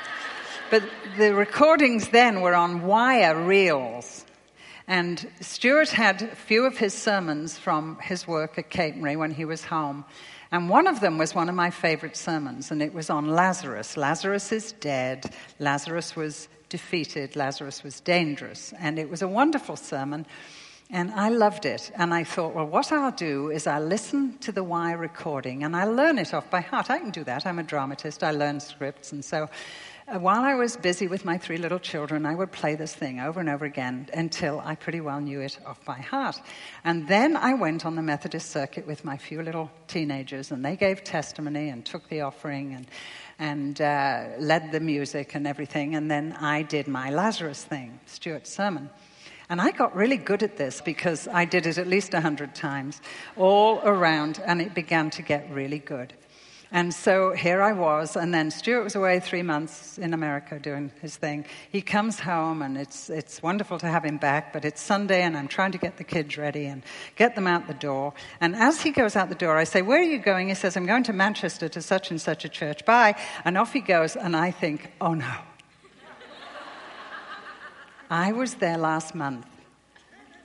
But 0.70 0.82
the 1.18 1.34
recordings 1.34 2.08
then 2.08 2.40
were 2.40 2.54
on 2.54 2.86
wire 2.86 3.44
reels. 3.44 4.24
And 4.88 5.28
Stuart 5.40 5.90
had 5.90 6.22
a 6.22 6.34
few 6.34 6.64
of 6.64 6.78
his 6.78 6.94
sermons 6.94 7.58
from 7.58 7.98
his 8.00 8.26
work 8.26 8.56
at 8.56 8.70
Capernwray 8.70 9.18
when 9.18 9.32
he 9.32 9.44
was 9.44 9.64
home. 9.64 10.06
And 10.50 10.70
one 10.70 10.86
of 10.86 11.00
them 11.00 11.18
was 11.18 11.34
one 11.34 11.50
of 11.50 11.54
my 11.54 11.68
favorite 11.68 12.16
sermons, 12.16 12.70
and 12.70 12.82
it 12.82 12.94
was 12.94 13.10
on 13.10 13.28
Lazarus. 13.28 13.98
Lazarus 13.98 14.50
is 14.50 14.72
dead. 14.72 15.30
Lazarus 15.58 16.16
was 16.16 16.48
defeated. 16.70 17.36
Lazarus 17.36 17.84
was 17.84 18.00
dangerous. 18.00 18.72
And 18.78 18.98
it 18.98 19.10
was 19.10 19.20
a 19.20 19.28
wonderful 19.28 19.76
sermon. 19.76 20.24
And 20.90 21.10
I 21.12 21.30
loved 21.30 21.64
it. 21.64 21.90
And 21.94 22.12
I 22.12 22.24
thought, 22.24 22.54
well, 22.54 22.66
what 22.66 22.92
I'll 22.92 23.12
do 23.12 23.50
is 23.50 23.66
I'll 23.66 23.84
listen 23.84 24.36
to 24.38 24.52
the 24.52 24.62
wire 24.62 24.98
recording 24.98 25.64
and 25.64 25.74
I'll 25.74 25.92
learn 25.92 26.18
it 26.18 26.34
off 26.34 26.50
by 26.50 26.60
heart. 26.60 26.90
I 26.90 26.98
can 26.98 27.10
do 27.10 27.24
that. 27.24 27.46
I'm 27.46 27.58
a 27.58 27.62
dramatist. 27.62 28.22
I 28.22 28.32
learn 28.32 28.60
scripts. 28.60 29.12
And 29.12 29.24
so 29.24 29.48
uh, 30.08 30.18
while 30.18 30.42
I 30.42 30.54
was 30.54 30.76
busy 30.76 31.06
with 31.06 31.24
my 31.24 31.38
three 31.38 31.58
little 31.58 31.78
children, 31.78 32.26
I 32.26 32.34
would 32.34 32.50
play 32.50 32.74
this 32.74 32.94
thing 32.94 33.20
over 33.20 33.38
and 33.38 33.48
over 33.48 33.64
again 33.64 34.08
until 34.12 34.60
I 34.64 34.74
pretty 34.74 35.00
well 35.00 35.20
knew 35.20 35.40
it 35.40 35.58
off 35.64 35.84
by 35.84 35.98
heart. 35.98 36.40
And 36.84 37.06
then 37.06 37.36
I 37.36 37.54
went 37.54 37.86
on 37.86 37.94
the 37.94 38.02
Methodist 38.02 38.50
circuit 38.50 38.86
with 38.86 39.04
my 39.04 39.16
few 39.16 39.42
little 39.42 39.70
teenagers, 39.86 40.50
and 40.50 40.64
they 40.64 40.76
gave 40.76 41.04
testimony 41.04 41.68
and 41.68 41.86
took 41.86 42.08
the 42.08 42.22
offering 42.22 42.74
and, 42.74 42.86
and 43.38 43.80
uh, 43.80 44.24
led 44.38 44.72
the 44.72 44.80
music 44.80 45.36
and 45.36 45.46
everything. 45.46 45.94
And 45.94 46.10
then 46.10 46.32
I 46.32 46.62
did 46.62 46.88
my 46.88 47.10
Lazarus 47.10 47.62
thing, 47.62 48.00
Stuart's 48.06 48.52
sermon. 48.52 48.90
And 49.52 49.60
I 49.60 49.70
got 49.70 49.94
really 49.94 50.16
good 50.16 50.42
at 50.42 50.56
this 50.56 50.80
because 50.80 51.28
I 51.28 51.44
did 51.44 51.66
it 51.66 51.76
at 51.76 51.86
least 51.86 52.14
100 52.14 52.54
times 52.54 53.02
all 53.36 53.82
around, 53.84 54.40
and 54.46 54.62
it 54.62 54.72
began 54.72 55.10
to 55.10 55.20
get 55.20 55.46
really 55.50 55.78
good. 55.78 56.14
And 56.70 56.94
so 56.94 57.32
here 57.32 57.60
I 57.60 57.72
was, 57.72 58.16
and 58.16 58.32
then 58.32 58.50
Stuart 58.50 58.82
was 58.82 58.94
away 58.94 59.20
three 59.20 59.42
months 59.42 59.98
in 59.98 60.14
America 60.14 60.58
doing 60.58 60.90
his 61.02 61.16
thing. 61.16 61.44
He 61.70 61.82
comes 61.82 62.18
home, 62.18 62.62
and 62.62 62.78
it's, 62.78 63.10
it's 63.10 63.42
wonderful 63.42 63.78
to 63.80 63.86
have 63.88 64.06
him 64.06 64.16
back, 64.16 64.54
but 64.54 64.64
it's 64.64 64.80
Sunday, 64.80 65.20
and 65.20 65.36
I'm 65.36 65.48
trying 65.48 65.72
to 65.72 65.78
get 65.78 65.98
the 65.98 66.04
kids 66.04 66.38
ready 66.38 66.64
and 66.64 66.82
get 67.16 67.34
them 67.34 67.46
out 67.46 67.66
the 67.66 67.74
door. 67.74 68.14
And 68.40 68.56
as 68.56 68.80
he 68.80 68.90
goes 68.90 69.16
out 69.16 69.28
the 69.28 69.34
door, 69.34 69.58
I 69.58 69.64
say, 69.64 69.82
Where 69.82 70.00
are 70.00 70.02
you 70.02 70.18
going? 70.18 70.48
He 70.48 70.54
says, 70.54 70.78
I'm 70.78 70.86
going 70.86 71.02
to 71.02 71.12
Manchester 71.12 71.68
to 71.68 71.82
such 71.82 72.10
and 72.10 72.18
such 72.18 72.46
a 72.46 72.48
church. 72.48 72.86
Bye. 72.86 73.16
And 73.44 73.58
off 73.58 73.74
he 73.74 73.80
goes, 73.80 74.16
and 74.16 74.34
I 74.34 74.50
think, 74.50 74.92
Oh 74.98 75.12
no. 75.12 75.34
I 78.12 78.32
was 78.32 78.56
there 78.56 78.76
last 78.76 79.14
month 79.14 79.46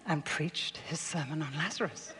and 0.05 0.23
preached 0.23 0.77
his 0.87 1.01
sermon 1.01 1.41
on 1.41 1.53
Lazarus. 1.57 2.13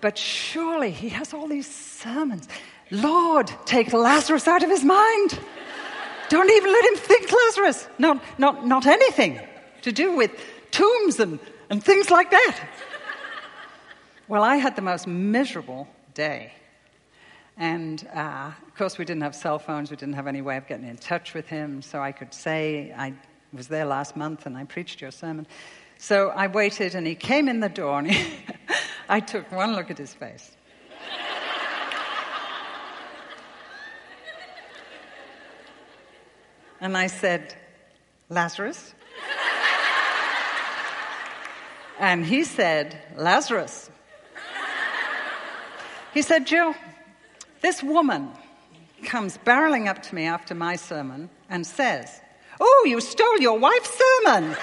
But 0.00 0.16
surely 0.16 0.92
he 0.92 1.08
has 1.08 1.34
all 1.34 1.48
these 1.48 1.68
sermons. 1.68 2.46
Lord, 2.92 3.50
take 3.66 3.92
Lazarus 3.92 4.46
out 4.46 4.62
of 4.62 4.70
his 4.70 4.84
mind. 4.84 5.40
Don't 6.28 6.48
even 6.48 6.72
let 6.72 6.84
him 6.84 6.94
think 6.94 7.28
Lazarus. 7.32 7.88
Not, 7.98 8.22
not, 8.38 8.64
not 8.64 8.86
anything 8.86 9.40
to 9.82 9.90
do 9.90 10.12
with 10.12 10.30
tombs 10.70 11.18
and, 11.18 11.40
and 11.68 11.82
things 11.82 12.08
like 12.08 12.30
that. 12.30 12.68
well, 14.28 14.44
I 14.44 14.58
had 14.58 14.76
the 14.76 14.82
most 14.82 15.08
miserable 15.08 15.88
day. 16.14 16.52
And 17.56 18.08
uh, 18.14 18.52
of 18.64 18.74
course, 18.76 18.96
we 18.96 19.04
didn't 19.04 19.24
have 19.24 19.34
cell 19.34 19.58
phones, 19.58 19.90
we 19.90 19.96
didn't 19.96 20.14
have 20.14 20.28
any 20.28 20.40
way 20.40 20.56
of 20.56 20.68
getting 20.68 20.86
in 20.86 20.98
touch 20.98 21.34
with 21.34 21.48
him, 21.48 21.82
so 21.82 22.00
I 22.00 22.12
could 22.12 22.32
say, 22.32 22.94
I 22.96 23.14
was 23.52 23.68
there 23.68 23.84
last 23.84 24.16
month 24.16 24.46
and 24.46 24.56
I 24.56 24.64
preached 24.64 25.00
your 25.00 25.10
sermon. 25.10 25.46
So 26.00 26.28
I 26.28 26.46
waited, 26.46 26.94
and 26.94 27.04
he 27.04 27.16
came 27.16 27.48
in 27.48 27.58
the 27.58 27.68
door, 27.68 27.98
and 27.98 28.08
he, 28.08 28.32
I 29.08 29.18
took 29.18 29.50
one 29.50 29.74
look 29.74 29.90
at 29.90 29.98
his 29.98 30.14
face. 30.14 30.52
and 36.80 36.96
I 36.96 37.08
said, 37.08 37.56
Lazarus? 38.28 38.94
and 41.98 42.24
he 42.24 42.44
said, 42.44 42.96
Lazarus. 43.16 43.90
He 46.14 46.22
said, 46.22 46.46
Jill, 46.46 46.76
this 47.60 47.82
woman 47.82 48.30
comes 49.04 49.36
barreling 49.38 49.88
up 49.88 50.00
to 50.04 50.14
me 50.14 50.26
after 50.26 50.54
my 50.54 50.76
sermon 50.76 51.28
and 51.50 51.66
says, 51.66 52.20
Oh, 52.60 52.84
you 52.86 53.00
stole 53.00 53.38
your 53.38 53.58
wife's 53.58 53.98
sermon. 53.98 54.56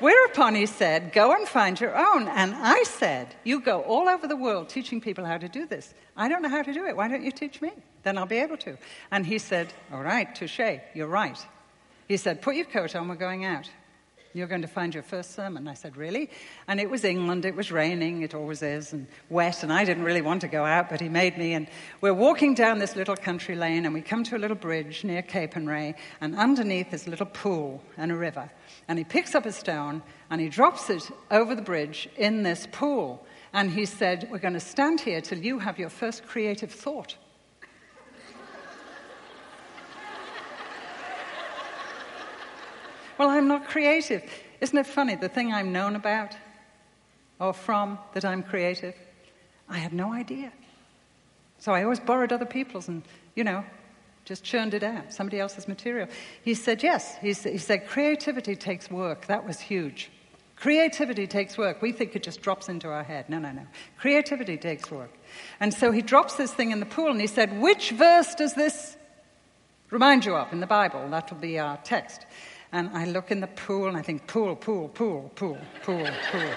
Whereupon 0.00 0.54
he 0.54 0.66
said, 0.66 1.12
Go 1.12 1.32
and 1.34 1.48
find 1.48 1.80
your 1.80 1.96
own. 1.96 2.28
And 2.28 2.54
I 2.54 2.84
said, 2.84 3.34
You 3.42 3.60
go 3.60 3.80
all 3.82 4.08
over 4.08 4.28
the 4.28 4.36
world 4.36 4.68
teaching 4.68 5.00
people 5.00 5.24
how 5.24 5.38
to 5.38 5.48
do 5.48 5.66
this. 5.66 5.92
I 6.16 6.28
don't 6.28 6.42
know 6.42 6.48
how 6.48 6.62
to 6.62 6.72
do 6.72 6.86
it. 6.86 6.96
Why 6.96 7.08
don't 7.08 7.24
you 7.24 7.32
teach 7.32 7.60
me? 7.60 7.72
Then 8.04 8.16
I'll 8.16 8.26
be 8.26 8.38
able 8.38 8.56
to. 8.58 8.76
And 9.10 9.26
he 9.26 9.38
said, 9.38 9.72
All 9.92 10.02
right, 10.02 10.32
touche, 10.34 10.80
you're 10.94 11.08
right. 11.08 11.38
He 12.06 12.16
said, 12.16 12.42
Put 12.42 12.54
your 12.54 12.66
coat 12.66 12.94
on, 12.94 13.08
we're 13.08 13.16
going 13.16 13.44
out. 13.44 13.68
You're 14.34 14.46
going 14.46 14.62
to 14.62 14.68
find 14.68 14.92
your 14.92 15.02
first 15.02 15.34
sermon. 15.34 15.66
I 15.66 15.74
said, 15.74 15.96
Really? 15.96 16.30
And 16.66 16.80
it 16.80 16.90
was 16.90 17.04
England, 17.04 17.44
it 17.44 17.54
was 17.54 17.72
raining, 17.72 18.22
it 18.22 18.34
always 18.34 18.62
is, 18.62 18.92
and 18.92 19.06
wet, 19.30 19.62
and 19.62 19.72
I 19.72 19.84
didn't 19.84 20.04
really 20.04 20.20
want 20.20 20.42
to 20.42 20.48
go 20.48 20.64
out, 20.64 20.90
but 20.90 21.00
he 21.00 21.08
made 21.08 21.38
me. 21.38 21.54
And 21.54 21.68
we're 22.00 22.14
walking 22.14 22.54
down 22.54 22.78
this 22.78 22.94
little 22.94 23.16
country 23.16 23.56
lane, 23.56 23.86
and 23.86 23.94
we 23.94 24.02
come 24.02 24.24
to 24.24 24.36
a 24.36 24.38
little 24.38 24.56
bridge 24.56 25.02
near 25.02 25.22
Capernwray, 25.22 25.94
and 26.20 26.36
underneath 26.36 26.92
is 26.92 27.06
a 27.06 27.10
little 27.10 27.26
pool 27.26 27.82
and 27.96 28.12
a 28.12 28.16
river. 28.16 28.50
And 28.86 28.98
he 28.98 29.04
picks 29.04 29.34
up 29.34 29.46
a 29.46 29.52
stone 29.52 30.02
and 30.30 30.40
he 30.40 30.48
drops 30.48 30.90
it 30.90 31.10
over 31.30 31.54
the 31.54 31.62
bridge 31.62 32.08
in 32.16 32.42
this 32.42 32.66
pool. 32.70 33.24
And 33.52 33.70
he 33.70 33.86
said, 33.86 34.28
We're 34.30 34.38
going 34.38 34.54
to 34.54 34.60
stand 34.60 35.00
here 35.00 35.20
till 35.20 35.38
you 35.38 35.58
have 35.58 35.78
your 35.78 35.88
first 35.88 36.26
creative 36.26 36.70
thought. 36.70 37.16
Well, 43.18 43.28
I'm 43.28 43.48
not 43.48 43.66
creative. 43.68 44.22
Isn't 44.60 44.78
it 44.78 44.86
funny? 44.86 45.14
The 45.14 45.28
thing 45.28 45.52
I'm 45.52 45.72
known 45.72 45.96
about 45.96 46.36
or 47.38 47.52
from 47.52 47.98
that 48.14 48.24
I'm 48.24 48.42
creative, 48.42 48.94
I 49.68 49.78
had 49.78 49.92
no 49.92 50.12
idea. 50.12 50.52
So 51.58 51.72
I 51.72 51.82
always 51.82 52.00
borrowed 52.00 52.32
other 52.32 52.46
people's 52.46 52.88
and, 52.88 53.02
you 53.34 53.44
know, 53.44 53.64
just 54.24 54.44
churned 54.44 54.74
it 54.74 54.82
out, 54.82 55.12
somebody 55.12 55.40
else's 55.40 55.66
material. 55.66 56.06
He 56.42 56.54
said, 56.54 56.82
Yes. 56.82 57.16
He, 57.20 57.28
he 57.28 57.58
said, 57.58 57.86
Creativity 57.88 58.56
takes 58.56 58.90
work. 58.90 59.26
That 59.26 59.46
was 59.46 59.58
huge. 59.58 60.10
Creativity 60.54 61.26
takes 61.26 61.56
work. 61.56 61.80
We 61.80 61.92
think 61.92 62.16
it 62.16 62.22
just 62.22 62.42
drops 62.42 62.68
into 62.68 62.88
our 62.88 63.04
head. 63.04 63.30
No, 63.30 63.38
no, 63.38 63.52
no. 63.52 63.66
Creativity 63.96 64.56
takes 64.56 64.90
work. 64.90 65.12
And 65.60 65.72
so 65.72 65.92
he 65.92 66.02
drops 66.02 66.34
this 66.34 66.52
thing 66.52 66.72
in 66.72 66.80
the 66.80 66.86
pool 66.86 67.10
and 67.10 67.20
he 67.20 67.26
said, 67.26 67.60
Which 67.60 67.90
verse 67.90 68.34
does 68.34 68.54
this 68.54 68.96
remind 69.90 70.26
you 70.26 70.34
of 70.34 70.52
in 70.52 70.60
the 70.60 70.66
Bible? 70.66 71.08
That'll 71.08 71.38
be 71.38 71.58
our 71.58 71.76
text. 71.78 72.26
And 72.72 72.90
I 72.92 73.06
look 73.06 73.30
in 73.30 73.40
the 73.40 73.46
pool 73.46 73.88
and 73.88 73.96
I 73.96 74.02
think, 74.02 74.26
Pool, 74.26 74.54
pool, 74.56 74.88
pool, 74.88 75.30
pool, 75.34 75.58
pool, 75.82 76.08
pool. 76.30 76.50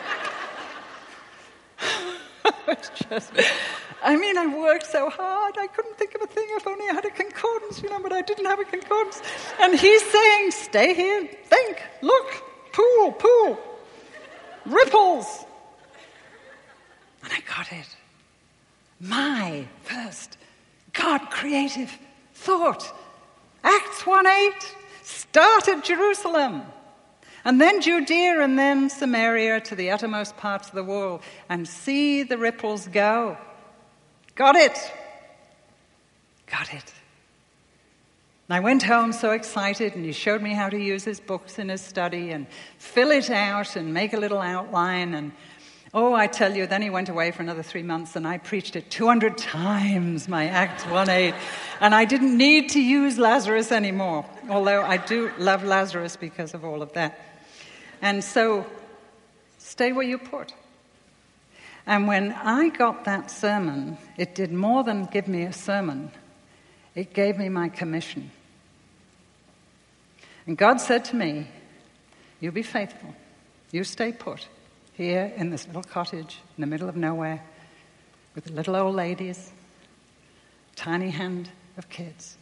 it's 2.67 2.89
just. 3.09 3.31
I 4.03 4.17
mean, 4.17 4.37
I 4.37 4.47
worked 4.47 4.87
so 4.87 5.09
hard, 5.09 5.57
I 5.57 5.67
couldn't 5.67 5.97
think 5.97 6.15
of 6.15 6.21
a 6.21 6.27
thing 6.27 6.47
if 6.51 6.65
only 6.67 6.89
I 6.89 6.93
had 6.93 7.05
a 7.05 7.11
concordance, 7.11 7.81
you 7.81 7.89
know, 7.89 7.99
but 8.01 8.11
I 8.11 8.21
didn't 8.21 8.45
have 8.45 8.59
a 8.59 8.65
concordance. 8.65 9.21
And 9.61 9.79
he's 9.79 10.03
saying, 10.11 10.51
Stay 10.51 10.93
here, 10.93 11.29
think, 11.45 11.81
look, 12.01 12.43
pool, 12.73 13.11
pool, 13.13 13.59
ripples. 14.65 15.45
And 17.23 17.31
I 17.31 17.39
got 17.47 17.71
it. 17.71 17.87
My 18.99 19.65
first 19.83 20.37
God 20.93 21.29
creative 21.29 21.97
thought. 22.33 22.91
Acts 23.63 24.05
1 24.07 24.25
8 24.27 24.75
started 25.11 25.83
Jerusalem. 25.83 26.63
And 27.43 27.59
then 27.59 27.81
Judea 27.81 28.41
and 28.41 28.57
then 28.57 28.89
Samaria 28.89 29.61
to 29.61 29.75
the 29.75 29.91
uttermost 29.91 30.37
parts 30.37 30.69
of 30.69 30.75
the 30.75 30.83
world 30.83 31.21
and 31.49 31.67
see 31.67 32.23
the 32.23 32.37
ripples 32.37 32.87
go. 32.87 33.37
Got 34.35 34.55
it. 34.55 34.77
Got 36.45 36.73
it. 36.73 36.93
And 38.47 38.57
I 38.57 38.59
went 38.59 38.83
home 38.83 39.13
so 39.13 39.31
excited, 39.31 39.95
and 39.95 40.03
he 40.03 40.11
showed 40.11 40.41
me 40.41 40.53
how 40.53 40.67
to 40.69 40.77
use 40.77 41.05
his 41.05 41.21
books 41.21 41.57
in 41.57 41.69
his 41.69 41.81
study 41.81 42.31
and 42.31 42.47
fill 42.77 43.11
it 43.11 43.29
out 43.29 43.77
and 43.77 43.93
make 43.93 44.13
a 44.13 44.17
little 44.17 44.41
outline. 44.41 45.13
And 45.13 45.31
oh, 45.93 46.13
I 46.13 46.27
tell 46.27 46.55
you, 46.55 46.67
then 46.67 46.81
he 46.81 46.89
went 46.89 47.09
away 47.09 47.31
for 47.31 47.41
another 47.41 47.63
three 47.63 47.83
months, 47.83 48.15
and 48.15 48.25
I 48.25 48.37
preached 48.37 48.75
it 48.75 48.89
200 48.89 49.37
times, 49.37 50.27
my 50.27 50.47
Acts 50.47 50.85
1 50.85 51.09
8. 51.09 51.33
And 51.79 51.93
I 51.93 52.05
didn't 52.05 52.37
need 52.37 52.69
to 52.69 52.81
use 52.81 53.17
Lazarus 53.17 53.71
anymore, 53.71 54.25
although 54.49 54.81
I 54.81 54.97
do 54.97 55.31
love 55.37 55.63
Lazarus 55.63 56.15
because 56.15 56.53
of 56.53 56.63
all 56.63 56.81
of 56.81 56.93
that. 56.93 57.19
And 58.01 58.23
so, 58.23 58.65
stay 59.57 59.91
where 59.91 60.05
you 60.05 60.17
put. 60.17 60.53
And 61.85 62.07
when 62.07 62.31
I 62.33 62.69
got 62.69 63.05
that 63.05 63.29
sermon, 63.29 63.97
it 64.17 64.35
did 64.35 64.51
more 64.51 64.83
than 64.83 65.05
give 65.05 65.27
me 65.27 65.43
a 65.43 65.53
sermon, 65.53 66.11
it 66.95 67.13
gave 67.13 67.37
me 67.37 67.49
my 67.49 67.69
commission. 67.69 68.31
And 70.47 70.57
God 70.57 70.79
said 70.79 71.05
to 71.05 71.15
me, 71.15 71.47
You 72.39 72.51
be 72.51 72.63
faithful, 72.63 73.13
you 73.71 73.83
stay 73.83 74.11
put 74.13 74.47
here 75.01 75.33
in 75.35 75.49
this 75.49 75.65
little 75.65 75.81
cottage 75.81 76.37
in 76.55 76.61
the 76.61 76.67
middle 76.67 76.87
of 76.87 76.95
nowhere 76.95 77.41
with 78.35 78.47
little 78.51 78.75
old 78.75 78.93
ladies, 78.93 79.51
tiny 80.75 81.09
hand 81.09 81.49
of 81.75 81.89
kids. 81.89 82.37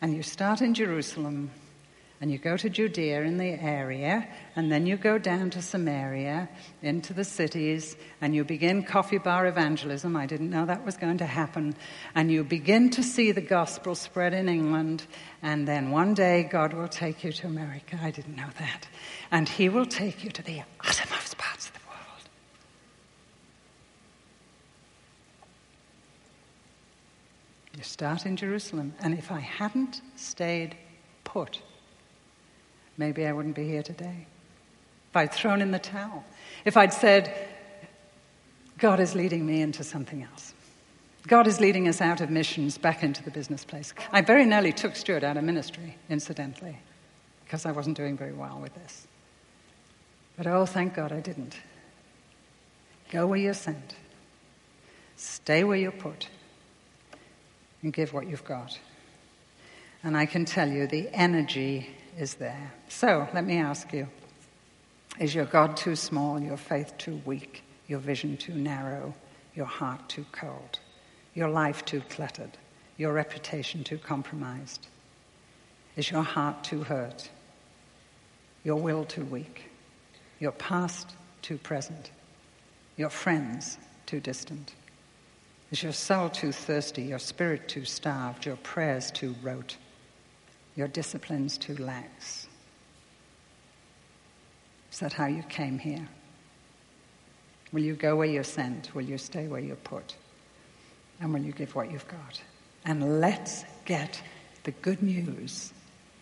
And 0.00 0.12
you 0.12 0.24
start 0.24 0.60
in 0.60 0.74
Jerusalem 0.74 1.52
and 2.22 2.30
you 2.30 2.38
go 2.38 2.56
to 2.56 2.70
Judea 2.70 3.22
in 3.22 3.36
the 3.36 3.50
area, 3.60 4.28
and 4.54 4.70
then 4.70 4.86
you 4.86 4.96
go 4.96 5.18
down 5.18 5.50
to 5.50 5.60
Samaria, 5.60 6.48
into 6.80 7.12
the 7.12 7.24
cities, 7.24 7.96
and 8.20 8.32
you 8.32 8.44
begin 8.44 8.84
coffee 8.84 9.18
bar 9.18 9.48
evangelism. 9.48 10.14
I 10.14 10.26
didn't 10.26 10.50
know 10.50 10.64
that 10.64 10.84
was 10.84 10.96
going 10.96 11.18
to 11.18 11.26
happen. 11.26 11.74
And 12.14 12.30
you 12.30 12.44
begin 12.44 12.90
to 12.90 13.02
see 13.02 13.32
the 13.32 13.40
gospel 13.40 13.96
spread 13.96 14.34
in 14.34 14.48
England, 14.48 15.04
and 15.42 15.66
then 15.66 15.90
one 15.90 16.14
day 16.14 16.44
God 16.44 16.74
will 16.74 16.86
take 16.86 17.24
you 17.24 17.32
to 17.32 17.48
America. 17.48 17.98
I 18.00 18.12
didn't 18.12 18.36
know 18.36 18.50
that. 18.56 18.86
And 19.32 19.48
He 19.48 19.68
will 19.68 19.86
take 19.86 20.22
you 20.22 20.30
to 20.30 20.42
the 20.44 20.62
uttermost 20.78 21.36
parts 21.38 21.66
of 21.66 21.72
the 21.72 21.80
world. 21.88 22.28
You 27.76 27.82
start 27.82 28.26
in 28.26 28.36
Jerusalem, 28.36 28.94
and 29.00 29.12
if 29.12 29.32
I 29.32 29.40
hadn't 29.40 30.02
stayed 30.14 30.76
put, 31.24 31.60
maybe 32.96 33.26
I 33.26 33.32
wouldn't 33.32 33.56
be 33.56 33.66
here 33.66 33.82
today. 33.82 34.26
If 35.10 35.16
I'd 35.16 35.32
thrown 35.32 35.60
in 35.60 35.70
the 35.70 35.78
towel, 35.78 36.24
if 36.64 36.76
I'd 36.76 36.92
said, 36.92 37.34
God 38.78 38.98
is 38.98 39.14
leading 39.14 39.46
me 39.46 39.60
into 39.60 39.84
something 39.84 40.22
else. 40.22 40.54
God 41.26 41.46
is 41.46 41.60
leading 41.60 41.86
us 41.86 42.00
out 42.00 42.20
of 42.20 42.30
missions 42.30 42.78
back 42.78 43.02
into 43.02 43.22
the 43.22 43.30
business 43.30 43.64
place. 43.64 43.94
I 44.10 44.22
very 44.22 44.44
nearly 44.44 44.72
took 44.72 44.96
Stuart 44.96 45.22
out 45.22 45.36
of 45.36 45.44
ministry, 45.44 45.96
incidentally, 46.10 46.76
because 47.44 47.64
I 47.64 47.72
wasn't 47.72 47.96
doing 47.96 48.16
very 48.16 48.32
well 48.32 48.58
with 48.60 48.74
this. 48.74 49.06
But 50.36 50.46
oh, 50.46 50.66
thank 50.66 50.94
God 50.94 51.12
I 51.12 51.20
didn't. 51.20 51.56
Go 53.10 53.26
where 53.26 53.38
you're 53.38 53.54
sent, 53.54 53.94
stay 55.16 55.62
where 55.62 55.76
you're 55.76 55.92
put, 55.92 56.28
and 57.82 57.92
give 57.92 58.12
what 58.12 58.26
you've 58.26 58.44
got. 58.44 58.78
And 60.02 60.16
I 60.16 60.26
can 60.26 60.44
tell 60.44 60.68
you 60.68 60.86
the 60.86 61.08
energy 61.12 61.90
is 62.18 62.34
there. 62.34 62.72
So 62.88 63.28
let 63.34 63.44
me 63.44 63.58
ask 63.58 63.92
you 63.92 64.08
is 65.20 65.34
your 65.34 65.44
God 65.44 65.76
too 65.76 65.94
small, 65.94 66.40
your 66.40 66.56
faith 66.56 66.96
too 66.96 67.20
weak, 67.26 67.62
your 67.86 67.98
vision 67.98 68.36
too 68.36 68.54
narrow, 68.54 69.14
your 69.54 69.66
heart 69.66 70.08
too 70.08 70.24
cold, 70.32 70.78
your 71.34 71.48
life 71.48 71.84
too 71.84 72.02
cluttered, 72.08 72.56
your 72.96 73.12
reputation 73.12 73.84
too 73.84 73.98
compromised? 73.98 74.86
Is 75.96 76.10
your 76.10 76.22
heart 76.22 76.64
too 76.64 76.82
hurt, 76.82 77.28
your 78.64 78.76
will 78.76 79.04
too 79.04 79.24
weak, 79.26 79.70
your 80.40 80.52
past 80.52 81.10
too 81.42 81.58
present, 81.58 82.10
your 82.96 83.10
friends 83.10 83.78
too 84.06 84.20
distant? 84.20 84.74
Is 85.70 85.82
your 85.82 85.92
soul 85.92 86.30
too 86.30 86.52
thirsty, 86.52 87.02
your 87.02 87.18
spirit 87.18 87.68
too 87.68 87.84
starved, 87.84 88.46
your 88.46 88.56
prayers 88.56 89.10
too 89.10 89.34
rote, 89.42 89.76
your 90.76 90.88
disciplines 90.88 91.58
too 91.58 91.76
lax? 91.76 92.46
Is 94.92 94.98
that 94.98 95.12
how 95.12 95.26
you 95.26 95.42
came 95.44 95.78
here? 95.78 96.06
Will 97.72 97.82
you 97.82 97.94
go 97.94 98.16
where 98.16 98.26
you're 98.26 98.44
sent? 98.44 98.94
Will 98.94 99.02
you 99.02 99.16
stay 99.16 99.46
where 99.46 99.60
you're 99.60 99.76
put? 99.76 100.14
And 101.20 101.32
will 101.32 101.40
you 101.40 101.52
give 101.52 101.74
what 101.74 101.90
you've 101.90 102.08
got? 102.08 102.42
And 102.84 103.20
let's 103.20 103.64
get 103.84 104.20
the 104.64 104.72
good 104.72 105.02
news 105.02 105.72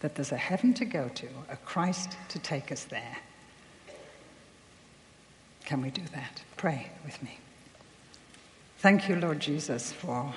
that 0.00 0.14
there's 0.14 0.32
a 0.32 0.36
heaven 0.36 0.72
to 0.74 0.84
go 0.84 1.08
to, 1.08 1.28
a 1.50 1.56
Christ 1.56 2.16
to 2.28 2.38
take 2.38 2.70
us 2.70 2.84
there. 2.84 3.18
Can 5.64 5.82
we 5.82 5.90
do 5.90 6.02
that? 6.12 6.42
Pray 6.56 6.90
with 7.04 7.22
me. 7.22 7.38
Thank 8.78 9.08
you, 9.08 9.16
Lord 9.16 9.40
Jesus, 9.40 9.92
for 9.92 10.32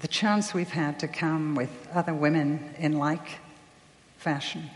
the 0.00 0.08
chance 0.08 0.54
we've 0.54 0.70
had 0.70 1.00
to 1.00 1.08
come 1.08 1.54
with 1.54 1.70
other 1.92 2.14
women 2.14 2.74
in 2.78 2.98
like 2.98 3.38
fashion 4.18 4.70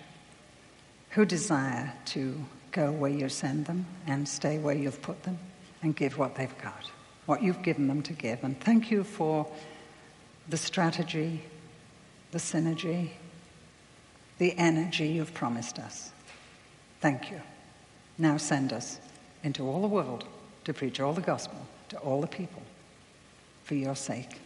who 1.10 1.24
desire 1.24 1.92
to 2.06 2.44
go 2.72 2.90
where 2.90 3.10
you 3.10 3.28
send 3.28 3.66
them 3.66 3.86
and 4.06 4.28
stay 4.28 4.58
where 4.58 4.74
you've 4.74 5.02
put 5.02 5.22
them 5.22 5.38
and 5.82 5.94
give 5.94 6.18
what 6.18 6.34
they've 6.34 6.56
got, 6.58 6.90
what 7.26 7.42
you've 7.42 7.62
given 7.62 7.86
them 7.86 8.02
to 8.02 8.12
give. 8.12 8.42
And 8.42 8.58
thank 8.60 8.90
you 8.90 9.04
for 9.04 9.46
the 10.48 10.56
strategy, 10.56 11.42
the 12.30 12.38
synergy, 12.38 13.10
the 14.38 14.56
energy 14.58 15.08
you've 15.08 15.34
promised 15.34 15.78
us. 15.78 16.10
Thank 17.00 17.30
you. 17.30 17.40
Now 18.18 18.38
send 18.38 18.72
us 18.72 18.98
into 19.44 19.68
all 19.68 19.82
the 19.82 19.88
world 19.88 20.24
to 20.64 20.72
preach 20.72 20.98
all 21.00 21.12
the 21.12 21.20
gospel 21.20 21.66
to 21.90 21.98
all 21.98 22.20
the 22.20 22.26
people 22.26 22.62
for 23.64 23.74
your 23.74 23.94
sake. 23.94 24.41